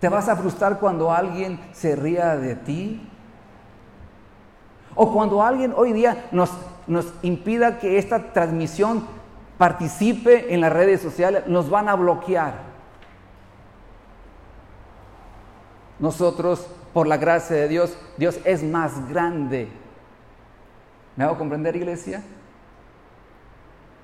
¿Te 0.00 0.08
vas 0.08 0.28
a 0.28 0.36
frustrar 0.36 0.78
cuando 0.78 1.12
alguien 1.12 1.60
se 1.72 1.96
ría 1.96 2.36
de 2.36 2.54
ti? 2.54 3.08
O 4.94 5.12
cuando 5.12 5.42
alguien 5.42 5.74
hoy 5.76 5.92
día 5.92 6.28
nos, 6.32 6.50
nos 6.86 7.12
impida 7.22 7.78
que 7.78 7.98
esta 7.98 8.32
transmisión 8.32 9.04
participe 9.58 10.54
en 10.54 10.62
las 10.62 10.72
redes 10.72 11.02
sociales, 11.02 11.46
nos 11.46 11.68
van 11.68 11.88
a 11.88 11.94
bloquear. 11.94 12.54
Nosotros, 15.98 16.66
por 16.92 17.06
la 17.06 17.16
gracia 17.18 17.56
de 17.56 17.68
Dios, 17.68 17.98
Dios 18.16 18.38
es 18.44 18.62
más 18.62 19.08
grande. 19.08 19.68
¿Me 21.16 21.24
hago 21.24 21.38
comprender, 21.38 21.76
iglesia? 21.76 22.22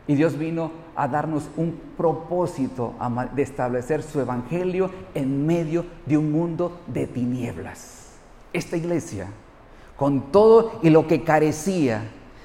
Y 0.07 0.14
Dios 0.14 0.36
vino 0.36 0.72
a 0.96 1.07
darnos 1.09 1.44
un 1.57 1.80
propósito 1.96 2.94
de 3.34 3.42
establecer 3.42 4.03
su 4.03 4.20
evangelio 4.20 4.90
en 5.14 5.46
medio 5.46 5.84
de 6.07 6.18
un 6.18 6.32
mundo 6.32 6.80
de 6.86 7.07
tinieblas. 7.07 8.09
Esta 8.53 8.76
iglesia, 8.76 9.28
con 9.96 10.32
todo 10.32 10.80
y 10.82 10.90
lo 10.90 11.07
que 11.07 11.22
carecía, 11.22 12.03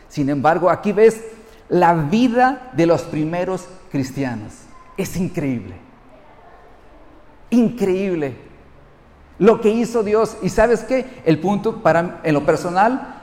sin 0.07 0.29
embargo, 0.29 0.69
aquí 0.69 0.91
ves 0.91 1.23
la 1.69 1.93
vida 1.93 2.71
de 2.73 2.85
los 2.85 3.01
primeros 3.03 3.67
cristianos. 3.91 4.53
Es 4.95 5.17
increíble. 5.17 5.75
Increíble 7.49 8.47
lo 9.39 9.61
que 9.61 9.69
hizo 9.69 10.03
Dios. 10.03 10.37
Y 10.41 10.49
sabes 10.49 10.83
qué? 10.83 11.21
El 11.25 11.39
punto 11.39 11.81
para 11.81 12.21
en 12.23 12.33
lo 12.33 12.45
personal, 12.45 13.15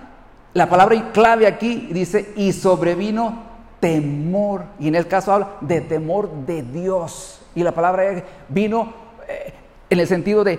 la 0.53 0.69
palabra 0.69 1.13
clave 1.13 1.47
aquí 1.47 1.89
dice 1.91 2.33
y 2.37 2.53
sobrevino 2.53 3.54
temor. 3.85 4.65
Y 4.79 4.89
en 4.89 4.95
el 4.95 5.07
caso 5.07 5.31
habla 5.31 5.57
de 5.61 5.83
temor 5.83 6.31
de 6.47 6.63
Dios. 6.63 7.43
Y 7.55 7.63
la 7.63 7.73
palabra 7.73 8.25
vino 8.49 8.95
eh, 9.29 9.53
en 9.91 10.01
el 10.01 10.07
sentido 10.07 10.43
de 10.43 10.59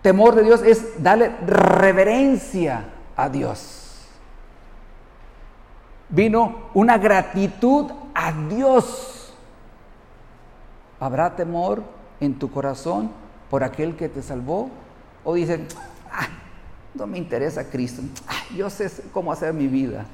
temor 0.00 0.34
de 0.34 0.42
Dios 0.42 0.62
es 0.62 1.02
darle 1.02 1.28
reverencia 1.46 2.86
a 3.14 3.28
Dios. 3.28 4.08
Vino 6.08 6.70
una 6.72 6.96
gratitud 6.96 7.92
a 8.14 8.32
Dios. 8.32 9.34
¿Habrá 10.98 11.36
temor 11.36 11.82
en 12.20 12.38
tu 12.38 12.50
corazón 12.50 13.10
por 13.50 13.62
aquel 13.62 13.96
que 13.96 14.08
te 14.08 14.22
salvó? 14.22 14.70
¿O 15.24 15.34
dicen, 15.34 15.68
ah, 16.10 16.28
no 16.94 17.06
me 17.06 17.18
interesa 17.18 17.68
Cristo, 17.68 18.00
yo 18.56 18.70
sé 18.70 18.90
cómo 19.12 19.30
hacer 19.30 19.52
mi 19.52 19.66
vida? 19.66 20.06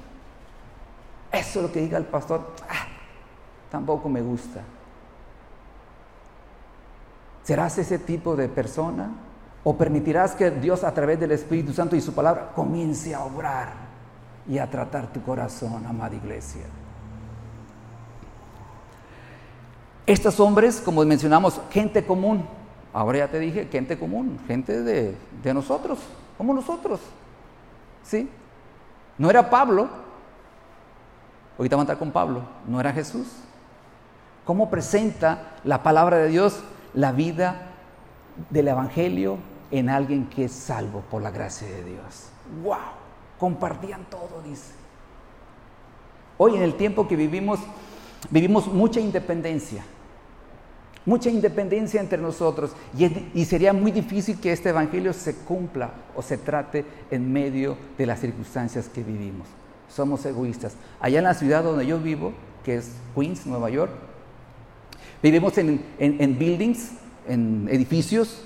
Eso 1.32 1.60
es 1.60 1.66
lo 1.66 1.72
que 1.72 1.80
diga 1.80 1.96
el 1.96 2.06
pastor, 2.06 2.54
ah, 2.68 2.86
tampoco 3.70 4.08
me 4.08 4.20
gusta. 4.20 4.62
¿Serás 7.44 7.78
ese 7.78 7.98
tipo 7.98 8.36
de 8.36 8.48
persona? 8.48 9.10
¿O 9.62 9.76
permitirás 9.76 10.32
que 10.32 10.50
Dios 10.50 10.84
a 10.84 10.92
través 10.92 11.20
del 11.20 11.32
Espíritu 11.32 11.72
Santo 11.72 11.94
y 11.94 12.00
su 12.00 12.14
palabra 12.14 12.52
comience 12.54 13.14
a 13.14 13.24
obrar 13.24 13.72
y 14.48 14.58
a 14.58 14.68
tratar 14.68 15.12
tu 15.12 15.22
corazón, 15.22 15.86
amada 15.86 16.14
iglesia? 16.14 16.62
Estos 20.06 20.40
hombres, 20.40 20.80
como 20.80 21.04
mencionamos, 21.04 21.60
gente 21.70 22.04
común. 22.04 22.44
Ahora 22.92 23.18
ya 23.18 23.28
te 23.28 23.38
dije, 23.38 23.68
gente 23.70 23.98
común, 23.98 24.40
gente 24.48 24.82
de, 24.82 25.14
de 25.42 25.54
nosotros, 25.54 26.00
como 26.36 26.52
nosotros. 26.52 27.00
¿Sí? 28.02 28.28
No 29.18 29.30
era 29.30 29.48
Pablo, 29.48 29.88
Ahorita 31.58 31.76
vamos 31.76 31.88
a 31.88 31.92
estar 31.92 31.98
con 31.98 32.12
Pablo, 32.12 32.42
no 32.66 32.80
era 32.80 32.92
Jesús. 32.92 33.26
¿Cómo 34.44 34.70
presenta 34.70 35.56
la 35.64 35.82
palabra 35.82 36.16
de 36.18 36.28
Dios 36.28 36.60
la 36.94 37.12
vida 37.12 37.66
del 38.48 38.68
Evangelio 38.68 39.38
en 39.70 39.88
alguien 39.88 40.26
que 40.26 40.46
es 40.46 40.52
salvo 40.52 41.02
por 41.10 41.22
la 41.22 41.30
gracia 41.30 41.68
de 41.68 41.84
Dios? 41.84 42.30
¡Wow! 42.64 42.76
Compartían 43.38 44.06
todo, 44.10 44.42
dice. 44.44 44.72
Hoy 46.38 46.56
en 46.56 46.62
el 46.62 46.74
tiempo 46.74 47.06
que 47.06 47.16
vivimos, 47.16 47.60
vivimos 48.30 48.66
mucha 48.66 48.98
independencia. 48.98 49.84
Mucha 51.04 51.30
independencia 51.30 52.00
entre 52.00 52.18
nosotros. 52.18 52.72
Y, 52.96 53.30
y 53.34 53.44
sería 53.44 53.72
muy 53.72 53.92
difícil 53.92 54.40
que 54.40 54.52
este 54.52 54.70
Evangelio 54.70 55.12
se 55.12 55.36
cumpla 55.36 55.90
o 56.16 56.22
se 56.22 56.38
trate 56.38 56.84
en 57.10 57.32
medio 57.32 57.76
de 57.96 58.06
las 58.06 58.20
circunstancias 58.20 58.88
que 58.88 59.02
vivimos 59.02 59.46
somos 59.90 60.24
egoístas. 60.24 60.74
Allá 61.00 61.18
en 61.18 61.24
la 61.24 61.34
ciudad 61.34 61.64
donde 61.64 61.86
yo 61.86 61.98
vivo, 61.98 62.32
que 62.64 62.76
es 62.76 62.92
Queens, 63.14 63.46
Nueva 63.46 63.70
York, 63.70 63.90
vivimos 65.22 65.58
en, 65.58 66.38
buildings, 66.38 66.92
en 67.28 67.68
edificios, 67.70 68.44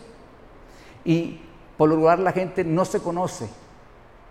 y 1.04 1.40
por 1.76 1.88
lo 1.88 1.96
lugar 1.96 2.18
la 2.18 2.32
gente 2.32 2.64
no 2.64 2.84
se 2.84 3.00
conoce. 3.00 3.48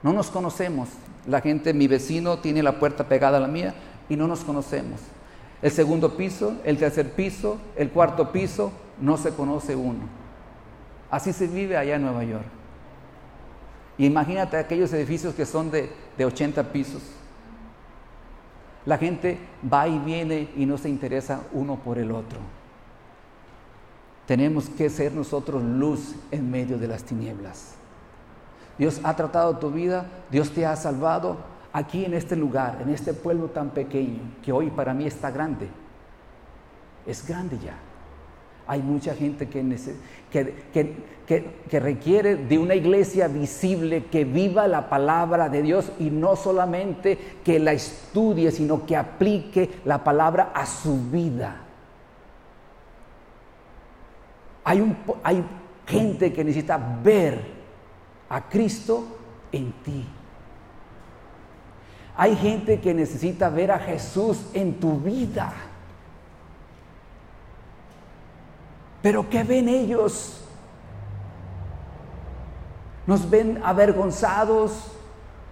No 0.01 0.11
nos 0.11 0.29
conocemos. 0.29 0.89
La 1.27 1.39
gente, 1.39 1.73
mi 1.73 1.87
vecino 1.87 2.39
tiene 2.39 2.63
la 2.63 2.79
puerta 2.79 3.07
pegada 3.07 3.37
a 3.37 3.41
la 3.41 3.47
mía 3.47 3.73
y 4.09 4.17
no 4.17 4.27
nos 4.27 4.43
conocemos. 4.43 4.99
El 5.61 5.71
segundo 5.71 6.17
piso, 6.17 6.57
el 6.65 6.77
tercer 6.77 7.13
piso, 7.13 7.57
el 7.77 7.89
cuarto 7.89 8.31
piso, 8.33 8.73
no 8.99 9.17
se 9.17 9.31
conoce 9.31 9.75
uno. 9.75 10.01
Así 11.09 11.31
se 11.31 11.47
vive 11.47 11.77
allá 11.77 11.95
en 11.95 12.01
Nueva 12.01 12.23
York. 12.23 12.43
Y 13.97 14.05
imagínate 14.05 14.57
aquellos 14.57 14.91
edificios 14.91 15.35
que 15.35 15.45
son 15.45 15.71
de, 15.71 15.89
de 16.17 16.25
80 16.25 16.71
pisos. 16.71 17.01
La 18.85 18.97
gente 18.97 19.39
va 19.71 19.87
y 19.87 19.97
viene 19.99 20.49
y 20.55 20.65
no 20.65 20.77
se 20.77 20.89
interesa 20.89 21.41
uno 21.53 21.77
por 21.77 21.97
el 21.97 22.11
otro. 22.11 22.39
Tenemos 24.25 24.69
que 24.69 24.89
ser 24.89 25.13
nosotros 25.13 25.61
luz 25.63 26.15
en 26.31 26.49
medio 26.49 26.77
de 26.77 26.87
las 26.87 27.03
tinieblas. 27.03 27.75
Dios 28.77 28.99
ha 29.03 29.15
tratado 29.15 29.57
tu 29.57 29.69
vida, 29.69 30.05
Dios 30.31 30.51
te 30.51 30.65
ha 30.65 30.75
salvado 30.75 31.37
aquí 31.71 32.05
en 32.05 32.13
este 32.13 32.35
lugar, 32.35 32.79
en 32.81 32.89
este 32.89 33.13
pueblo 33.13 33.47
tan 33.47 33.69
pequeño, 33.69 34.21
que 34.41 34.51
hoy 34.51 34.69
para 34.69 34.93
mí 34.93 35.05
está 35.05 35.31
grande. 35.31 35.69
Es 37.05 37.27
grande 37.27 37.59
ya. 37.59 37.75
Hay 38.65 38.81
mucha 38.81 39.13
gente 39.13 39.49
que, 39.49 39.63
que, 40.31 41.79
requiere 41.79 42.35
de 42.37 42.57
una 42.57 42.75
iglesia 42.75 43.27
visible 43.27 44.05
que 44.05 44.23
viva 44.23 44.67
la 44.67 44.89
palabra 44.89 45.49
de 45.49 45.61
Dios 45.61 45.91
y 45.99 46.09
no 46.09 46.35
solamente 46.35 47.17
que 47.43 47.59
la 47.59 47.73
estudie, 47.73 48.51
sino 48.51 48.85
que 48.85 48.95
aplique 48.95 49.69
la 49.83 50.03
palabra 50.03 50.51
a 50.55 50.65
su 50.65 50.97
vida. 51.09 51.63
Hay, 54.63 55.43
gente 55.85 56.31
que 56.31 56.43
necesita 56.45 56.77
ver 57.03 57.41
a 58.29 58.47
Cristo 58.47 59.05
en 59.51 59.73
ti. 59.83 60.05
Hay 62.15 62.35
gente 62.37 62.79
que 62.79 62.93
necesita 62.93 63.49
ver 63.49 63.71
a 63.71 63.79
Jesús 63.79 64.45
en 64.53 64.79
tu 64.79 64.99
vida. 64.99 65.53
Pero 69.03 69.29
¿qué 69.29 69.43
ven 69.43 69.67
ellos? 69.67 70.37
Nos 73.05 73.29
ven 73.29 73.61
avergonzados, 73.63 74.71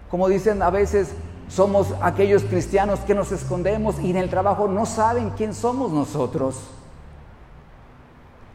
como 0.09 0.29
dicen 0.29 0.61
a 0.63 0.69
veces, 0.69 1.11
somos 1.49 1.93
aquellos 2.01 2.43
cristianos 2.43 3.01
que 3.01 3.13
nos 3.13 3.33
escondemos 3.33 3.99
y 3.99 4.11
en 4.11 4.17
el 4.17 4.29
trabajo 4.29 4.69
no 4.69 4.85
saben 4.85 5.31
quién 5.31 5.53
somos 5.53 5.91
nosotros. 5.91 6.61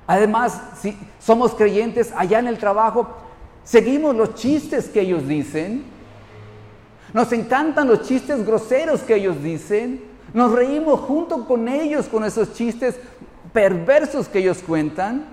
Además, 0.06 0.62
si 0.80 0.98
somos 1.20 1.52
creyentes 1.52 2.12
allá 2.16 2.38
en 2.38 2.46
el 2.46 2.56
trabajo, 2.56 3.06
seguimos 3.64 4.16
los 4.16 4.34
chistes 4.34 4.88
que 4.88 5.02
ellos 5.02 5.28
dicen. 5.28 5.84
Nos 7.12 7.30
encantan 7.32 7.88
los 7.88 8.02
chistes 8.08 8.46
groseros 8.46 9.02
que 9.02 9.16
ellos 9.16 9.42
dicen. 9.42 10.02
Nos 10.32 10.52
reímos 10.52 11.00
junto 11.00 11.44
con 11.46 11.68
ellos 11.68 12.06
con 12.06 12.24
esos 12.24 12.54
chistes 12.54 12.98
perversos 13.56 14.28
que 14.28 14.40
ellos 14.40 14.58
cuentan? 14.58 15.24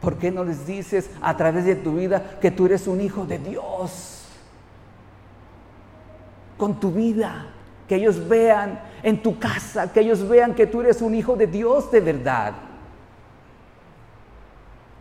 ¿Por 0.00 0.16
qué 0.16 0.32
no 0.32 0.42
les 0.42 0.66
dices 0.66 1.10
a 1.22 1.36
través 1.36 1.64
de 1.64 1.76
tu 1.76 1.94
vida 1.94 2.40
que 2.40 2.50
tú 2.50 2.66
eres 2.66 2.88
un 2.88 3.00
hijo 3.00 3.24
de 3.24 3.38
Dios? 3.38 4.24
Con 6.56 6.80
tu 6.80 6.90
vida, 6.90 7.46
que 7.86 7.94
ellos 7.94 8.28
vean 8.28 8.80
en 9.04 9.22
tu 9.22 9.38
casa, 9.38 9.92
que 9.92 10.00
ellos 10.00 10.28
vean 10.28 10.56
que 10.56 10.66
tú 10.66 10.80
eres 10.80 11.00
un 11.02 11.14
hijo 11.14 11.36
de 11.36 11.46
Dios 11.46 11.88
de 11.92 12.00
verdad. 12.00 12.54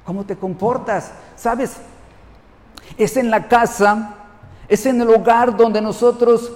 ¿Cómo 0.06 0.24
te 0.24 0.36
comportas? 0.36 1.14
¿Sabes? 1.36 1.78
Es 2.96 3.18
en 3.18 3.32
la 3.32 3.48
casa, 3.48 4.14
es 4.68 4.86
en 4.86 5.02
el 5.02 5.10
hogar 5.10 5.58
donde 5.58 5.82
nosotros 5.82 6.52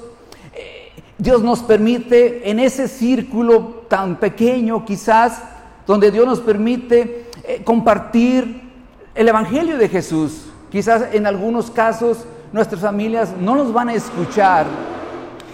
Dios 1.22 1.44
nos 1.44 1.62
permite 1.62 2.50
en 2.50 2.60
ese 2.60 2.88
círculo 2.88 3.84
tan 3.88 4.16
pequeño 4.16 4.84
quizás, 4.84 5.44
donde 5.86 6.10
Dios 6.10 6.26
nos 6.26 6.40
permite 6.40 7.28
eh, 7.44 7.62
compartir 7.64 8.72
el 9.14 9.28
Evangelio 9.28 9.78
de 9.78 9.88
Jesús. 9.88 10.48
Quizás 10.72 11.14
en 11.14 11.28
algunos 11.28 11.70
casos 11.70 12.26
nuestras 12.52 12.82
familias 12.82 13.36
no 13.40 13.54
nos 13.54 13.72
van 13.72 13.90
a 13.90 13.94
escuchar 13.94 14.66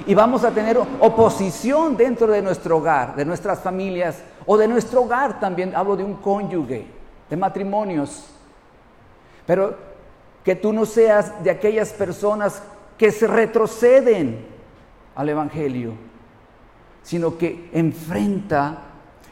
y 0.05 0.15
vamos 0.15 0.45
a 0.45 0.51
tener 0.51 0.79
oposición 1.01 1.97
dentro 1.97 2.27
de 2.27 2.41
nuestro 2.41 2.77
hogar, 2.77 3.17
de 3.17 3.25
nuestras 3.25 3.59
familias 3.59 4.23
o 4.45 4.55
de 4.55 4.69
nuestro 4.69 5.01
hogar 5.01 5.37
también. 5.41 5.75
Hablo 5.75 5.97
de 5.97 6.03
un 6.05 6.13
cónyuge, 6.13 6.87
de 7.29 7.35
matrimonios. 7.35 8.23
Pero 9.45 9.75
que 10.45 10.55
tú 10.55 10.71
no 10.71 10.85
seas 10.85 11.43
de 11.43 11.51
aquellas 11.51 11.91
personas 11.91 12.63
que 12.97 13.11
se 13.11 13.27
retroceden 13.27 14.56
al 15.17 15.27
Evangelio, 15.29 15.93
sino 17.01 17.37
que 17.37 17.69
enfrenta 17.73 18.83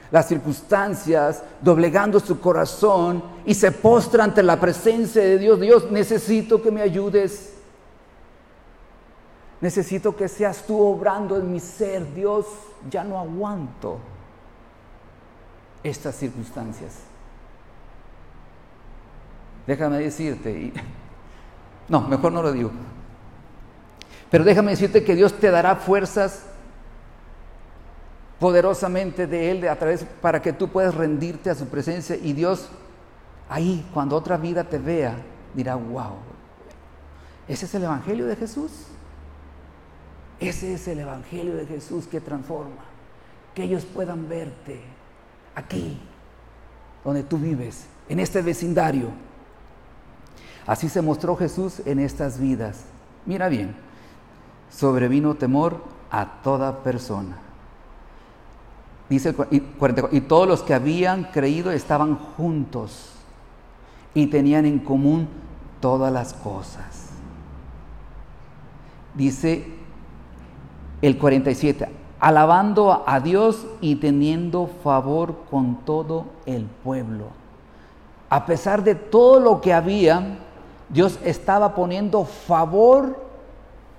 las 0.10 0.28
circunstancias, 0.28 1.44
doblegando 1.62 2.20
su 2.20 2.40
corazón 2.40 3.24
y 3.46 3.54
se 3.54 3.72
postra 3.72 4.24
ante 4.24 4.42
la 4.42 4.60
presencia 4.60 5.22
de 5.22 5.38
Dios. 5.38 5.60
Dios, 5.60 5.92
necesito 5.92 6.62
que 6.62 6.72
me 6.72 6.82
ayudes. 6.82 7.54
Necesito 9.62 10.16
que 10.16 10.28
seas 10.28 10.64
tú 10.66 10.80
obrando 10.80 11.38
en 11.38 11.52
mi 11.52 11.60
ser. 11.60 12.14
Dios, 12.16 12.48
ya 12.90 13.04
no 13.04 13.20
aguanto 13.20 14.00
estas 15.84 16.16
circunstancias. 16.16 16.96
Déjame 19.68 20.00
decirte, 20.00 20.74
no, 21.90 22.02
mejor 22.02 22.32
no 22.32 22.42
lo 22.42 22.52
digo. 22.52 22.72
Pero 24.32 24.44
déjame 24.44 24.72
decirte 24.72 25.04
que 25.04 25.16
Dios 25.16 25.34
te 25.34 25.52
dará 25.52 25.76
fuerzas 25.76 26.44
poderosamente 28.40 29.28
de 29.28 29.52
Él 29.52 29.68
a 29.68 29.76
través 29.76 30.06
para 30.22 30.42
que 30.42 30.54
tú 30.54 30.70
puedas 30.70 30.94
rendirte 30.94 31.50
a 31.50 31.56
su 31.56 31.68
presencia 31.68 32.16
y 32.16 32.34
Dios 32.34 32.70
ahí 33.50 33.88
cuando 33.94 34.16
otra 34.16 34.38
vida 34.38 34.64
te 34.64 34.78
vea 34.78 35.16
dirá, 35.54 35.76
wow, 35.76 36.16
ese 37.48 37.66
es 37.66 37.76
el 37.76 37.84
Evangelio 37.84 38.26
de 38.26 38.36
Jesús. 38.36 38.72
Ese 40.40 40.74
es 40.74 40.88
el 40.88 41.00
Evangelio 41.00 41.56
de 41.56 41.66
Jesús 41.66 42.08
que 42.08 42.20
transforma. 42.20 42.84
Que 43.54 43.64
ellos 43.64 43.86
puedan 43.86 44.28
verte 44.28 44.82
aquí, 45.54 46.00
donde 47.04 47.24
tú 47.24 47.38
vives, 47.38 47.86
en 48.10 48.20
este 48.20 48.42
vecindario. 48.42 49.10
Así 50.68 50.90
se 50.90 51.02
mostró 51.02 51.36
Jesús 51.36 51.82
en 51.86 52.00
estas 52.00 52.40
vidas. 52.40 52.82
Mira 53.26 53.48
bien, 53.48 53.76
sobrevino 54.70 55.36
temor 55.36 55.84
a 56.12 56.42
toda 56.44 56.84
persona. 56.84 57.38
Dice 59.10 59.36
el 59.52 59.64
y 60.12 60.22
todos 60.22 60.48
los 60.48 60.64
que 60.64 60.74
habían 60.74 61.26
creído 61.26 61.72
estaban 61.72 62.16
juntos 62.16 63.12
y 64.14 64.28
tenían 64.28 64.66
en 64.66 64.80
común 64.80 65.28
todas 65.80 66.12
las 66.12 66.34
cosas. 66.34 67.10
Dice 69.14 69.68
el 71.02 71.18
47, 71.18 71.88
alabando 72.20 73.04
a 73.06 73.20
Dios 73.20 73.68
y 73.82 73.98
teniendo 73.98 74.68
favor 74.84 75.36
con 75.52 75.86
todo 75.86 76.26
el 76.46 76.66
pueblo. 76.66 77.28
A 78.30 78.46
pesar 78.46 78.84
de 78.84 78.96
todo 78.96 79.40
lo 79.40 79.62
que 79.62 79.74
había, 79.74 80.40
Dios 80.90 81.20
estaba 81.24 81.76
poniendo 81.76 82.26
favor 82.26 83.25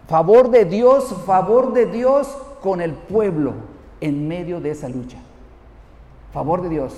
Favor 0.09 0.51
de 0.51 0.65
Dios, 0.65 1.15
favor 1.25 1.73
de 1.73 1.87
Dios 1.87 2.29
con 2.63 2.81
el 2.81 2.93
pueblo 2.93 3.55
en 4.01 4.29
medio 4.29 4.61
de 4.61 4.71
esa 4.71 4.89
lucha. 4.89 5.19
Favor 6.33 6.63
de 6.63 6.69
Dios, 6.69 6.95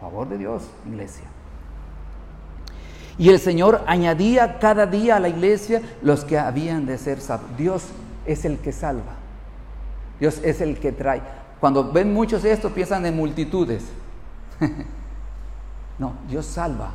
favor 0.00 0.28
de 0.28 0.38
Dios, 0.38 0.64
iglesia. 0.86 1.26
Y 3.18 3.28
el 3.28 3.38
Señor 3.38 3.82
añadía 3.86 4.58
cada 4.58 4.86
día 4.86 5.16
a 5.16 5.20
la 5.20 5.28
iglesia 5.28 5.82
los 6.02 6.24
que 6.24 6.38
habían 6.38 6.86
de 6.86 6.98
ser 6.98 7.20
salvos. 7.20 7.50
Dios 7.56 7.84
es 8.26 8.44
el 8.44 8.58
que 8.58 8.72
salva. 8.72 9.14
Dios 10.18 10.40
es 10.42 10.60
el 10.60 10.78
que 10.78 10.92
trae. 10.92 11.22
Cuando 11.60 11.92
ven 11.92 12.12
muchos 12.12 12.44
esto 12.44 12.70
piensan 12.70 13.06
en 13.06 13.16
multitudes. 13.16 13.84
no, 15.98 16.14
Dios 16.28 16.46
salva 16.46 16.90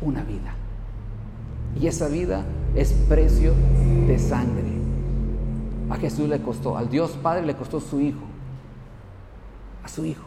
una 0.00 0.22
vida. 0.22 0.54
Y 1.78 1.86
esa 1.86 2.08
vida 2.08 2.44
es 2.74 2.92
precio 3.08 3.52
de 4.06 4.18
sangre. 4.18 4.70
A 5.90 5.96
Jesús 5.96 6.28
le 6.28 6.40
costó, 6.40 6.76
al 6.76 6.88
Dios 6.88 7.12
Padre 7.22 7.44
le 7.44 7.56
costó 7.56 7.80
su 7.80 8.00
Hijo, 8.00 8.22
a 9.82 9.88
su 9.88 10.04
Hijo. 10.04 10.26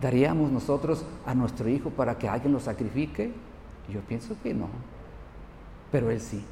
¿Daríamos 0.00 0.50
nosotros 0.50 1.04
a 1.26 1.34
nuestro 1.34 1.68
Hijo 1.68 1.90
para 1.90 2.18
que 2.18 2.28
alguien 2.28 2.52
lo 2.52 2.60
sacrifique? 2.60 3.32
Yo 3.92 4.00
pienso 4.00 4.34
que 4.42 4.54
no, 4.54 4.68
pero 5.92 6.10
Él 6.10 6.20
sí, 6.20 6.42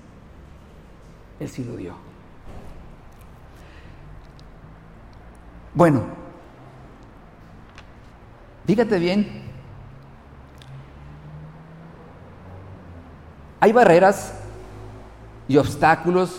Él 1.41 1.49
sí 1.49 1.65
lo 1.65 1.77
dio. 1.77 1.95
Bueno, 5.75 6.03
fíjate 8.67 8.99
bien, 8.99 9.42
Hay 13.63 13.71
barreras 13.71 14.33
y 15.47 15.57
obstáculos 15.57 16.31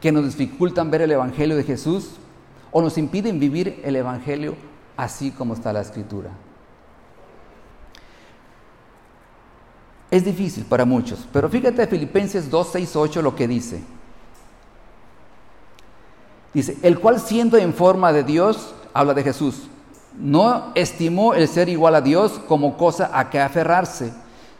que 0.00 0.10
nos 0.10 0.24
dificultan 0.24 0.90
ver 0.90 1.02
el 1.02 1.10
Evangelio 1.10 1.56
de 1.56 1.62
Jesús 1.62 2.12
o 2.72 2.80
nos 2.80 2.96
impiden 2.96 3.38
vivir 3.38 3.82
el 3.84 3.96
Evangelio 3.96 4.56
así 4.96 5.30
como 5.30 5.52
está 5.52 5.74
la 5.74 5.82
Escritura. 5.82 6.30
Es 10.10 10.24
difícil 10.24 10.64
para 10.64 10.86
muchos, 10.86 11.28
pero 11.30 11.50
fíjate 11.50 11.86
Filipenses 11.86 12.48
2, 12.48 12.68
6, 12.72 12.96
8 12.96 13.20
lo 13.20 13.36
que 13.36 13.46
dice. 13.46 13.82
Dice, 16.54 16.78
el 16.80 16.98
cual 16.98 17.20
siendo 17.20 17.58
en 17.58 17.74
forma 17.74 18.10
de 18.10 18.24
Dios, 18.24 18.74
habla 18.94 19.12
de 19.12 19.22
Jesús, 19.22 19.64
no 20.18 20.72
estimó 20.74 21.34
el 21.34 21.46
ser 21.46 21.68
igual 21.68 21.94
a 21.94 22.00
Dios 22.00 22.40
como 22.48 22.78
cosa 22.78 23.10
a 23.12 23.28
que 23.28 23.38
aferrarse, 23.38 24.14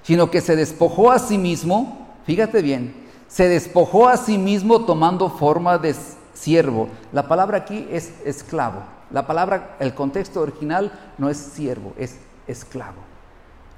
sino 0.05 0.31
que 0.31 0.41
se 0.41 0.55
despojó 0.55 1.11
a 1.11 1.19
sí 1.19 1.39
mismo, 1.39 2.07
fíjate 2.25 2.63
bien, 2.63 2.95
se 3.27 3.49
despojó 3.49 4.09
a 4.09 4.17
sí 4.17 4.39
mismo 4.39 4.85
tomando 4.85 5.29
forma 5.29 5.79
de 5.79 5.97
siervo. 6.35 6.89
La 7.13 7.27
palabra 7.27 7.59
aquí 7.59 7.89
es 7.91 8.15
esclavo. 8.25 8.83
La 9.11 9.27
palabra, 9.27 9.77
el 9.81 9.95
contexto 9.95 10.41
original 10.41 10.93
no 11.19 11.29
es 11.29 11.39
siervo, 11.39 11.95
es 11.99 12.19
esclavo. 12.47 12.99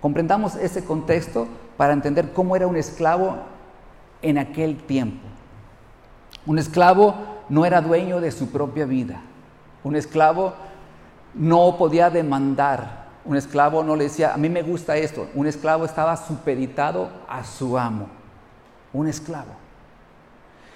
Comprendamos 0.00 0.56
ese 0.56 0.84
contexto 0.84 1.46
para 1.76 1.92
entender 1.92 2.32
cómo 2.32 2.56
era 2.56 2.66
un 2.66 2.76
esclavo 2.76 3.36
en 4.20 4.38
aquel 4.38 4.76
tiempo. 4.76 5.26
Un 6.44 6.58
esclavo 6.58 7.14
no 7.48 7.64
era 7.64 7.80
dueño 7.80 8.20
de 8.20 8.32
su 8.32 8.50
propia 8.50 8.84
vida. 8.84 9.20
Un 9.84 9.96
esclavo 9.96 10.54
no 11.34 11.76
podía 11.78 12.10
demandar. 12.10 13.05
Un 13.26 13.36
esclavo 13.36 13.82
no 13.82 13.96
le 13.96 14.04
decía, 14.04 14.32
a 14.32 14.36
mí 14.36 14.48
me 14.48 14.62
gusta 14.62 14.96
esto. 14.96 15.28
Un 15.34 15.46
esclavo 15.46 15.84
estaba 15.84 16.16
supeditado 16.16 17.10
a 17.28 17.44
su 17.44 17.76
amo. 17.76 18.08
Un 18.92 19.08
esclavo. 19.08 19.52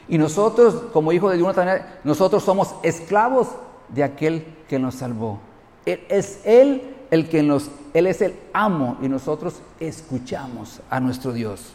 Y 0.09 0.19
nosotros, 0.19 0.75
como 0.93 1.13
hijo 1.13 1.31
de 1.31 1.37
Dios, 1.37 1.57
nosotros 2.03 2.43
somos 2.43 2.75
esclavos 2.83 3.49
de 3.89 4.03
aquel 4.03 4.45
que 4.69 4.79
nos 4.79 4.97
salvó. 4.97 5.39
es 5.87 6.41
Él 6.45 6.97
el 7.11 7.29
que 7.29 7.43
nos, 7.43 7.71
Él 7.95 8.07
es 8.07 8.21
el 8.21 8.35
amo 8.53 8.97
y 9.01 9.09
nosotros 9.09 9.61
escuchamos 9.79 10.81
a 10.91 11.01
nuestro 11.01 11.33
Dios. 11.33 11.75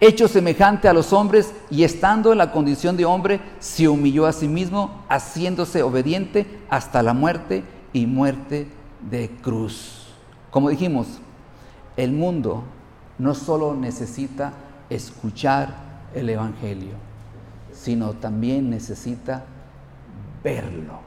Hecho 0.00 0.28
semejante 0.28 0.88
a 0.88 0.92
los 0.92 1.12
hombres 1.12 1.54
y 1.70 1.84
estando 1.84 2.32
en 2.32 2.38
la 2.38 2.52
condición 2.52 2.96
de 2.96 3.04
hombre, 3.04 3.40
se 3.60 3.88
humilló 3.88 4.26
a 4.26 4.32
sí 4.32 4.48
mismo, 4.48 5.04
haciéndose 5.08 5.82
obediente 5.82 6.46
hasta 6.68 7.02
la 7.02 7.14
muerte 7.14 7.62
y 7.92 8.06
muerte 8.06 8.66
de 9.10 9.30
cruz. 9.42 10.08
Como 10.50 10.70
dijimos, 10.70 11.06
el 11.96 12.12
mundo 12.12 12.64
no 13.18 13.34
solo 13.34 13.74
necesita 13.74 14.52
escuchar 14.90 15.74
el 16.14 16.28
Evangelio, 16.28 16.94
sino 17.72 18.14
también 18.14 18.70
necesita 18.70 19.44
verlo, 20.42 21.00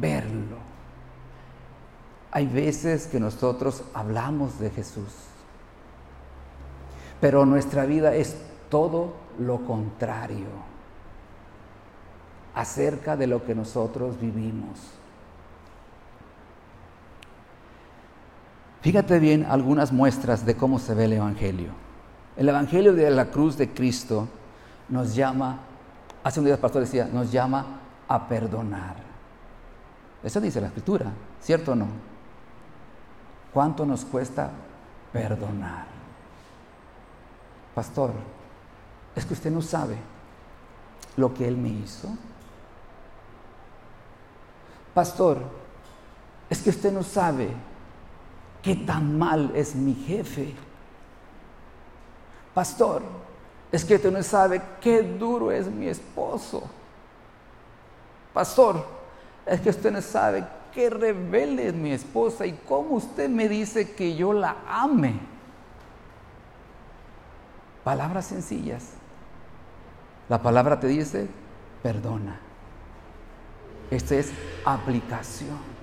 verlo. 0.00 0.56
Hay 2.30 2.46
veces 2.46 3.06
que 3.06 3.20
nosotros 3.20 3.84
hablamos 3.94 4.58
de 4.58 4.70
Jesús, 4.70 5.12
pero 7.20 7.46
nuestra 7.46 7.86
vida 7.86 8.14
es 8.14 8.36
todo 8.68 9.14
lo 9.38 9.64
contrario 9.64 10.46
acerca 12.54 13.16
de 13.16 13.26
lo 13.26 13.44
que 13.44 13.54
nosotros 13.54 14.20
vivimos. 14.20 14.95
Fíjate 18.86 19.18
bien 19.18 19.44
algunas 19.50 19.90
muestras 19.90 20.46
de 20.46 20.56
cómo 20.56 20.78
se 20.78 20.94
ve 20.94 21.06
el 21.06 21.14
Evangelio. 21.14 21.70
El 22.36 22.48
Evangelio 22.48 22.94
de 22.94 23.10
la 23.10 23.32
cruz 23.32 23.56
de 23.56 23.74
Cristo 23.74 24.28
nos 24.88 25.12
llama, 25.12 25.58
hace 26.22 26.38
un 26.38 26.44
día 26.46 26.54
el 26.54 26.60
pastor 26.60 26.82
decía, 26.82 27.10
nos 27.12 27.32
llama 27.32 27.80
a 28.06 28.28
perdonar. 28.28 28.94
Eso 30.22 30.40
dice 30.40 30.60
la 30.60 30.68
escritura, 30.68 31.06
¿cierto 31.40 31.72
o 31.72 31.74
no? 31.74 31.88
¿Cuánto 33.52 33.84
nos 33.84 34.04
cuesta 34.04 34.50
perdonar? 35.12 35.86
Pastor, 37.74 38.12
es 39.16 39.26
que 39.26 39.34
usted 39.34 39.50
no 39.50 39.62
sabe 39.62 39.96
lo 41.16 41.34
que 41.34 41.48
Él 41.48 41.56
me 41.56 41.70
hizo. 41.70 42.08
Pastor, 44.94 45.38
es 46.48 46.62
que 46.62 46.70
usted 46.70 46.92
no 46.92 47.02
sabe 47.02 47.50
¿Qué 48.66 48.74
tan 48.74 49.16
mal 49.16 49.52
es 49.54 49.76
mi 49.76 49.94
jefe? 49.94 50.52
Pastor, 52.52 53.00
es 53.70 53.84
que 53.84 53.94
usted 53.94 54.10
no 54.10 54.20
sabe 54.24 54.60
qué 54.80 55.02
duro 55.02 55.52
es 55.52 55.68
mi 55.68 55.86
esposo. 55.86 56.64
Pastor, 58.34 58.84
es 59.46 59.60
que 59.60 59.70
usted 59.70 59.92
no 59.92 60.02
sabe 60.02 60.44
qué 60.74 60.90
rebelde 60.90 61.68
es 61.68 61.74
mi 61.74 61.92
esposa 61.92 62.44
y 62.44 62.54
cómo 62.66 62.96
usted 62.96 63.28
me 63.28 63.48
dice 63.48 63.94
que 63.94 64.16
yo 64.16 64.32
la 64.32 64.56
ame. 64.68 65.14
Palabras 67.84 68.26
sencillas. 68.26 68.94
La 70.28 70.42
palabra 70.42 70.80
te 70.80 70.88
dice, 70.88 71.28
perdona. 71.84 72.40
Esta 73.92 74.16
es 74.16 74.32
aplicación 74.64 75.75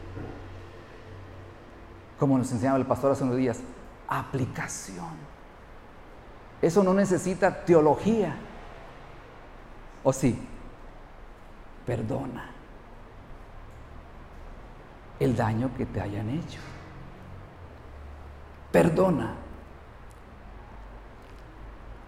como 2.24 2.38
nos 2.38 2.50
enseñaba 2.54 2.78
el 2.78 2.86
pastor 2.86 3.12
hace 3.12 3.26
unos 3.26 3.36
días, 3.36 3.60
aplicación. 4.08 5.12
Eso 6.62 6.82
no 6.82 6.94
necesita 6.94 7.66
teología. 7.66 8.34
¿O 10.06 10.14
sí? 10.14 10.40
Perdona 11.86 12.50
el 15.20 15.36
daño 15.36 15.72
que 15.76 15.86
te 15.86 16.00
hayan 16.00 16.30
hecho. 16.30 16.62
Perdona. 18.72 19.34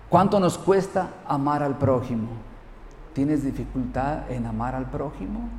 ¿Cuánto 0.08 0.40
nos 0.40 0.58
cuesta 0.58 1.10
amar 1.28 1.62
al 1.62 1.78
prójimo? 1.78 2.30
¿Tienes 3.12 3.44
dificultad 3.44 4.32
en 4.32 4.46
amar 4.46 4.76
al 4.76 4.90
prójimo? 4.90 5.50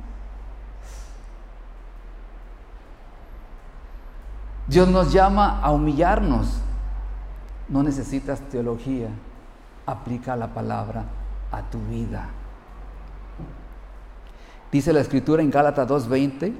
Dios 4.67 4.87
nos 4.89 5.13
llama 5.13 5.61
a 5.61 5.71
humillarnos. 5.71 6.59
No 7.69 7.83
necesitas 7.83 8.41
teología. 8.49 9.09
Aplica 9.85 10.35
la 10.35 10.53
palabra 10.53 11.05
a 11.51 11.61
tu 11.63 11.79
vida. 11.79 12.29
Dice 14.71 14.91
la 14.91 14.99
escritura 14.99 15.41
en 15.41 15.49
Gálatas 15.49 15.87
2:20, 15.87 16.53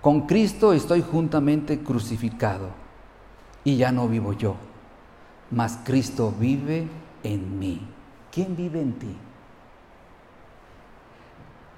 con 0.00 0.26
Cristo 0.26 0.72
estoy 0.72 1.02
juntamente 1.02 1.80
crucificado 1.80 2.68
y 3.62 3.76
ya 3.76 3.92
no 3.92 4.08
vivo 4.08 4.32
yo, 4.32 4.56
mas 5.50 5.78
Cristo 5.84 6.32
vive 6.38 6.88
en 7.22 7.58
mí. 7.58 7.86
¿Quién 8.32 8.56
vive 8.56 8.80
en 8.80 8.92
ti? 8.94 9.16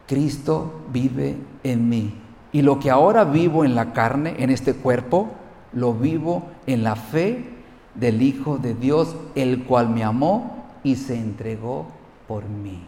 Cristo 0.07 0.82
vive 0.93 1.36
en 1.64 1.88
mí. 1.88 2.22
Y 2.53 2.62
lo 2.62 2.78
que 2.78 2.90
ahora 2.90 3.24
vivo 3.24 3.64
en 3.64 3.74
la 3.74 3.92
carne, 3.92 4.36
en 4.38 4.50
este 4.50 4.74
cuerpo, 4.74 5.30
lo 5.72 5.94
vivo 5.94 6.50
en 6.66 6.84
la 6.84 6.96
fe 6.96 7.48
del 7.94 8.22
Hijo 8.22 8.59
de 8.59 8.74
Dios, 8.74 9.16
el 9.34 9.64
cual 9.64 9.88
me 9.88 10.05
amó 10.05 10.66
y 10.82 10.96
se 10.96 11.16
entregó 11.16 11.86
por 12.28 12.44
mí. 12.44 12.86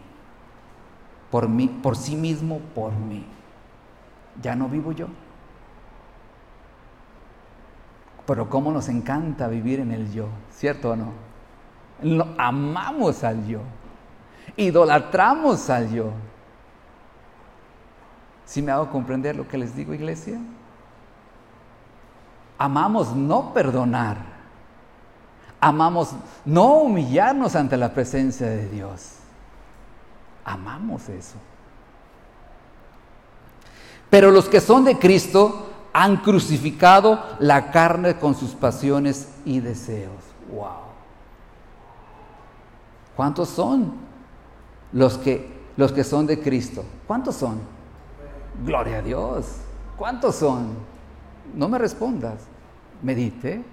Por 1.31 1.49
mí, 1.49 1.67
por 1.67 1.97
sí 1.97 2.15
mismo, 2.15 2.59
por 2.73 2.93
mí. 2.93 3.25
Ya 4.41 4.55
no 4.55 4.69
vivo 4.69 4.91
yo. 4.91 5.07
Pero 8.25 8.49
cómo 8.49 8.71
nos 8.71 8.89
encanta 8.89 9.47
vivir 9.47 9.79
en 9.79 9.91
el 9.91 10.11
yo, 10.11 10.27
¿cierto 10.51 10.91
o 10.91 10.95
no? 10.95 11.25
amamos 12.37 13.23
al 13.23 13.47
yo. 13.47 13.59
Idolatramos 14.57 15.69
al 15.69 15.91
yo. 15.93 16.11
¿Sí 18.45 18.61
me 18.61 18.71
hago 18.71 18.89
comprender 18.91 19.35
lo 19.35 19.47
que 19.47 19.57
les 19.57 19.75
digo, 19.75 19.93
iglesia? 19.93 20.39
Amamos 22.57 23.15
no 23.15 23.53
perdonar. 23.53 24.17
Amamos 25.59 26.11
no 26.45 26.75
humillarnos 26.75 27.55
ante 27.55 27.75
la 27.75 27.93
presencia 27.93 28.47
de 28.47 28.69
Dios. 28.69 29.15
Amamos 30.43 31.09
eso. 31.09 31.35
Pero 34.09 34.29
los 34.29 34.47
que 34.47 34.61
son 34.61 34.85
de 34.85 34.99
Cristo 34.99 35.71
han 35.91 36.17
crucificado 36.17 37.23
la 37.39 37.71
carne 37.71 38.17
con 38.17 38.35
sus 38.35 38.51
pasiones 38.51 39.29
y 39.43 39.59
deseos. 39.59 40.11
Wow. 40.53 40.85
¿Cuántos 43.15 43.49
son 43.49 43.93
los 44.91 45.17
que 45.17 45.55
los 45.77 45.91
que 45.91 46.03
son 46.03 46.27
de 46.27 46.39
Cristo? 46.39 46.85
¿Cuántos 47.07 47.35
son? 47.35 47.74
Gloria 48.63 48.99
a 48.99 49.01
Dios. 49.01 49.57
¿Cuántos 49.97 50.35
son? 50.35 50.73
No 51.53 51.67
me 51.67 51.77
respondas. 51.77 52.47
Medite. 53.01 53.63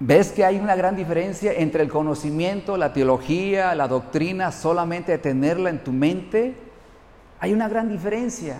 ¿Ves 0.00 0.32
que 0.32 0.44
hay 0.44 0.58
una 0.58 0.74
gran 0.74 0.96
diferencia 0.96 1.52
entre 1.52 1.84
el 1.84 1.88
conocimiento, 1.88 2.76
la 2.76 2.92
teología, 2.92 3.72
la 3.76 3.86
doctrina, 3.86 4.50
solamente 4.50 5.16
tenerla 5.18 5.70
en 5.70 5.84
tu 5.84 5.92
mente? 5.92 6.56
Hay 7.38 7.52
una 7.52 7.68
gran 7.68 7.88
diferencia. 7.88 8.58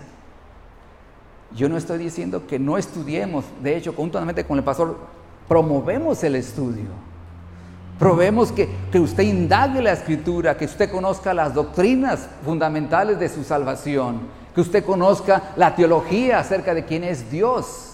Yo 1.53 1.67
no 1.67 1.77
estoy 1.77 1.97
diciendo 1.99 2.47
que 2.47 2.59
no 2.59 2.77
estudiemos, 2.77 3.45
de 3.61 3.75
hecho, 3.75 3.91
juntamente 3.91 4.45
con 4.45 4.57
el 4.57 4.63
pastor, 4.63 4.97
promovemos 5.47 6.23
el 6.23 6.35
estudio. 6.35 7.12
Probemos 8.03 8.51
que, 8.51 8.67
que 8.91 8.99
usted 8.99 9.23
indague 9.23 9.81
la 9.81 9.93
escritura, 9.93 10.57
que 10.57 10.65
usted 10.65 10.91
conozca 10.91 11.33
las 11.33 11.53
doctrinas 11.53 12.27
fundamentales 12.43 13.17
de 13.17 13.29
su 13.29 13.45
salvación, 13.45 14.19
que 14.53 14.59
usted 14.59 14.83
conozca 14.83 15.53
la 15.55 15.73
teología 15.73 16.39
acerca 16.39 16.73
de 16.73 16.83
quién 16.83 17.05
es 17.05 17.31
Dios. 17.31 17.93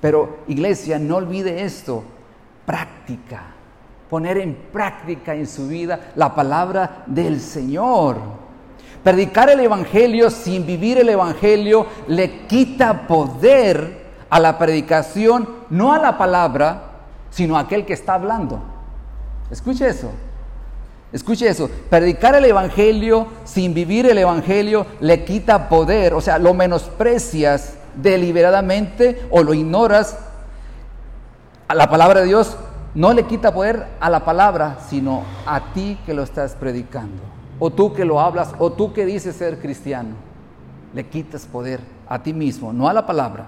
Pero 0.00 0.38
iglesia, 0.46 1.00
no 1.00 1.16
olvide 1.16 1.64
esto, 1.64 2.04
práctica, 2.64 3.42
poner 4.08 4.38
en 4.38 4.54
práctica 4.72 5.34
en 5.34 5.48
su 5.48 5.66
vida 5.66 6.12
la 6.14 6.32
palabra 6.32 7.02
del 7.06 7.40
Señor. 7.40 8.18
Predicar 9.02 9.50
el 9.50 9.58
Evangelio 9.58 10.30
sin 10.30 10.64
vivir 10.64 10.96
el 10.96 11.08
Evangelio 11.08 11.88
le 12.06 12.46
quita 12.46 13.08
poder 13.08 14.12
a 14.30 14.38
la 14.38 14.56
predicación, 14.56 15.48
no 15.70 15.92
a 15.92 15.98
la 15.98 16.16
palabra, 16.16 16.82
sino 17.30 17.56
a 17.56 17.62
aquel 17.62 17.84
que 17.84 17.94
está 17.94 18.14
hablando. 18.14 18.69
Escuche 19.50 19.88
eso. 19.88 20.10
Escuche 21.12 21.48
eso. 21.48 21.68
Predicar 21.88 22.34
el 22.34 22.44
Evangelio 22.44 23.26
sin 23.44 23.74
vivir 23.74 24.06
el 24.06 24.18
Evangelio 24.18 24.86
le 25.00 25.24
quita 25.24 25.68
poder, 25.68 26.14
o 26.14 26.20
sea, 26.20 26.38
lo 26.38 26.54
menosprecias 26.54 27.74
deliberadamente 27.96 29.26
o 29.30 29.42
lo 29.42 29.52
ignoras 29.52 30.16
a 31.66 31.74
la 31.74 31.88
palabra 31.88 32.20
de 32.20 32.26
Dios 32.26 32.56
no 32.94 33.12
le 33.12 33.24
quita 33.26 33.54
poder 33.54 33.86
a 34.00 34.10
la 34.10 34.24
palabra, 34.24 34.78
sino 34.88 35.22
a 35.46 35.72
ti 35.72 35.98
que 36.04 36.14
lo 36.14 36.22
estás 36.22 36.54
predicando, 36.54 37.22
o 37.58 37.70
tú 37.70 37.92
que 37.92 38.04
lo 38.04 38.20
hablas, 38.20 38.52
o 38.58 38.72
tú 38.72 38.92
que 38.92 39.06
dices 39.06 39.36
ser 39.36 39.60
cristiano. 39.60 40.16
Le 40.92 41.06
quitas 41.06 41.46
poder 41.46 41.80
a 42.08 42.20
ti 42.20 42.32
mismo, 42.32 42.72
no 42.72 42.88
a 42.88 42.92
la 42.92 43.06
palabra. 43.06 43.46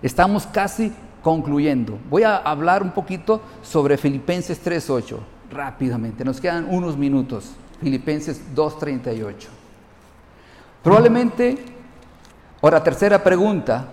Estamos 0.00 0.46
casi 0.46 0.92
concluyendo. 1.22 1.98
Voy 2.10 2.22
a 2.24 2.36
hablar 2.36 2.82
un 2.82 2.92
poquito 2.92 3.40
sobre 3.62 3.96
Filipenses 3.96 4.64
3.8, 4.64 5.16
rápidamente. 5.50 6.24
Nos 6.24 6.40
quedan 6.40 6.66
unos 6.68 6.96
minutos. 6.96 7.52
Filipenses 7.80 8.40
2.38. 8.54 9.34
Probablemente, 10.82 11.56
ahora 12.60 12.82
tercera 12.82 13.22
pregunta, 13.22 13.88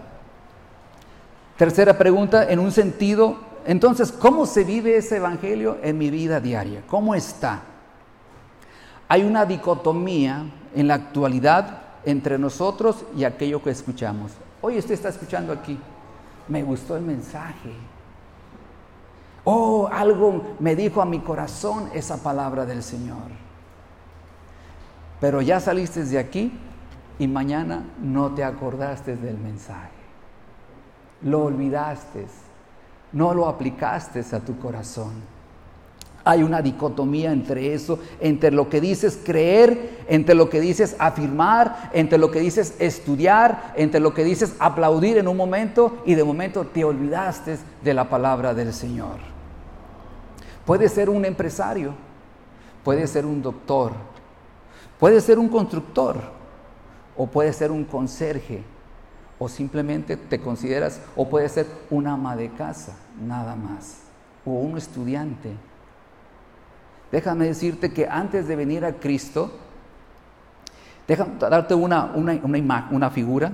Tercera 1.60 1.98
pregunta, 1.98 2.50
en 2.50 2.58
un 2.58 2.72
sentido, 2.72 3.36
entonces, 3.66 4.14
¿cómo 4.14 4.46
se 4.46 4.64
vive 4.64 4.96
ese 4.96 5.18
evangelio 5.18 5.78
en 5.84 5.98
mi 5.98 6.10
vida 6.10 6.40
diaria? 6.40 6.84
¿Cómo 6.88 7.14
está? 7.16 7.60
Hay 9.10 9.24
una 9.24 9.46
dicotomía 9.46 10.46
en 10.74 10.88
la 10.88 10.94
actualidad 10.94 11.82
entre 12.06 12.40
nosotros 12.40 13.04
y 13.18 13.26
aquello 13.26 13.62
que 13.62 13.72
escuchamos. 13.72 14.32
Hoy 14.62 14.78
usted 14.78 14.94
está 14.94 15.10
escuchando 15.10 15.52
aquí, 15.52 15.78
me 16.50 16.64
gustó 16.64 16.98
el 16.98 17.04
mensaje. 17.04 17.74
Oh, 19.46 19.88
algo 19.92 20.56
me 20.60 20.76
dijo 20.76 21.02
a 21.02 21.06
mi 21.06 21.20
corazón 21.20 21.90
esa 21.94 22.22
palabra 22.22 22.66
del 22.66 22.84
Señor. 22.84 23.32
Pero 25.22 25.42
ya 25.42 25.60
saliste 25.60 26.04
de 26.04 26.20
aquí 26.20 26.52
y 27.18 27.28
mañana 27.28 27.86
no 28.02 28.34
te 28.34 28.44
acordaste 28.44 29.16
del 29.16 29.38
mensaje 29.38 30.00
lo 31.22 31.46
olvidaste, 31.46 32.28
no 33.12 33.34
lo 33.34 33.48
aplicaste 33.48 34.24
a 34.32 34.40
tu 34.40 34.58
corazón. 34.60 35.39
Hay 36.30 36.44
una 36.44 36.62
dicotomía 36.62 37.32
entre 37.32 37.74
eso, 37.74 37.98
entre 38.20 38.52
lo 38.52 38.70
que 38.70 38.80
dices 38.80 39.18
creer, 39.26 40.06
entre 40.08 40.36
lo 40.36 40.48
que 40.48 40.62
dices 40.62 40.96
afirmar, 41.00 41.90
entre 41.92 42.20
lo 42.20 42.30
que 42.30 42.40
dices 42.40 42.76
estudiar, 42.78 43.74
entre 43.76 44.00
lo 44.00 44.14
que 44.14 44.24
dices 44.24 44.56
aplaudir 44.60 45.18
en 45.18 45.28
un 45.28 45.36
momento 45.36 46.04
y 46.06 46.14
de 46.14 46.24
momento 46.24 46.68
te 46.68 46.86
olvidaste 46.86 47.58
de 47.84 47.94
la 47.96 48.08
palabra 48.08 48.54
del 48.54 48.76
Señor. 48.76 49.18
Puede 50.68 50.88
ser 50.88 51.10
un 51.10 51.26
empresario, 51.26 51.96
puede 52.84 53.08
ser 53.08 53.26
un 53.26 53.42
doctor, 53.42 53.94
puede 55.00 55.22
ser 55.22 55.40
un 55.40 55.50
constructor 55.50 56.22
o 57.18 57.26
puede 57.26 57.54
ser 57.54 57.72
un 57.72 57.86
conserje 57.86 58.64
o 59.40 59.50
simplemente 59.50 60.16
te 60.16 60.40
consideras, 60.40 61.02
o 61.16 61.28
puede 61.28 61.50
ser 61.50 61.66
una 61.90 62.14
ama 62.14 62.36
de 62.36 62.52
casa, 62.52 62.96
nada 63.20 63.56
más, 63.56 64.02
o 64.46 64.52
un 64.52 64.78
estudiante. 64.78 65.56
Déjame 67.12 67.46
decirte 67.46 67.92
que 67.92 68.08
antes 68.08 68.48
de 68.48 68.56
venir 68.56 68.86
a 68.86 68.94
Cristo, 68.94 69.52
déjame 71.08 71.32
darte 71.40 71.74
una, 71.74 72.12
una, 72.14 72.88
una 72.92 73.10
figura. 73.10 73.52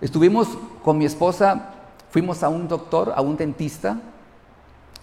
Estuvimos 0.00 0.48
con 0.82 0.98
mi 0.98 1.04
esposa, 1.04 1.70
fuimos 2.10 2.42
a 2.42 2.48
un 2.48 2.68
doctor, 2.68 3.12
a 3.14 3.20
un 3.20 3.36
dentista. 3.36 3.98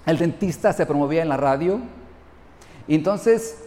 El 0.05 0.17
dentista 0.17 0.73
se 0.73 0.85
promovía 0.85 1.21
en 1.21 1.29
la 1.29 1.37
radio. 1.37 1.79
Entonces 2.87 3.57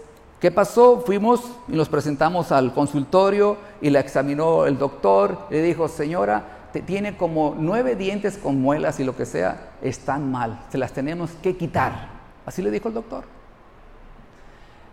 ¿Qué 0.44 0.50
pasó? 0.50 1.00
Fuimos 1.00 1.40
y 1.68 1.72
nos 1.72 1.88
presentamos 1.88 2.52
al 2.52 2.74
consultorio 2.74 3.56
y 3.80 3.88
la 3.88 4.00
examinó 4.00 4.66
el 4.66 4.76
doctor. 4.76 5.38
Le 5.48 5.62
dijo, 5.62 5.88
señora, 5.88 6.68
te, 6.70 6.82
tiene 6.82 7.16
como 7.16 7.54
nueve 7.58 7.96
dientes 7.96 8.36
con 8.36 8.60
muelas 8.60 9.00
y 9.00 9.04
lo 9.04 9.16
que 9.16 9.24
sea, 9.24 9.70
están 9.80 10.30
mal, 10.30 10.60
se 10.70 10.76
las 10.76 10.92
tenemos 10.92 11.30
que 11.42 11.56
quitar. 11.56 12.10
Así 12.44 12.60
le 12.60 12.70
dijo 12.70 12.88
el 12.88 12.94
doctor. 12.94 13.24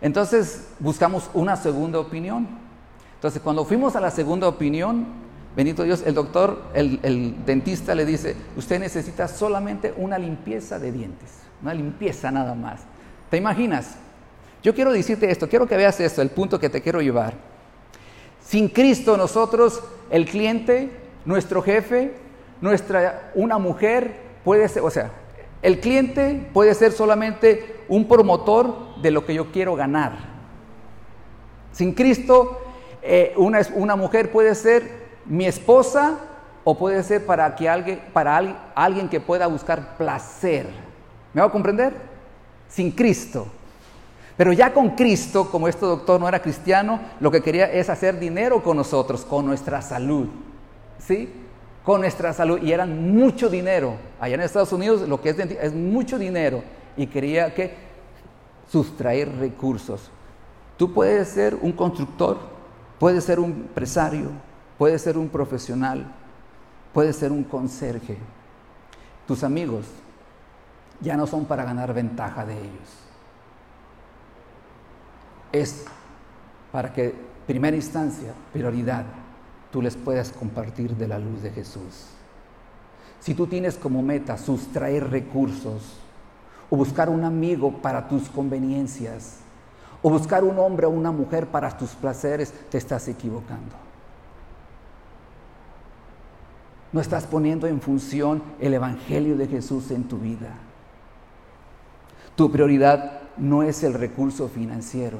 Entonces 0.02 0.66
buscamos 0.80 1.30
una 1.32 1.56
segunda 1.56 2.00
opinión. 2.00 2.48
Entonces 3.14 3.40
cuando 3.40 3.64
fuimos 3.64 3.94
a 3.94 4.00
la 4.00 4.10
segunda 4.10 4.48
opinión, 4.48 5.06
bendito 5.56 5.84
Dios, 5.84 6.02
el 6.04 6.14
doctor, 6.14 6.60
el, 6.74 7.44
dentista 7.46 7.94
le 7.94 8.04
dice, 8.04 8.34
usted 8.56 8.80
necesita 8.80 9.28
solamente 9.28 9.94
una 9.96 10.18
limpieza 10.18 10.80
de 10.80 10.90
dientes, 10.90 11.30
una 11.62 11.72
limpieza 11.72 12.32
nada 12.32 12.54
más. 12.56 12.80
¿Te 13.30 13.36
imaginas? 13.36 13.94
Yo 14.60 14.74
quiero 14.74 14.92
decirte 14.92 15.30
esto, 15.30 15.48
quiero 15.48 15.68
que 15.68 15.76
veas 15.76 16.00
esto, 16.00 16.20
el 16.20 16.30
punto 16.30 16.58
que 16.58 16.68
te 16.68 16.82
quiero 16.82 17.00
llevar. 17.00 17.34
Sin 18.44 18.68
Cristo 18.68 19.16
nosotros, 19.16 19.84
el 20.10 20.26
cliente, 20.26 20.90
nuestro 21.24 21.62
jefe, 21.62 22.12
nuestra, 22.60 23.30
una 23.36 23.58
mujer 23.58 24.16
puede 24.44 24.68
ser, 24.68 24.82
o 24.82 24.90
sea, 24.90 25.12
el 25.62 25.78
cliente 25.78 26.48
puede 26.52 26.74
ser 26.74 26.90
solamente 26.90 27.71
un 27.88 28.06
promotor 28.06 29.00
de 29.00 29.10
lo 29.10 29.24
que 29.24 29.34
yo 29.34 29.50
quiero 29.52 29.74
ganar. 29.74 30.32
Sin 31.72 31.94
Cristo, 31.94 32.60
eh, 33.02 33.34
una, 33.36 33.60
una, 33.74 33.96
mujer 33.96 34.30
puede 34.30 34.54
ser 34.54 35.02
mi 35.24 35.46
esposa 35.46 36.18
o 36.64 36.76
puede 36.76 37.02
ser 37.02 37.26
para, 37.26 37.54
que 37.56 37.68
alguien, 37.68 38.00
para 38.12 38.72
alguien 38.74 39.08
que 39.08 39.20
pueda 39.20 39.46
buscar 39.46 39.96
placer. 39.96 40.66
¿Me 41.32 41.40
va 41.40 41.48
a 41.48 41.50
comprender? 41.50 41.94
Sin 42.68 42.90
Cristo. 42.90 43.46
Pero 44.36 44.52
ya 44.52 44.72
con 44.72 44.90
Cristo, 44.90 45.50
como 45.50 45.68
este 45.68 45.84
doctor 45.84 46.20
no 46.20 46.28
era 46.28 46.40
cristiano, 46.40 47.00
lo 47.20 47.30
que 47.30 47.42
quería 47.42 47.70
es 47.70 47.90
hacer 47.90 48.18
dinero 48.18 48.62
con 48.62 48.76
nosotros, 48.76 49.24
con 49.24 49.46
nuestra 49.46 49.82
salud. 49.82 50.28
¿Sí? 50.98 51.32
Con 51.84 52.00
nuestra 52.00 52.32
salud. 52.32 52.60
Y 52.62 52.72
eran 52.72 53.12
mucho 53.14 53.48
dinero. 53.48 53.94
Allá 54.20 54.34
en 54.34 54.40
Estados 54.42 54.72
Unidos 54.72 55.06
lo 55.08 55.20
que 55.20 55.30
es, 55.30 55.38
es 55.38 55.72
mucho 55.72 56.18
dinero. 56.18 56.62
Y 56.96 57.06
quería 57.06 57.54
que 57.54 57.74
sustraer 58.70 59.36
recursos. 59.36 60.10
Tú 60.76 60.92
puedes 60.92 61.28
ser 61.28 61.54
un 61.54 61.72
constructor, 61.72 62.38
puedes 62.98 63.24
ser 63.24 63.38
un 63.38 63.50
empresario, 63.52 64.30
puedes 64.78 65.02
ser 65.02 65.18
un 65.18 65.28
profesional, 65.28 66.06
puedes 66.92 67.16
ser 67.16 67.32
un 67.32 67.44
conserje. 67.44 68.16
Tus 69.26 69.44
amigos 69.44 69.86
ya 71.00 71.16
no 71.16 71.26
son 71.26 71.44
para 71.44 71.64
ganar 71.64 71.92
ventaja 71.92 72.44
de 72.44 72.54
ellos 72.58 73.02
es 75.52 75.84
para 76.72 76.92
que, 76.92 77.14
primera 77.46 77.76
instancia, 77.76 78.32
prioridad, 78.52 79.04
tú 79.70 79.82
les 79.82 79.94
puedas 79.94 80.32
compartir 80.32 80.96
de 80.96 81.06
la 81.06 81.18
luz 81.18 81.42
de 81.42 81.50
Jesús. 81.50 82.06
Si 83.20 83.34
tú 83.34 83.46
tienes 83.46 83.76
como 83.76 84.02
meta 84.02 84.36
sustraer 84.38 85.10
recursos 85.10 85.98
o 86.72 86.76
buscar 86.76 87.10
un 87.10 87.22
amigo 87.22 87.70
para 87.82 88.08
tus 88.08 88.30
conveniencias 88.30 89.40
o 90.00 90.08
buscar 90.08 90.42
un 90.42 90.58
hombre 90.58 90.86
o 90.86 90.90
una 90.90 91.12
mujer 91.12 91.46
para 91.46 91.76
tus 91.76 91.90
placeres, 91.90 92.52
te 92.70 92.78
estás 92.78 93.06
equivocando. 93.06 93.76
No 96.92 97.00
estás 97.00 97.26
poniendo 97.26 97.66
en 97.66 97.80
función 97.80 98.42
el 98.58 98.72
Evangelio 98.72 99.36
de 99.36 99.46
Jesús 99.46 99.90
en 99.90 100.04
tu 100.04 100.18
vida. 100.18 100.54
Tu 102.34 102.50
prioridad 102.50 103.20
no 103.36 103.62
es 103.62 103.84
el 103.84 103.94
recurso 103.94 104.48
financiero 104.48 105.18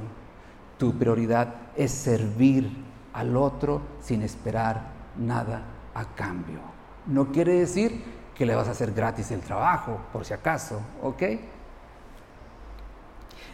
tu 0.82 0.92
prioridad 0.94 1.54
es 1.76 1.92
servir 1.92 2.68
al 3.12 3.36
otro 3.36 3.82
sin 4.00 4.20
esperar 4.22 4.88
nada 5.16 5.62
a 5.94 6.06
cambio. 6.16 6.58
No 7.06 7.30
quiere 7.30 7.60
decir 7.60 8.02
que 8.34 8.46
le 8.46 8.54
vas 8.54 8.68
a 8.68 8.72
hacer 8.72 8.92
gratis 8.92 9.30
el 9.30 9.40
trabajo, 9.40 10.00
por 10.12 10.24
si 10.24 10.32
acaso, 10.32 10.80
¿ok? 11.02 11.22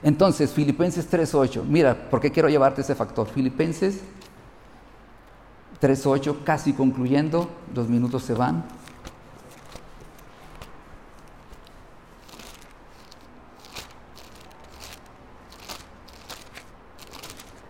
Entonces, 0.03 0.53
Filipenses 0.53 1.11
3.8, 1.11 1.65
mira, 1.65 2.09
¿por 2.09 2.21
qué 2.21 2.31
quiero 2.31 2.49
llevarte 2.49 2.83
ese 2.83 2.95
factor? 2.95 3.27
Filipenses 3.27 4.01
3.8, 5.81 6.45
casi 6.45 6.73
concluyendo, 6.73 7.51
dos 7.75 7.89
minutos 7.89 8.23
se 8.23 8.35
van. 8.35 8.65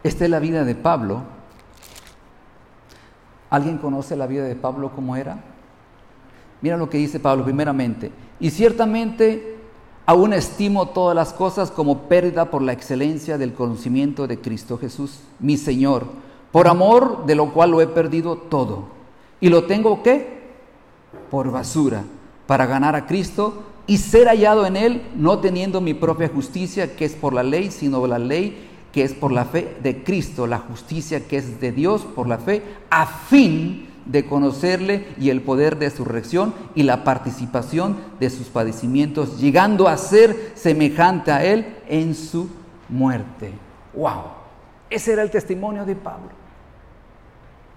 Esta 0.02 0.24
es 0.24 0.30
la 0.30 0.38
vida 0.38 0.64
de 0.64 0.74
Pablo. 0.74 1.22
¿Alguien 3.50 3.78
conoce 3.78 4.16
la 4.16 4.26
vida 4.26 4.44
de 4.44 4.54
Pablo 4.54 4.92
cómo 4.94 5.16
era? 5.16 5.38
Mira 6.60 6.76
lo 6.76 6.90
que 6.90 6.98
dice 6.98 7.20
Pablo 7.20 7.44
primeramente. 7.44 8.10
Y 8.40 8.50
ciertamente 8.50 9.56
aún 10.06 10.32
estimo 10.32 10.88
todas 10.88 11.14
las 11.14 11.32
cosas 11.32 11.70
como 11.70 12.02
pérdida 12.08 12.50
por 12.50 12.62
la 12.62 12.72
excelencia 12.72 13.36
del 13.36 13.52
conocimiento 13.52 14.26
de 14.26 14.40
Cristo 14.40 14.78
Jesús, 14.78 15.20
mi 15.38 15.56
Señor, 15.56 16.06
por 16.50 16.66
amor 16.66 17.26
de 17.26 17.34
lo 17.34 17.52
cual 17.52 17.72
lo 17.72 17.80
he 17.80 17.86
perdido 17.86 18.36
todo. 18.36 18.84
¿Y 19.40 19.50
lo 19.50 19.64
tengo 19.64 20.02
qué? 20.02 20.38
Por 21.30 21.50
basura, 21.50 22.04
para 22.46 22.64
ganar 22.64 22.96
a 22.96 23.06
Cristo 23.06 23.64
y 23.86 23.98
ser 23.98 24.28
hallado 24.28 24.66
en 24.66 24.76
Él, 24.76 25.02
no 25.14 25.40
teniendo 25.40 25.80
mi 25.80 25.94
propia 25.94 26.28
justicia, 26.28 26.96
que 26.96 27.04
es 27.04 27.14
por 27.14 27.34
la 27.34 27.42
ley, 27.42 27.70
sino 27.70 28.06
la 28.06 28.18
ley 28.18 28.66
que 28.92 29.02
es 29.02 29.12
por 29.12 29.30
la 29.30 29.44
fe 29.44 29.76
de 29.82 30.02
Cristo, 30.02 30.46
la 30.46 30.58
justicia 30.58 31.28
que 31.28 31.36
es 31.36 31.60
de 31.60 31.72
Dios 31.72 32.06
por 32.14 32.28
la 32.28 32.38
fe, 32.38 32.62
a 32.88 33.06
fin 33.06 33.88
de 34.08 34.26
conocerle 34.26 35.06
y 35.18 35.30
el 35.30 35.42
poder 35.42 35.78
de 35.78 35.90
su 35.90 36.04
resurrección 36.04 36.54
y 36.74 36.82
la 36.82 37.04
participación 37.04 37.96
de 38.18 38.30
sus 38.30 38.48
padecimientos, 38.48 39.38
llegando 39.38 39.86
a 39.86 39.96
ser 39.96 40.52
semejante 40.54 41.30
a 41.30 41.44
Él 41.44 41.76
en 41.88 42.14
su 42.14 42.48
muerte. 42.88 43.52
¡Wow! 43.94 44.22
Ese 44.90 45.12
era 45.12 45.22
el 45.22 45.30
testimonio 45.30 45.84
de 45.84 45.94
Pablo. 45.94 46.30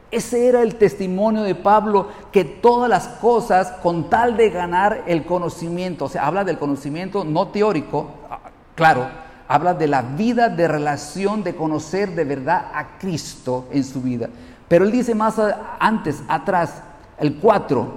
Ese 0.09 0.47
era 0.47 0.61
el 0.61 0.75
testimonio 0.75 1.43
de 1.43 1.55
Pablo, 1.55 2.09
que 2.31 2.43
todas 2.43 2.89
las 2.89 3.07
cosas 3.07 3.71
con 3.83 4.09
tal 4.09 4.35
de 4.35 4.49
ganar 4.49 5.03
el 5.07 5.23
conocimiento, 5.25 6.05
o 6.05 6.09
sea, 6.09 6.27
habla 6.27 6.43
del 6.43 6.57
conocimiento 6.57 7.23
no 7.23 7.47
teórico, 7.47 8.11
ah, 8.29 8.39
claro, 8.75 9.07
habla 9.47 9.73
de 9.73 9.87
la 9.87 10.01
vida 10.01 10.49
de 10.49 10.67
relación, 10.67 11.43
de 11.43 11.55
conocer 11.55 12.13
de 12.13 12.25
verdad 12.25 12.71
a 12.73 12.97
Cristo 12.97 13.67
en 13.71 13.85
su 13.85 14.01
vida. 14.01 14.29
Pero 14.71 14.85
él 14.85 14.91
dice 14.93 15.13
más 15.13 15.35
antes, 15.81 16.23
atrás, 16.29 16.81
el 17.17 17.35
4, 17.35 17.93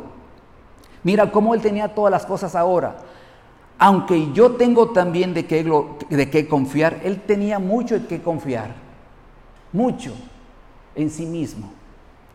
mira 1.04 1.30
cómo 1.30 1.54
él 1.54 1.60
tenía 1.60 1.94
todas 1.94 2.10
las 2.10 2.26
cosas 2.26 2.56
ahora. 2.56 2.96
Aunque 3.78 4.32
yo 4.32 4.56
tengo 4.56 4.90
también 4.90 5.34
de 5.34 5.46
qué, 5.46 5.62
de 6.10 6.30
qué 6.30 6.48
confiar, 6.48 6.98
él 7.04 7.20
tenía 7.20 7.60
mucho 7.60 8.00
de 8.00 8.08
qué 8.08 8.20
confiar, 8.20 8.74
mucho 9.72 10.14
en 10.96 11.10
sí 11.10 11.26
mismo. 11.26 11.70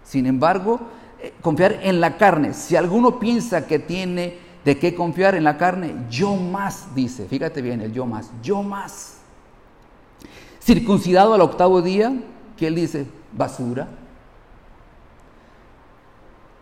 Sin 0.06 0.26
embargo, 0.26 0.80
eh, 1.22 1.34
confiar 1.42 1.82
en 1.82 2.00
la 2.00 2.16
carne. 2.16 2.54
Si 2.54 2.78
alguno 2.78 3.20
piensa 3.20 3.68
que 3.68 3.80
tiene 3.80 4.48
¿De 4.64 4.78
qué 4.78 4.94
confiar 4.96 5.36
en 5.36 5.44
la 5.44 5.58
carne? 5.58 5.96
Yo 6.10 6.36
más, 6.36 6.94
dice. 6.94 7.26
Fíjate 7.28 7.62
bien, 7.62 7.82
el 7.82 7.92
yo 7.92 8.06
más. 8.06 8.32
Yo 8.42 8.62
más. 8.62 9.18
Circuncidado 10.62 11.34
al 11.34 11.42
octavo 11.42 11.82
día, 11.82 12.14
que 12.56 12.68
él 12.68 12.76
dice, 12.76 13.08
basura. 13.32 13.88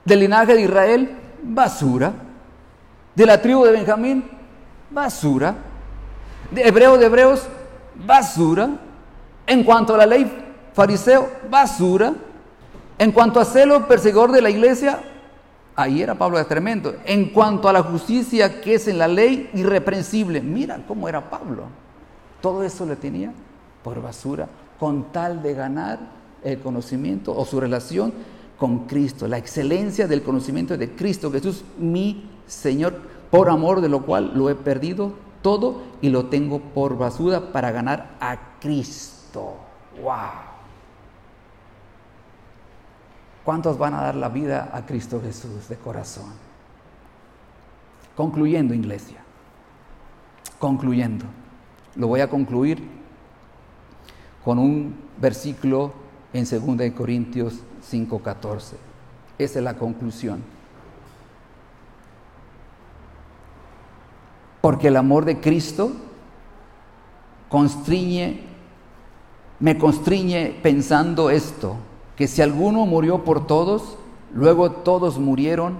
Del 0.07 0.21
linaje 0.21 0.55
de 0.55 0.61
Israel, 0.61 1.17
basura. 1.43 2.13
De 3.13 3.25
la 3.25 3.41
tribu 3.41 3.65
de 3.65 3.73
Benjamín, 3.73 4.23
basura. 4.89 5.53
De 6.49 6.65
hebreo 6.65 6.97
de 6.97 7.07
hebreos, 7.07 7.45
basura. 7.93 8.69
En 9.45 9.65
cuanto 9.65 9.95
a 9.95 9.97
la 9.97 10.05
ley, 10.05 10.31
fariseo, 10.71 11.29
basura. 11.51 12.13
En 12.97 13.11
cuanto 13.11 13.41
a 13.41 13.43
celo, 13.43 13.85
perseguidor 13.85 14.31
de 14.31 14.41
la 14.41 14.49
iglesia, 14.49 15.01
Ahí 15.75 16.01
era 16.01 16.15
Pablo 16.15 16.39
de 16.39 16.45
tremendo. 16.45 16.95
En 17.05 17.29
cuanto 17.29 17.69
a 17.69 17.73
la 17.73 17.83
justicia 17.83 18.61
que 18.61 18.75
es 18.75 18.87
en 18.87 18.97
la 18.97 19.07
ley, 19.07 19.51
irreprensible. 19.53 20.41
Mira 20.41 20.79
cómo 20.87 21.07
era 21.07 21.29
Pablo. 21.29 21.65
Todo 22.41 22.63
eso 22.63 22.83
le 22.85 22.95
tenía 22.95 23.31
por 23.83 24.01
basura 24.01 24.47
con 24.79 25.11
tal 25.11 25.43
de 25.43 25.53
ganar 25.53 25.99
el 26.43 26.59
conocimiento 26.61 27.37
o 27.37 27.45
su 27.45 27.59
relación 27.59 28.11
con 28.57 28.87
Cristo, 28.87 29.27
la 29.27 29.37
excelencia 29.37 30.07
del 30.07 30.23
conocimiento 30.23 30.77
de 30.77 30.95
Cristo 30.95 31.31
Jesús, 31.31 31.63
mi 31.77 32.29
Señor, 32.47 32.99
por 33.29 33.49
amor 33.49 33.81
de 33.81 33.89
lo 33.89 34.05
cual 34.05 34.31
lo 34.35 34.49
he 34.49 34.55
perdido 34.55 35.13
todo 35.41 35.81
y 36.01 36.09
lo 36.09 36.25
tengo 36.25 36.59
por 36.59 36.97
basura 36.97 37.51
para 37.51 37.71
ganar 37.71 38.17
a 38.19 38.59
Cristo. 38.59 39.55
¡Wow! 40.01 40.47
¿Cuántos 43.43 43.77
van 43.77 43.93
a 43.93 44.01
dar 44.01 44.15
la 44.15 44.29
vida 44.29 44.71
a 44.73 44.85
Cristo 44.85 45.21
Jesús 45.23 45.69
de 45.69 45.77
corazón? 45.77 46.33
Concluyendo, 48.15 48.73
iglesia. 48.73 49.23
Concluyendo. 50.59 51.25
Lo 51.95 52.07
voy 52.07 52.19
a 52.19 52.29
concluir 52.29 52.83
con 54.43 54.59
un 54.59 54.95
versículo 55.21 55.93
en 56.33 56.43
2 56.43 56.91
Corintios 56.91 57.61
5:14. 57.89 58.77
Esa 59.37 59.59
es 59.59 59.63
la 59.63 59.75
conclusión. 59.75 60.43
Porque 64.61 64.87
el 64.87 64.97
amor 64.97 65.25
de 65.25 65.39
Cristo 65.39 65.91
constriñe, 67.49 68.41
me 69.59 69.77
constriñe 69.77 70.59
pensando 70.61 71.29
esto, 71.29 71.77
que 72.15 72.27
si 72.27 72.41
alguno 72.41 72.85
murió 72.85 73.23
por 73.23 73.47
todos, 73.47 73.97
luego 74.33 74.71
todos 74.71 75.19
murieron, 75.19 75.79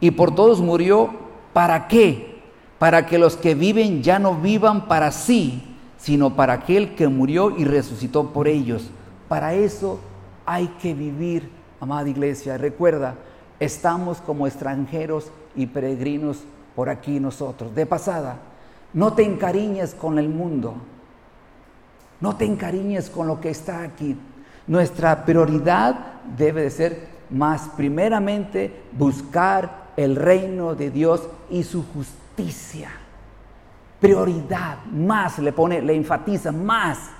y 0.00 0.12
por 0.12 0.34
todos 0.34 0.60
murió, 0.60 1.10
¿para 1.52 1.88
qué? 1.88 2.42
Para 2.78 3.06
que 3.06 3.18
los 3.18 3.36
que 3.36 3.54
viven 3.54 4.02
ya 4.02 4.18
no 4.18 4.36
vivan 4.36 4.86
para 4.88 5.10
sí, 5.12 5.76
sino 5.98 6.36
para 6.36 6.54
aquel 6.54 6.94
que 6.94 7.08
murió 7.08 7.50
y 7.50 7.64
resucitó 7.64 8.32
por 8.32 8.48
ellos. 8.48 8.90
Para 9.28 9.54
eso 9.54 9.98
hay 10.46 10.68
que 10.80 10.94
vivir, 10.94 11.50
amada 11.80 12.08
iglesia. 12.08 12.58
Recuerda, 12.58 13.14
estamos 13.60 14.20
como 14.20 14.46
extranjeros 14.46 15.30
y 15.54 15.66
peregrinos 15.66 16.44
por 16.74 16.88
aquí 16.88 17.20
nosotros. 17.20 17.74
De 17.74 17.86
pasada, 17.86 18.36
no 18.92 19.12
te 19.12 19.24
encariñes 19.24 19.94
con 19.94 20.18
el 20.18 20.28
mundo. 20.28 20.74
No 22.20 22.36
te 22.36 22.44
encariñes 22.44 23.10
con 23.10 23.26
lo 23.26 23.40
que 23.40 23.50
está 23.50 23.82
aquí. 23.82 24.16
Nuestra 24.66 25.24
prioridad 25.24 26.22
debe 26.36 26.62
de 26.62 26.70
ser 26.70 27.08
más 27.30 27.68
primeramente 27.76 28.84
buscar 28.92 29.84
el 29.96 30.16
reino 30.16 30.74
de 30.74 30.90
Dios 30.90 31.28
y 31.50 31.62
su 31.62 31.84
justicia. 31.86 32.90
Prioridad, 34.00 34.84
más 34.86 35.38
le 35.38 35.52
pone, 35.52 35.80
le 35.82 35.94
enfatiza, 35.94 36.52
más. 36.52 37.10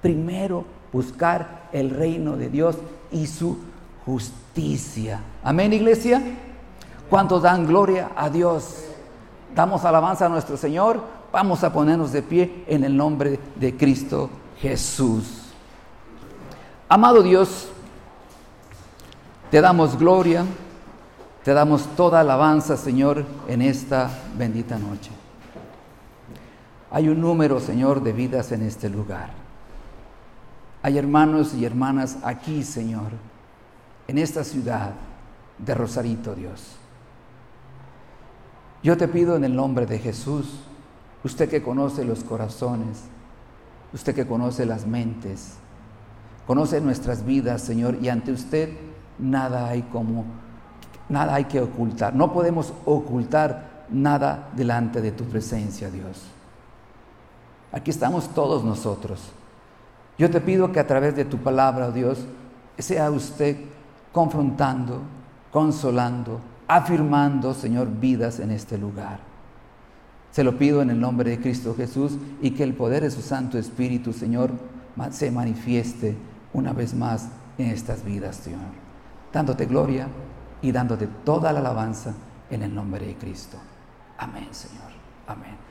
Primero 0.00 0.64
buscar 0.92 1.68
el 1.72 1.90
reino 1.90 2.36
de 2.36 2.48
Dios 2.48 2.76
y 3.10 3.26
su 3.26 3.58
justicia. 4.04 5.20
Amén, 5.42 5.72
iglesia. 5.72 6.22
¿Cuántos 7.08 7.42
dan 7.42 7.66
gloria 7.66 8.10
a 8.16 8.30
Dios? 8.30 8.84
Damos 9.54 9.84
alabanza 9.84 10.26
a 10.26 10.28
nuestro 10.28 10.56
Señor. 10.56 11.00
Vamos 11.32 11.64
a 11.64 11.72
ponernos 11.72 12.12
de 12.12 12.22
pie 12.22 12.64
en 12.66 12.84
el 12.84 12.96
nombre 12.96 13.38
de 13.56 13.76
Cristo 13.76 14.30
Jesús. 14.60 15.42
Amado 16.88 17.22
Dios, 17.22 17.68
te 19.50 19.60
damos 19.60 19.98
gloria, 19.98 20.44
te 21.42 21.54
damos 21.54 21.86
toda 21.96 22.20
alabanza, 22.20 22.76
Señor, 22.76 23.24
en 23.48 23.62
esta 23.62 24.10
bendita 24.36 24.78
noche. 24.78 25.10
Hay 26.90 27.08
un 27.08 27.20
número, 27.20 27.60
Señor, 27.60 28.02
de 28.02 28.12
vidas 28.12 28.52
en 28.52 28.62
este 28.62 28.90
lugar. 28.90 29.41
Hay 30.82 30.98
hermanos 30.98 31.54
y 31.54 31.64
hermanas 31.64 32.18
aquí, 32.24 32.62
Señor, 32.62 33.12
en 34.08 34.18
esta 34.18 34.44
ciudad 34.44 34.92
de 35.58 35.74
Rosarito, 35.74 36.34
Dios. 36.34 36.76
Yo 38.82 38.96
te 38.96 39.06
pido 39.06 39.36
en 39.36 39.44
el 39.44 39.54
nombre 39.54 39.86
de 39.86 39.98
Jesús, 39.98 40.58
usted 41.22 41.48
que 41.48 41.62
conoce 41.62 42.04
los 42.04 42.24
corazones, 42.24 43.04
usted 43.92 44.14
que 44.14 44.26
conoce 44.26 44.66
las 44.66 44.86
mentes, 44.86 45.56
Conoce 46.46 46.80
nuestras 46.80 47.24
vidas, 47.24 47.62
Señor, 47.62 47.98
y 48.02 48.08
ante 48.08 48.32
usted 48.32 48.70
nada 49.18 49.68
hay 49.68 49.82
como, 49.82 50.24
nada 51.08 51.34
hay 51.34 51.44
que 51.44 51.60
ocultar. 51.60 52.14
No 52.14 52.32
podemos 52.32 52.72
ocultar 52.84 53.86
nada 53.90 54.50
delante 54.56 55.00
de 55.00 55.12
tu 55.12 55.24
presencia, 55.24 55.88
Dios. 55.90 56.22
Aquí 57.70 57.90
estamos 57.90 58.28
todos 58.34 58.64
nosotros. 58.64 59.20
Yo 60.18 60.30
te 60.30 60.40
pido 60.40 60.72
que 60.72 60.80
a 60.80 60.86
través 60.86 61.16
de 61.16 61.24
tu 61.24 61.38
palabra, 61.38 61.90
Dios, 61.90 62.26
sea 62.78 63.10
usted 63.10 63.56
confrontando, 64.12 65.00
consolando, 65.50 66.40
afirmando, 66.68 67.54
Señor, 67.54 67.88
vidas 67.88 68.40
en 68.40 68.50
este 68.50 68.78
lugar. 68.78 69.20
Se 70.30 70.44
lo 70.44 70.56
pido 70.56 70.80
en 70.80 70.90
el 70.90 71.00
nombre 71.00 71.30
de 71.30 71.40
Cristo 71.40 71.74
Jesús 71.76 72.16
y 72.40 72.52
que 72.52 72.62
el 72.62 72.74
poder 72.74 73.02
de 73.02 73.10
su 73.10 73.20
Santo 73.20 73.58
Espíritu, 73.58 74.12
Señor, 74.12 74.50
se 75.10 75.30
manifieste 75.30 76.16
una 76.52 76.72
vez 76.72 76.94
más 76.94 77.28
en 77.58 77.68
estas 77.70 78.04
vidas, 78.04 78.36
Señor. 78.36 78.60
Dándote 79.32 79.66
gloria 79.66 80.08
y 80.62 80.72
dándote 80.72 81.06
toda 81.24 81.52
la 81.52 81.60
alabanza 81.60 82.14
en 82.50 82.62
el 82.62 82.74
nombre 82.74 83.06
de 83.06 83.14
Cristo. 83.16 83.58
Amén, 84.18 84.48
Señor. 84.52 84.92
Amén. 85.26 85.61